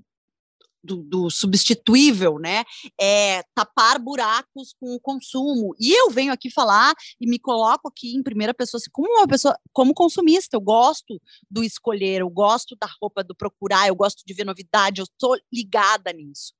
do, 0.82 0.96
do, 0.96 1.30
substituível, 1.30 2.38
né? 2.38 2.64
É 3.00 3.42
tapar 3.54 3.98
buracos 3.98 4.74
com 4.78 4.94
o 4.94 5.00
consumo. 5.00 5.74
E 5.78 5.92
eu 5.92 6.10
venho 6.10 6.32
aqui 6.32 6.50
falar 6.50 6.94
e 7.20 7.26
me 7.26 7.38
coloco 7.38 7.88
aqui 7.88 8.14
em 8.14 8.22
primeira 8.22 8.54
pessoa, 8.54 8.78
assim, 8.78 8.90
como 8.92 9.08
uma 9.12 9.28
pessoa, 9.28 9.56
como 9.72 9.94
consumista, 9.94 10.56
eu 10.56 10.60
gosto 10.60 11.20
do 11.50 11.62
escolher, 11.62 12.20
eu 12.20 12.30
gosto 12.30 12.76
da 12.80 12.88
roupa, 13.00 13.22
do 13.22 13.34
procurar, 13.34 13.88
eu 13.88 13.94
gosto 13.94 14.22
de 14.26 14.34
ver 14.34 14.44
novidade, 14.44 15.00
eu 15.00 15.04
estou 15.04 15.36
ligada 15.52 16.12
nisso. 16.12 16.52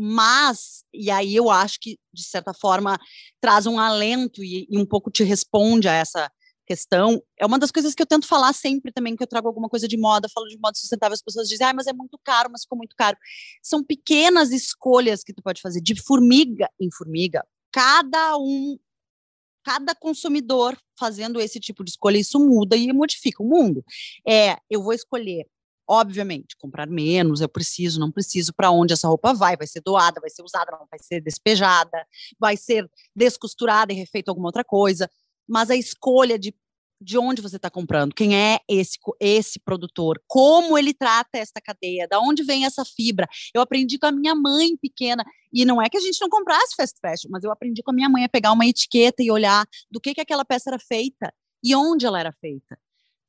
Mas, 0.00 0.84
e 0.94 1.10
aí 1.10 1.34
eu 1.34 1.50
acho 1.50 1.78
que, 1.80 1.98
de 2.12 2.22
certa 2.22 2.54
forma, 2.54 2.98
traz 3.40 3.66
um 3.66 3.80
alento 3.80 4.44
e, 4.44 4.66
e 4.70 4.78
um 4.78 4.86
pouco 4.86 5.10
te 5.10 5.24
responde 5.24 5.88
a 5.88 5.92
essa 5.92 6.30
questão. 6.68 7.22
É 7.38 7.46
uma 7.46 7.58
das 7.58 7.70
coisas 7.70 7.94
que 7.94 8.02
eu 8.02 8.06
tento 8.06 8.26
falar 8.26 8.52
sempre 8.52 8.92
também, 8.92 9.16
que 9.16 9.22
eu 9.22 9.26
trago 9.26 9.48
alguma 9.48 9.70
coisa 9.70 9.88
de 9.88 9.96
moda, 9.96 10.28
falo 10.28 10.46
de 10.46 10.58
moda 10.58 10.76
sustentável, 10.76 11.14
as 11.14 11.22
pessoas 11.22 11.48
dizem, 11.48 11.66
ah, 11.66 11.72
mas 11.72 11.86
é 11.86 11.94
muito 11.94 12.18
caro, 12.22 12.50
mas 12.52 12.62
ficou 12.62 12.76
muito 12.76 12.94
caro. 12.94 13.16
São 13.62 13.82
pequenas 13.82 14.50
escolhas 14.50 15.24
que 15.24 15.32
tu 15.32 15.42
pode 15.42 15.62
fazer, 15.62 15.80
de 15.80 16.00
formiga 16.00 16.68
em 16.78 16.90
formiga. 16.92 17.42
Cada 17.72 18.36
um, 18.36 18.78
cada 19.64 19.94
consumidor 19.94 20.76
fazendo 20.98 21.40
esse 21.40 21.58
tipo 21.58 21.82
de 21.82 21.90
escolha, 21.90 22.18
isso 22.18 22.38
muda 22.38 22.76
e 22.76 22.92
modifica 22.92 23.42
o 23.42 23.48
mundo. 23.48 23.82
É, 24.26 24.58
eu 24.68 24.82
vou 24.82 24.92
escolher 24.92 25.46
obviamente, 25.90 26.54
comprar 26.58 26.86
menos, 26.86 27.40
eu 27.40 27.48
preciso, 27.48 27.98
não 27.98 28.12
preciso, 28.12 28.52
para 28.52 28.70
onde 28.70 28.92
essa 28.92 29.08
roupa 29.08 29.32
vai, 29.32 29.56
vai 29.56 29.66
ser 29.66 29.80
doada, 29.80 30.20
vai 30.20 30.28
ser 30.28 30.42
usada, 30.42 30.70
não 30.70 30.86
vai 30.90 30.98
ser 31.00 31.22
despejada, 31.22 32.06
vai 32.38 32.58
ser 32.58 32.86
descosturada 33.16 33.90
e 33.90 33.96
refeita 33.96 34.30
alguma 34.30 34.48
outra 34.48 34.62
coisa 34.62 35.08
mas 35.48 35.70
a 35.70 35.76
escolha 35.76 36.38
de 36.38 36.54
de 37.00 37.16
onde 37.16 37.40
você 37.40 37.56
está 37.56 37.70
comprando, 37.70 38.14
quem 38.14 38.36
é 38.36 38.58
esse, 38.68 38.98
esse 39.20 39.60
produtor, 39.60 40.20
como 40.26 40.76
ele 40.76 40.92
trata 40.92 41.38
essa 41.38 41.60
cadeia, 41.62 42.08
da 42.08 42.18
onde 42.18 42.42
vem 42.42 42.64
essa 42.64 42.84
fibra. 42.84 43.28
Eu 43.54 43.62
aprendi 43.62 43.98
com 43.98 44.06
a 44.06 44.12
minha 44.12 44.34
mãe 44.34 44.76
pequena, 44.76 45.24
e 45.52 45.64
não 45.64 45.80
é 45.80 45.88
que 45.88 45.96
a 45.96 46.00
gente 46.00 46.20
não 46.20 46.28
comprasse 46.28 46.74
fast 46.76 46.98
fashion, 47.00 47.28
mas 47.30 47.44
eu 47.44 47.52
aprendi 47.52 47.82
com 47.82 47.92
a 47.92 47.94
minha 47.94 48.08
mãe 48.08 48.24
a 48.24 48.28
pegar 48.28 48.52
uma 48.52 48.66
etiqueta 48.66 49.22
e 49.22 49.30
olhar 49.30 49.64
do 49.90 50.00
que, 50.00 50.14
que 50.14 50.20
aquela 50.20 50.44
peça 50.44 50.70
era 50.70 50.78
feita 50.78 51.32
e 51.62 51.74
onde 51.74 52.04
ela 52.04 52.18
era 52.18 52.32
feita. 52.32 52.78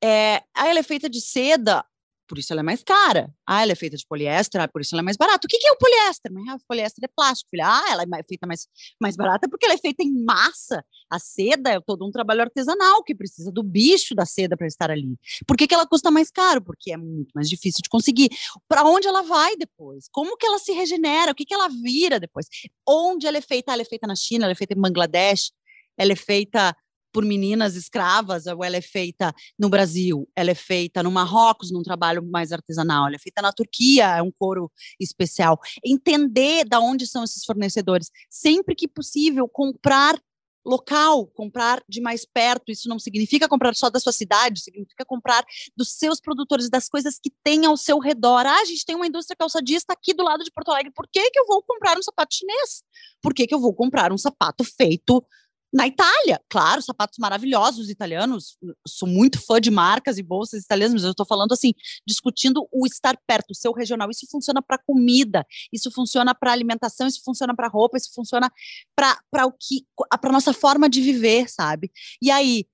É, 0.04 0.42
ela 0.56 0.80
é 0.80 0.84
feita 0.84 1.10
de 1.10 1.22
seda, 1.22 1.86
por 2.30 2.38
isso 2.38 2.54
ela 2.54 2.62
é 2.62 2.64
mais 2.64 2.84
cara. 2.84 3.34
Ah, 3.46 3.64
ela 3.64 3.72
é 3.72 3.76
feita 3.76 3.98
de 3.98 4.06
poliéster, 4.06 4.62
ah, 4.62 4.68
por 4.68 4.82
isso 4.82 4.94
ela 4.94 5.02
é 5.02 5.04
mais 5.04 5.18
barata. 5.18 5.46
O 5.46 5.50
que, 5.50 5.58
que 5.58 5.68
é 5.68 5.72
o 5.72 5.78
poliéster? 5.78 6.32
Mas, 6.32 6.48
ah, 6.48 6.56
o 6.56 6.60
poliéster 6.68 7.04
é 7.04 7.08
plástico. 7.08 7.50
Ah, 7.62 7.86
ela 7.90 8.04
é 8.04 8.24
feita 8.24 8.46
mais, 8.46 8.68
mais 9.02 9.16
barata 9.16 9.50
porque 9.50 9.66
ela 9.66 9.74
é 9.74 9.78
feita 9.78 10.04
em 10.04 10.24
massa. 10.24 10.86
A 11.10 11.18
seda 11.18 11.72
é 11.72 11.80
todo 11.82 12.08
um 12.08 12.12
trabalho 12.12 12.42
artesanal 12.42 13.04
que 13.04 13.16
precisa 13.16 13.52
do 13.52 13.64
bicho 13.64 14.14
da 14.14 14.26
seda 14.26 14.56
para 14.56 14.68
estar 14.68 14.92
ali. 14.92 15.18
Por 15.48 15.58
que, 15.58 15.68
que 15.68 15.74
ela 15.74 15.88
custa 15.88 16.12
mais 16.12 16.30
caro? 16.30 16.62
Porque 16.62 16.94
é 16.94 16.98
muito 16.98 17.32
mais 17.34 17.50
difícil 17.50 17.82
de 17.82 17.90
conseguir. 17.90 18.30
Para 18.68 18.84
onde 18.84 19.08
ela 19.08 19.24
vai 19.24 19.56
depois? 19.58 20.08
Como 20.12 20.38
que 20.38 20.46
ela 20.46 20.60
se 20.60 20.72
regenera? 20.72 21.32
O 21.32 21.36
que, 21.36 21.46
que 21.46 21.54
ela 21.54 21.68
vira 21.68 22.20
depois? 22.20 22.46
Onde 22.88 23.26
ela 23.26 23.38
é 23.38 23.42
feita? 23.42 23.72
Ah, 23.72 23.74
ela 23.74 23.82
é 23.82 23.86
feita 23.86 24.06
na 24.06 24.16
China, 24.16 24.46
ela 24.46 24.52
é 24.52 24.56
feita 24.56 24.74
em 24.74 24.80
Bangladesh, 24.80 25.52
ela 25.98 26.14
é 26.14 26.16
feita 26.16 26.76
por 27.12 27.26
meninas 27.26 27.76
escravas, 27.76 28.46
ou 28.46 28.64
ela 28.64 28.78
é 28.78 28.82
feita 28.82 29.34
no 29.58 29.70
Brasil, 29.70 30.28
ela 30.36 30.52
é 30.52 30.56
feita 30.56 31.02
no 31.04 31.12
Marrocos, 31.12 31.72
num 31.72 31.84
trabalho 31.84 32.24
mais 32.24 32.52
artesanal, 32.52 33.08
ela 33.08 33.16
é 33.16 33.20
feita 33.20 33.42
na 33.42 33.52
Turquia, 33.52 34.18
é 34.18 34.22
um 34.22 34.32
couro 34.32 34.72
especial. 35.00 35.60
Entender 35.84 36.66
da 36.66 36.80
onde 36.80 37.08
são 37.08 37.24
esses 37.24 37.44
fornecedores, 37.44 38.10
sempre 38.30 38.76
que 38.76 38.88
possível, 38.88 39.48
comprar 39.48 40.20
local, 40.66 41.26
comprar 41.28 41.84
de 41.88 42.02
mais 42.02 42.26
perto. 42.26 42.72
Isso 42.72 42.88
não 42.88 43.00
significa 43.00 43.48
comprar 43.48 43.76
só 43.76 43.90
da 43.90 44.00
sua 44.00 44.12
cidade, 44.12 44.62
significa 44.62 45.06
comprar 45.06 45.44
dos 45.76 45.94
seus 45.94 46.20
produtores, 46.20 46.70
das 46.70 46.88
coisas 46.88 47.18
que 47.22 47.32
tem 47.44 47.66
ao 47.66 47.78
seu 47.78 48.00
redor. 48.00 48.46
Ah, 48.46 48.62
a 48.62 48.66
gente 48.66 48.86
tem 48.86 48.96
uma 48.96 49.08
indústria 49.08 49.36
calçadista 49.38 49.94
aqui 49.94 50.14
do 50.14 50.24
lado 50.24 50.44
de 50.44 50.52
Porto 50.52 50.72
Alegre. 50.72 50.92
Por 50.94 51.08
que, 51.12 51.32
que 51.32 51.40
eu 51.40 51.46
vou 51.46 51.64
comprar 51.64 51.98
um 51.98 52.04
sapato 52.04 52.36
chinês? 52.36 52.84
Por 53.22 53.34
que, 53.34 53.48
que 53.48 53.56
eu 53.56 53.60
vou 53.60 53.74
comprar 53.74 54.12
um 54.12 54.18
sapato 54.18 54.64
feito 54.64 55.26
na 55.72 55.88
Itália, 55.88 56.42
claro, 56.50 56.82
sapatos 56.82 57.20
maravilhosos 57.20 57.90
italianos. 57.90 58.58
Sou 58.88 59.08
muito 59.08 59.40
fã 59.40 59.62
de 59.62 59.70
marcas 59.70 60.18
e 60.18 60.24
bolsas 60.24 60.64
italianas, 60.64 60.94
mas 60.94 61.04
eu 61.04 61.12
estou 61.12 61.26
falando 61.26 61.54
assim, 61.54 61.74
discutindo 62.08 62.68
o 62.72 62.88
estar 62.88 63.16
perto, 63.28 63.52
o 63.52 63.56
seu 63.56 63.72
regional. 63.72 64.10
Isso 64.10 64.26
funciona 64.32 64.62
para 64.62 64.80
comida, 64.80 65.46
isso 65.72 65.92
funciona 65.92 66.34
para 66.34 66.52
alimentação, 66.52 67.08
isso 67.08 67.22
funciona 67.24 67.56
para 67.56 67.68
roupa, 67.68 67.98
isso 67.98 68.12
funciona 68.14 68.52
para 68.96 69.46
o 69.46 69.52
que, 69.52 69.86
para 70.20 70.32
nossa 70.32 70.54
forma 70.54 70.90
de 70.90 71.02
viver, 71.02 71.48
sabe? 71.50 71.92
E 72.22 72.32
aí, 72.32 72.66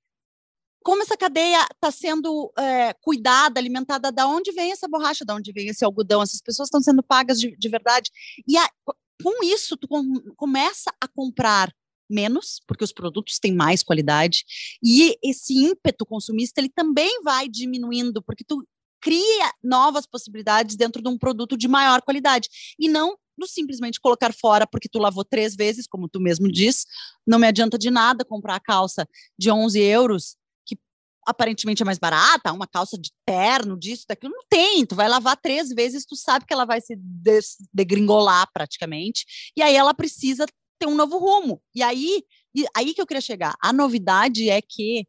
como 0.82 1.02
essa 1.02 1.18
cadeia 1.18 1.66
está 1.74 1.92
sendo 1.92 2.54
é, 2.58 2.94
cuidada, 3.02 3.60
alimentada, 3.60 4.12
da 4.12 4.28
onde 4.28 4.52
vem 4.52 4.72
essa 4.72 4.88
borracha, 4.88 5.26
da 5.26 5.36
onde 5.36 5.52
vem 5.52 5.68
esse 5.68 5.84
algodão? 5.84 6.22
Essas 6.22 6.42
pessoas 6.42 6.68
estão 6.68 6.82
sendo 6.82 7.04
pagas 7.04 7.40
de, 7.40 7.58
de 7.58 7.70
verdade. 7.70 8.10
E 8.48 8.56
a, 8.56 8.70
com 9.22 9.44
isso, 9.44 9.76
tu 9.76 9.88
com, 9.88 10.22
começa 10.38 10.94
a 11.02 11.08
comprar 11.08 11.74
menos, 12.10 12.62
porque 12.68 12.84
os 12.84 12.94
produtos 12.94 13.40
têm 13.40 13.54
mais 13.54 13.84
qualidade, 13.84 14.44
e 14.84 15.18
esse 15.24 15.54
ímpeto 15.54 16.06
consumista 16.06 16.62
ele 16.62 16.70
também 16.70 17.22
vai 17.24 17.48
diminuindo, 17.48 18.22
porque 18.22 18.44
tu 18.44 18.66
cria 19.02 19.54
novas 19.64 20.08
possibilidades 20.08 20.76
dentro 20.76 21.02
de 21.02 21.10
um 21.10 21.18
produto 21.18 21.56
de 21.56 21.68
maior 21.68 22.02
qualidade, 22.02 22.50
e 22.80 22.90
não 22.90 23.18
do 23.38 23.48
simplesmente 23.48 24.00
colocar 24.00 24.34
fora 24.34 24.66
porque 24.66 24.90
tu 24.90 24.98
lavou 24.98 25.24
três 25.24 25.56
vezes, 25.56 25.86
como 25.88 26.08
tu 26.08 26.20
mesmo 26.20 26.52
diz, 26.52 26.86
não 27.28 27.38
me 27.38 27.48
adianta 27.48 27.78
de 27.78 27.92
nada 27.92 28.24
comprar 28.24 28.56
a 28.56 28.60
calça 28.60 29.08
de 29.38 29.52
11 29.52 29.80
euros, 29.80 30.38
que 30.66 30.78
aparentemente 31.28 31.82
é 31.82 31.86
mais 31.86 32.00
barata, 32.00 32.54
uma 32.54 32.66
calça 32.66 32.98
de 32.98 33.12
terno, 33.26 33.78
disso, 33.78 34.06
daquilo, 34.08 34.34
não 34.34 34.46
tem, 34.50 34.86
tu 34.86 34.96
vai 34.96 35.10
lavar 35.10 35.38
três 35.38 35.70
vezes, 35.70 36.06
tu 36.06 36.16
sabe 36.16 36.46
que 36.46 36.54
ela 36.54 36.66
vai 36.66 36.80
se 36.82 36.98
degringolar 37.74 38.48
praticamente, 38.54 39.26
e 39.56 39.62
aí 39.62 39.76
ela 39.76 39.94
precisa 39.94 40.46
ter 40.80 40.88
um 40.88 40.96
novo 40.96 41.18
rumo. 41.18 41.62
E 41.74 41.82
aí, 41.82 42.24
e 42.56 42.66
aí 42.76 42.94
que 42.94 43.02
eu 43.02 43.08
queria 43.08 43.22
chegar. 43.22 43.56
A 43.62 43.72
novidade 43.72 44.50
é 44.50 44.62
que 44.62 45.06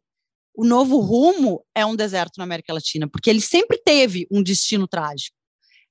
o 0.55 0.65
novo 0.65 0.99
rumo 0.99 1.63
é 1.75 1.85
um 1.85 1.95
deserto 1.95 2.37
na 2.37 2.43
América 2.43 2.73
Latina, 2.73 3.07
porque 3.07 3.29
ele 3.29 3.41
sempre 3.41 3.77
teve 3.77 4.27
um 4.31 4.41
destino 4.41 4.87
trágico. 4.87 5.37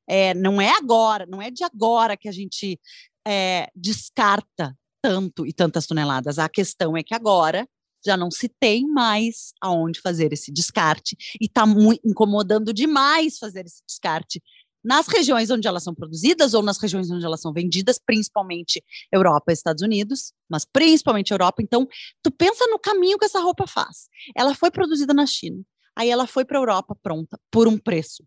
É, 0.08 0.34
não 0.34 0.60
é 0.60 0.70
agora, 0.76 1.26
não 1.26 1.40
é 1.40 1.50
de 1.50 1.64
agora 1.64 2.16
que 2.16 2.28
a 2.28 2.32
gente 2.32 2.78
é, 3.26 3.68
descarta 3.74 4.76
tanto 5.02 5.46
e 5.46 5.52
tantas 5.52 5.86
toneladas. 5.86 6.38
A 6.38 6.48
questão 6.48 6.96
é 6.96 7.02
que 7.02 7.14
agora 7.14 7.66
já 8.04 8.16
não 8.16 8.30
se 8.30 8.48
tem 8.48 8.86
mais 8.86 9.52
aonde 9.60 10.00
fazer 10.00 10.32
esse 10.32 10.52
descarte 10.52 11.16
e 11.40 11.46
está 11.46 11.64
incomodando 12.04 12.72
demais 12.72 13.38
fazer 13.38 13.66
esse 13.66 13.82
descarte 13.86 14.40
nas 14.86 15.08
regiões 15.08 15.50
onde 15.50 15.66
elas 15.66 15.82
são 15.82 15.92
produzidas 15.92 16.54
ou 16.54 16.62
nas 16.62 16.78
regiões 16.78 17.10
onde 17.10 17.26
elas 17.26 17.40
são 17.40 17.52
vendidas, 17.52 17.98
principalmente 17.98 18.80
Europa 19.12 19.50
e 19.50 19.52
Estados 19.52 19.82
Unidos, 19.82 20.32
mas 20.48 20.64
principalmente 20.64 21.32
Europa. 21.32 21.60
Então, 21.60 21.88
tu 22.22 22.30
pensa 22.30 22.64
no 22.68 22.78
caminho 22.78 23.18
que 23.18 23.24
essa 23.24 23.40
roupa 23.40 23.66
faz. 23.66 24.08
Ela 24.36 24.54
foi 24.54 24.70
produzida 24.70 25.12
na 25.12 25.26
China, 25.26 25.60
aí 25.96 26.08
ela 26.08 26.24
foi 26.24 26.44
para 26.44 26.56
a 26.56 26.60
Europa 26.60 26.96
pronta 27.02 27.36
por 27.50 27.66
um 27.66 27.76
preço 27.76 28.22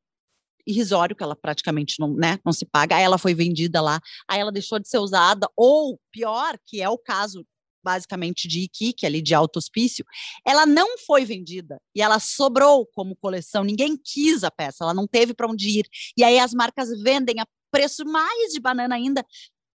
irrisório, 0.68 1.16
que 1.16 1.24
ela 1.24 1.36
praticamente 1.36 1.96
não, 1.98 2.14
né, 2.14 2.38
não 2.46 2.52
se 2.52 2.66
paga, 2.66 2.98
aí 2.98 3.04
ela 3.04 3.18
foi 3.18 3.34
vendida 3.34 3.82
lá, 3.82 4.02
aí 4.28 4.42
ela 4.42 4.52
deixou 4.52 4.80
de 4.80 4.90
ser 4.90 5.00
usada, 5.00 5.50
ou 5.56 5.98
pior, 6.12 6.60
que 6.66 6.82
é 6.82 6.90
o 6.90 6.98
caso 6.98 7.46
basicamente 7.90 8.48
de 8.48 8.60
Iquique, 8.60 9.04
ali 9.04 9.20
de 9.20 9.34
alto 9.34 9.58
hospício, 9.58 10.06
ela 10.46 10.64
não 10.64 10.96
foi 11.00 11.26
vendida 11.26 11.82
e 11.96 12.04
ela 12.04 12.20
sobrou 12.20 12.86
como 12.86 13.16
coleção. 13.16 13.64
Ninguém 13.64 13.98
quis 13.98 14.44
a 14.44 14.52
peça, 14.52 14.84
ela 14.84 14.94
não 14.94 15.08
teve 15.08 15.34
para 15.34 15.48
onde 15.48 15.80
ir. 15.80 15.90
E 16.16 16.24
aí 16.24 16.38
as 16.38 16.54
marcas 16.54 16.90
vendem 17.02 17.40
a 17.40 17.48
preço 17.72 18.06
mais 18.06 18.54
de 18.54 18.60
banana 18.60 18.94
ainda 18.94 19.26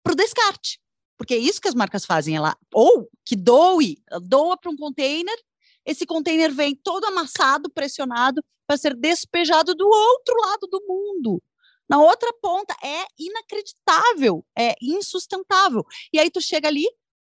para 0.01 0.13
o 0.13 0.17
descarte. 0.17 0.79
Porque 1.19 1.35
é 1.35 1.39
isso 1.39 1.61
que 1.61 1.67
as 1.67 1.75
marcas 1.75 2.05
fazem, 2.05 2.37
ela 2.37 2.57
ou 2.73 3.09
que 3.25 3.35
doe, 3.35 3.99
doa 4.23 4.57
para 4.57 4.71
um 4.71 4.77
container, 4.77 5.37
esse 5.85 6.07
container 6.07 6.55
vem 6.55 6.73
todo 6.77 7.07
amassado, 7.07 7.69
pressionado 7.69 8.41
para 8.67 8.77
ser 8.77 8.95
despejado 8.95 9.75
do 9.75 9.87
outro 9.89 10.37
lado 10.41 10.69
do 10.71 10.81
mundo. 10.87 11.43
Na 11.89 12.01
outra 12.01 12.33
ponta 12.41 12.75
é 12.83 13.05
inacreditável, 13.19 14.45
é 14.57 14.75
insustentável. 14.81 15.85
E 16.13 16.19
aí 16.21 16.31
tu 16.31 16.41
chega 16.41 16.69
ali, 16.69 16.87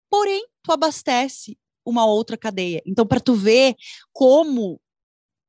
porém 0.10 0.46
tu 0.64 0.72
abastece 0.72 1.58
uma 1.86 2.06
outra 2.06 2.38
cadeia. 2.38 2.82
Então, 2.86 3.06
para 3.06 3.20
tu 3.20 3.34
ver 3.34 3.76
como 4.12 4.80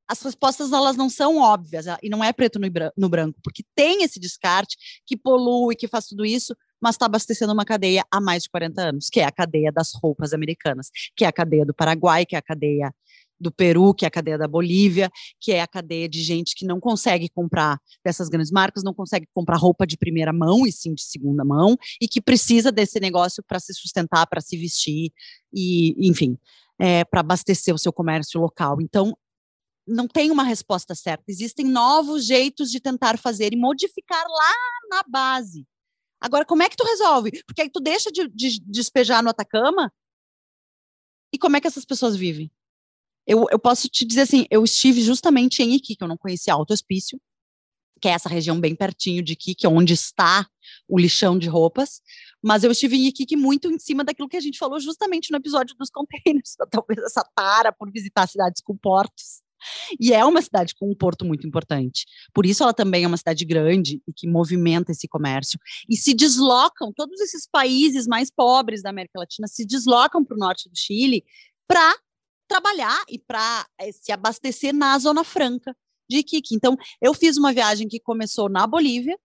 as 0.08 0.22
respostas 0.22 0.72
elas 0.72 0.96
não 0.96 1.10
são 1.10 1.36
óbvias 1.36 1.84
e 2.02 2.08
não 2.08 2.24
é 2.24 2.32
preto 2.32 2.58
no 2.96 3.08
branco, 3.08 3.38
porque 3.42 3.62
tem 3.74 4.02
esse 4.02 4.18
descarte 4.18 4.76
que 5.04 5.16
polui, 5.16 5.76
que 5.76 5.86
faz 5.86 6.06
tudo 6.06 6.24
isso, 6.24 6.56
mas 6.80 6.94
está 6.94 7.04
abastecendo 7.06 7.52
uma 7.52 7.64
cadeia 7.64 8.04
há 8.10 8.20
mais 8.20 8.44
de 8.44 8.50
40 8.50 8.80
anos, 8.80 9.10
que 9.10 9.20
é 9.20 9.24
a 9.24 9.32
cadeia 9.32 9.70
das 9.70 9.92
roupas 9.92 10.32
americanas, 10.32 10.88
que 11.14 11.24
é 11.24 11.28
a 11.28 11.32
cadeia 11.32 11.66
do 11.66 11.74
Paraguai, 11.74 12.24
que 12.24 12.36
é 12.36 12.38
a 12.38 12.42
cadeia 12.42 12.94
do 13.40 13.52
Peru, 13.52 13.94
que 13.94 14.04
é 14.04 14.08
a 14.08 14.10
cadeia 14.10 14.38
da 14.38 14.48
Bolívia, 14.48 15.10
que 15.40 15.52
é 15.52 15.60
a 15.60 15.66
cadeia 15.66 16.08
de 16.08 16.20
gente 16.22 16.54
que 16.54 16.66
não 16.66 16.80
consegue 16.80 17.28
comprar 17.28 17.78
dessas 18.04 18.28
grandes 18.28 18.50
marcas, 18.50 18.82
não 18.82 18.94
consegue 18.94 19.26
comprar 19.32 19.56
roupa 19.56 19.86
de 19.86 19.96
primeira 19.96 20.32
mão 20.32 20.66
e 20.66 20.72
sim 20.72 20.94
de 20.94 21.02
segunda 21.02 21.44
mão, 21.44 21.76
e 22.00 22.08
que 22.08 22.20
precisa 22.20 22.72
desse 22.72 22.98
negócio 23.00 23.42
para 23.46 23.60
se 23.60 23.72
sustentar, 23.74 24.26
para 24.26 24.40
se 24.40 24.56
vestir 24.56 25.12
e, 25.52 25.94
enfim, 26.08 26.36
é, 26.78 27.04
para 27.04 27.20
abastecer 27.20 27.74
o 27.74 27.78
seu 27.78 27.92
comércio 27.92 28.40
local. 28.40 28.80
Então, 28.80 29.16
não 29.86 30.06
tem 30.06 30.30
uma 30.30 30.42
resposta 30.42 30.94
certa. 30.94 31.24
Existem 31.28 31.64
novos 31.64 32.26
jeitos 32.26 32.70
de 32.70 32.78
tentar 32.78 33.18
fazer 33.18 33.52
e 33.52 33.56
modificar 33.56 34.22
lá 34.28 34.54
na 34.90 35.02
base. 35.08 35.66
Agora, 36.20 36.44
como 36.44 36.62
é 36.62 36.68
que 36.68 36.76
tu 36.76 36.84
resolve? 36.84 37.30
Porque 37.46 37.62
aí 37.62 37.70
tu 37.70 37.80
deixa 37.80 38.10
de, 38.10 38.28
de 38.28 38.60
despejar 38.66 39.22
no 39.22 39.30
Atacama 39.30 39.92
e 41.32 41.38
como 41.38 41.56
é 41.56 41.60
que 41.60 41.66
essas 41.66 41.84
pessoas 41.84 42.16
vivem? 42.16 42.50
Eu, 43.28 43.44
eu 43.50 43.58
posso 43.58 43.90
te 43.90 44.06
dizer 44.06 44.22
assim, 44.22 44.46
eu 44.50 44.64
estive 44.64 45.02
justamente 45.02 45.62
em 45.62 45.74
Iquique, 45.74 46.02
eu 46.02 46.08
não 46.08 46.16
conhecia 46.16 46.54
Alto 46.54 46.72
Hospício, 46.72 47.20
que 48.00 48.08
é 48.08 48.12
essa 48.12 48.28
região 48.28 48.58
bem 48.58 48.74
pertinho 48.74 49.22
de 49.22 49.34
Iquique, 49.34 49.66
onde 49.66 49.92
está 49.92 50.48
o 50.88 50.98
lixão 50.98 51.38
de 51.38 51.46
roupas, 51.46 52.00
mas 52.42 52.64
eu 52.64 52.70
estive 52.70 52.96
em 52.96 53.08
Iquique 53.08 53.36
muito 53.36 53.70
em 53.70 53.78
cima 53.78 54.02
daquilo 54.02 54.30
que 54.30 54.36
a 54.36 54.40
gente 54.40 54.58
falou 54.58 54.80
justamente 54.80 55.30
no 55.30 55.36
episódio 55.36 55.76
dos 55.76 55.90
containers, 55.90 56.54
talvez 56.70 57.04
essa 57.04 57.22
tara 57.34 57.70
por 57.70 57.92
visitar 57.92 58.26
cidades 58.26 58.62
com 58.62 58.74
portos. 58.74 59.42
E 60.00 60.14
é 60.14 60.24
uma 60.24 60.40
cidade 60.40 60.72
com 60.74 60.90
um 60.90 60.94
porto 60.94 61.24
muito 61.24 61.46
importante. 61.46 62.06
Por 62.32 62.46
isso 62.46 62.62
ela 62.62 62.72
também 62.72 63.04
é 63.04 63.08
uma 63.08 63.16
cidade 63.16 63.44
grande 63.44 64.00
e 64.06 64.12
que 64.12 64.28
movimenta 64.28 64.92
esse 64.92 65.08
comércio. 65.08 65.58
E 65.88 65.96
se 65.96 66.14
deslocam, 66.14 66.92
todos 66.94 67.20
esses 67.20 67.46
países 67.50 68.06
mais 68.06 68.30
pobres 68.30 68.82
da 68.82 68.90
América 68.90 69.18
Latina 69.18 69.48
se 69.48 69.66
deslocam 69.66 70.24
para 70.24 70.36
o 70.36 70.38
norte 70.38 70.68
do 70.70 70.78
Chile 70.78 71.24
para 71.66 71.92
trabalhar 72.48 73.04
e 73.08 73.18
para 73.18 73.66
eh, 73.78 73.92
se 73.92 74.10
abastecer 74.10 74.74
na 74.74 74.98
Zona 74.98 75.22
Franca 75.22 75.76
de 76.08 76.18
Iquique. 76.18 76.54
Então, 76.54 76.76
eu 77.00 77.12
fiz 77.12 77.36
uma 77.36 77.52
viagem 77.52 77.86
que 77.86 78.00
começou 78.00 78.48
na 78.48 78.66
Bolívia, 78.66 79.16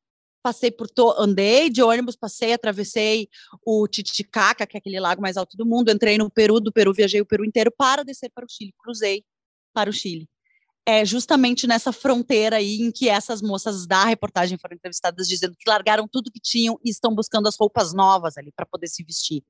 passei 0.44 0.70
por 0.70 0.90
to 0.90 1.16
andei 1.18 1.70
de 1.70 1.82
ônibus, 1.82 2.18
passei, 2.18 2.54
atravessei 2.54 3.30
o 3.66 3.88
Titicaca, 3.88 4.68
que 4.68 4.76
é 4.76 4.80
aquele 4.80 5.00
lago 5.00 5.22
mais 5.22 5.38
alto 5.38 5.56
do 5.56 5.66
mundo, 5.66 5.90
entrei 5.90 6.18
no 6.18 6.30
Peru, 6.30 6.60
do 6.60 6.72
Peru 6.72 6.94
viajei 6.94 7.22
o 7.22 7.26
Peru 7.26 7.46
inteiro 7.46 7.72
para 7.76 8.04
descer 8.04 8.30
para 8.36 8.46
o 8.46 8.50
Chile, 8.50 8.74
cruzei 8.78 9.24
para 9.74 9.90
o 9.90 9.94
Chile. 9.94 10.28
É 10.86 11.06
justamente 11.06 11.66
nessa 11.66 11.94
fronteira 11.94 12.58
aí 12.58 12.82
em 12.82 12.92
que 12.92 13.08
essas 13.08 13.42
moças 13.42 13.88
da 13.88 14.04
reportagem 14.04 14.58
foram 14.58 14.76
entrevistadas 14.76 15.30
dizendo 15.30 15.56
que 15.58 15.70
largaram 15.70 16.06
tudo 16.12 16.30
que 16.30 16.42
tinham 16.42 16.78
e 16.84 16.90
estão 16.90 17.16
buscando 17.16 17.48
as 17.48 17.56
roupas 17.58 17.94
novas 17.94 18.38
ali 18.38 18.52
para 18.54 18.66
poder 18.66 18.88
se 18.88 19.02
vestir. 19.02 19.42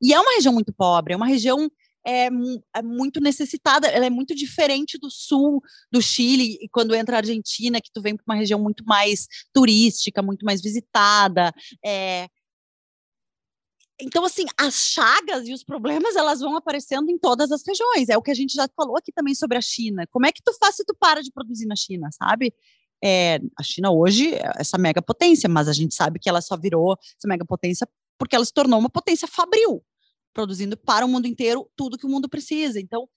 E 0.00 0.14
é 0.14 0.18
uma 0.18 0.32
região 0.32 0.54
muito 0.54 0.72
pobre, 0.72 1.12
é 1.12 1.16
uma 1.16 1.26
região 1.26 1.70
é, 2.06 2.28
é, 2.74 2.82
muito 2.82 3.20
necessitada, 3.20 3.86
ela 3.88 4.06
é 4.06 4.10
muito 4.10 4.34
diferente 4.34 4.98
do 4.98 5.10
sul 5.10 5.62
do 5.92 6.00
Chile, 6.00 6.58
e 6.60 6.68
quando 6.68 6.94
entra 6.94 7.16
a 7.16 7.20
Argentina, 7.20 7.80
que 7.80 7.90
tu 7.92 8.00
vem 8.00 8.16
para 8.16 8.24
uma 8.26 8.36
região 8.36 8.60
muito 8.60 8.84
mais 8.84 9.26
turística, 9.52 10.22
muito 10.22 10.44
mais 10.44 10.60
visitada. 10.60 11.52
É... 11.84 12.28
Então, 14.02 14.24
assim, 14.24 14.46
as 14.58 14.74
chagas 14.74 15.46
e 15.46 15.52
os 15.52 15.62
problemas, 15.62 16.16
elas 16.16 16.40
vão 16.40 16.56
aparecendo 16.56 17.10
em 17.10 17.18
todas 17.18 17.52
as 17.52 17.62
regiões. 17.66 18.08
É 18.08 18.16
o 18.16 18.22
que 18.22 18.30
a 18.30 18.34
gente 18.34 18.54
já 18.54 18.66
falou 18.74 18.96
aqui 18.96 19.12
também 19.12 19.34
sobre 19.34 19.58
a 19.58 19.60
China. 19.60 20.06
Como 20.10 20.24
é 20.24 20.32
que 20.32 20.42
tu 20.42 20.54
faz 20.58 20.76
se 20.76 20.84
tu 20.86 20.96
para 20.98 21.22
de 21.22 21.30
produzir 21.30 21.66
na 21.66 21.76
China, 21.76 22.08
sabe? 22.10 22.54
É, 23.04 23.38
a 23.58 23.62
China 23.62 23.90
hoje 23.90 24.34
é 24.34 24.52
essa 24.56 24.78
mega 24.78 25.02
potência, 25.02 25.48
mas 25.50 25.68
a 25.68 25.72
gente 25.74 25.94
sabe 25.94 26.18
que 26.18 26.30
ela 26.30 26.40
só 26.40 26.56
virou 26.56 26.96
essa 27.18 27.28
mega 27.28 27.44
potência 27.44 27.86
porque 28.18 28.36
ela 28.36 28.44
se 28.44 28.52
tornou 28.52 28.78
uma 28.78 28.90
potência 28.90 29.28
fabril 29.28 29.82
produzindo 30.32 30.76
para 30.76 31.04
o 31.04 31.08
mundo 31.08 31.26
inteiro 31.26 31.68
tudo 31.76 31.98
que 31.98 32.06
o 32.06 32.08
mundo 32.08 32.28
precisa. 32.28 32.80
Então, 32.80 33.08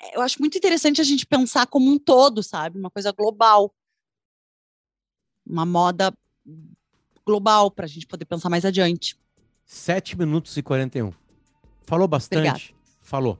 é, 0.00 0.16
eu 0.16 0.20
acho 0.20 0.38
muito 0.40 0.56
interessante 0.58 1.00
a 1.00 1.04
gente 1.04 1.26
pensar 1.26 1.66
como 1.66 1.90
um 1.90 1.98
todo, 1.98 2.42
sabe? 2.42 2.78
Uma 2.78 2.90
coisa 2.90 3.12
global. 3.12 3.74
Uma 5.46 5.66
moda 5.66 6.12
global 7.24 7.70
para 7.70 7.84
a 7.84 7.88
gente 7.88 8.06
poder 8.06 8.24
pensar 8.24 8.48
mais 8.48 8.64
adiante. 8.64 9.16
7 9.64 10.18
minutos 10.18 10.56
e 10.56 10.62
41. 10.62 11.12
Falou 11.84 12.06
bastante? 12.08 12.48
Obrigada. 12.48 12.74
Falou. 13.00 13.38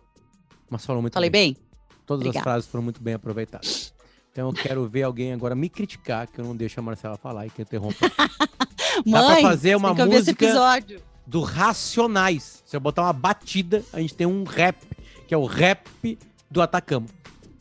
Mas 0.71 0.85
falou 0.85 1.03
muito 1.03 1.15
Falei 1.15 1.31
bem? 1.31 1.53
bem? 1.55 1.63
Todas 2.07 2.27
Obrigada. 2.27 2.39
as 2.39 2.43
frases 2.43 2.71
foram 2.71 2.83
muito 2.85 3.03
bem 3.03 3.15
aproveitadas. 3.15 3.93
Então 4.31 4.49
eu 4.49 4.55
quero 4.55 4.89
ver 4.89 5.03
alguém 5.03 5.33
agora 5.33 5.55
me 5.55 5.69
criticar, 5.69 6.27
que 6.27 6.41
eu 6.41 6.45
não 6.45 6.57
deixo 6.57 6.81
a 6.81 6.83
Marcela 6.83 7.17
falar 7.19 7.47
e 7.47 7.51
que 7.51 7.61
interrompa. 7.61 8.11
Mãe, 9.05 9.13
Dá 9.21 9.27
pra 9.27 9.43
fazer 9.43 9.77
uma 9.77 9.95
música. 9.95 10.55
do 11.27 11.43
Racionais. 11.43 12.62
Se 12.73 12.77
eu 12.77 12.81
botar 12.81 13.03
uma 13.03 13.13
batida, 13.13 13.85
a 13.93 14.01
gente 14.01 14.15
tem 14.15 14.27
um 14.27 14.45
rap, 14.45 14.79
que 15.29 15.35
é 15.35 15.37
o 15.37 15.45
rap 15.45 16.19
do 16.51 16.63
Atacama. 16.63 17.05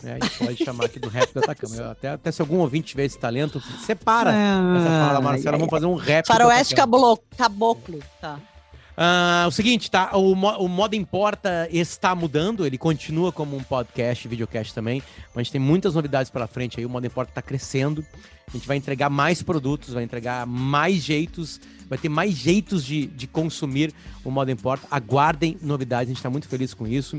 É, 0.02 0.14
a 0.14 0.26
gente 0.26 0.38
pode 0.38 0.64
chamar 0.64 0.86
aqui 0.86 1.00
do 1.02 1.10
rap 1.10 1.34
do 1.34 1.40
Atacama. 1.40 1.92
Até, 1.92 2.08
até 2.12 2.32
se 2.32 2.40
algum 2.40 2.60
ouvinte 2.60 2.88
tiver 2.88 3.04
esse 3.04 3.20
talento, 3.20 3.62
separa 3.86 4.32
essa 4.32 4.86
fala, 4.86 5.20
Marcela. 5.20 5.58
Vamos 5.58 5.70
fazer 5.70 5.86
um 5.86 5.96
rap. 5.96 6.26
Faroeste 6.26 6.76
caboclo, 6.76 7.22
caboclo. 7.36 8.00
Tá. 8.22 8.40
Uh, 8.92 9.48
o 9.48 9.52
seguinte, 9.52 9.90
tá? 9.90 10.12
O, 10.14 10.34
o 10.34 10.68
Modo 10.68 10.96
Importa 10.96 11.68
está 11.72 12.14
mudando, 12.14 12.66
ele 12.66 12.78
continua 12.78 13.32
como 13.32 13.56
um 13.56 13.64
podcast, 13.64 14.28
videocast 14.28 14.74
também. 14.74 15.02
Mas 15.30 15.38
a 15.38 15.44
gente 15.44 15.52
tem 15.54 15.62
muitas 15.62 15.96
novidades 15.96 16.30
pela 16.30 16.48
frente 16.48 16.80
aí. 16.80 16.86
O 16.86 16.90
Modo 16.90 17.08
Importa 17.08 17.32
está 17.32 17.42
crescendo. 17.42 18.06
A 18.48 18.52
gente 18.58 18.68
vai 18.68 18.76
entregar 18.76 19.10
mais 19.10 19.42
produtos, 19.42 19.94
vai 19.94 20.04
entregar 20.04 20.46
mais 20.46 20.96
jeitos, 20.96 21.62
vai 21.88 21.98
ter 21.98 22.10
mais 22.10 22.34
jeitos 22.36 22.84
de, 22.84 23.08
de 23.08 23.26
consumir 23.26 23.94
o 24.26 24.30
Modo 24.30 24.52
Importa. 24.52 24.86
Aguardem 24.92 25.58
novidades, 25.62 26.08
a 26.08 26.12
gente 26.12 26.18
está 26.18 26.30
muito 26.30 26.50
feliz 26.50 26.74
com 26.74 26.86
isso. 26.86 27.18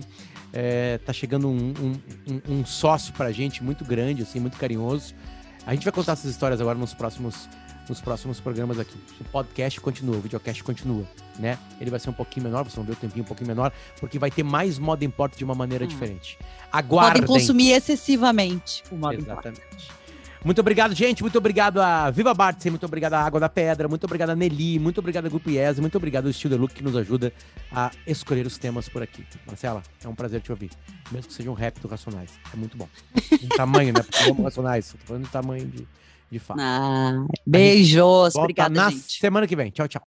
É, 0.53 0.99
tá 0.99 1.13
chegando 1.15 1.49
um, 1.49 1.73
um, 1.81 2.33
um, 2.35 2.59
um 2.59 2.67
sócio 2.67 3.15
pra 3.15 3.33
gente 3.33 3.65
muito 3.65 3.83
grande, 3.83 4.23
assim, 4.23 4.39
muito 4.39 4.59
carinhoso. 4.59 5.15
A 5.67 5.73
gente 5.73 5.85
vai 5.85 5.93
contar 5.93 6.13
essas 6.13 6.31
histórias 6.31 6.61
agora 6.61 6.77
nos 6.77 6.93
próximos 6.93 7.49
nos 7.89 8.01
próximos 8.01 8.41
programas 8.41 8.79
aqui. 8.79 8.97
O 9.21 9.25
podcast 9.25 9.81
continua, 9.81 10.17
o 10.17 10.21
videocast 10.21 10.63
continua, 10.63 11.07
né? 11.39 11.59
Ele 11.81 11.91
vai 11.91 12.01
ser 12.01 12.11
um 12.11 12.15
pouquinho 12.15 12.45
menor, 12.45 12.65
vocês 12.65 12.75
vão 12.75 12.85
ver 12.85 12.93
o 12.93 12.97
tempinho 12.97 13.25
um 13.25 13.27
pouquinho 13.27 13.49
menor, 13.49 13.73
porque 14.01 14.19
vai 14.19 14.31
ter 14.31 14.43
mais 14.43 14.79
modo 14.79 15.05
importa 15.05 15.37
de 15.37 15.45
uma 15.45 15.55
maneira 15.55 15.85
hum. 15.85 15.89
diferente. 15.89 16.39
Aguardem. 16.71 17.23
Podem 17.23 17.41
consumir 17.41 17.73
excessivamente 17.73 18.83
o 18.91 18.97
modo 18.97 19.19
Exatamente. 19.19 20.03
Muito 20.45 20.61
obrigado, 20.61 20.93
gente. 20.93 21.23
Muito 21.23 21.39
obrigado 21.39 21.81
a 21.81 22.11
Viva 22.11 22.35
Bartz, 22.35 22.65
muito 22.67 22.85
obrigado 22.85 23.15
a 23.15 23.21
Água 23.21 23.39
da 23.39 23.49
Pedra, 23.49 23.89
muito 23.89 24.05
obrigado 24.05 24.31
a 24.31 24.35
Nelly, 24.35 24.79
muito 24.81 24.99
obrigado 24.99 25.27
a 25.27 25.29
Grupo 25.29 25.49
IES, 25.49 25.79
muito 25.79 25.97
obrigado 25.97 26.27
ao 26.27 26.33
Steel 26.33 26.59
Look 26.59 26.75
que 26.75 26.83
nos 26.83 26.97
ajuda 26.97 27.33
a 27.71 27.93
escolher 28.05 28.45
os 28.45 28.59
temas 28.59 28.89
por 28.89 29.03
aqui. 29.03 29.25
Marcela, 29.47 29.83
é 30.03 30.09
um 30.09 30.15
prazer 30.17 30.41
te 30.41 30.51
ouvir. 30.51 30.71
Mesmo 31.13 31.29
que 31.29 31.35
seja 31.35 31.49
um 31.49 31.55
rap 31.55 31.79
do 31.79 31.87
Racionais. 31.87 32.31
É 32.53 32.57
muito 32.57 32.77
bom. 32.77 32.89
Em 33.31 33.49
tamanho, 33.49 33.93
né? 33.93 34.03
Porque 34.03 34.25
vamos 34.25 34.43
Racionais. 34.45 34.93
Tô 34.93 35.07
falando 35.07 35.25
de 35.25 35.31
tamanho 35.31 35.67
de 35.67 35.87
de 36.33 36.39
fato. 36.39 36.59
Ah, 36.61 37.27
beijos. 37.47 38.35
Obrigada, 38.35 38.75
na 38.75 38.91
gente. 38.91 39.19
semana 39.21 39.47
que 39.47 39.55
vem. 39.55 39.71
Tchau, 39.71 39.87
tchau. 39.87 40.01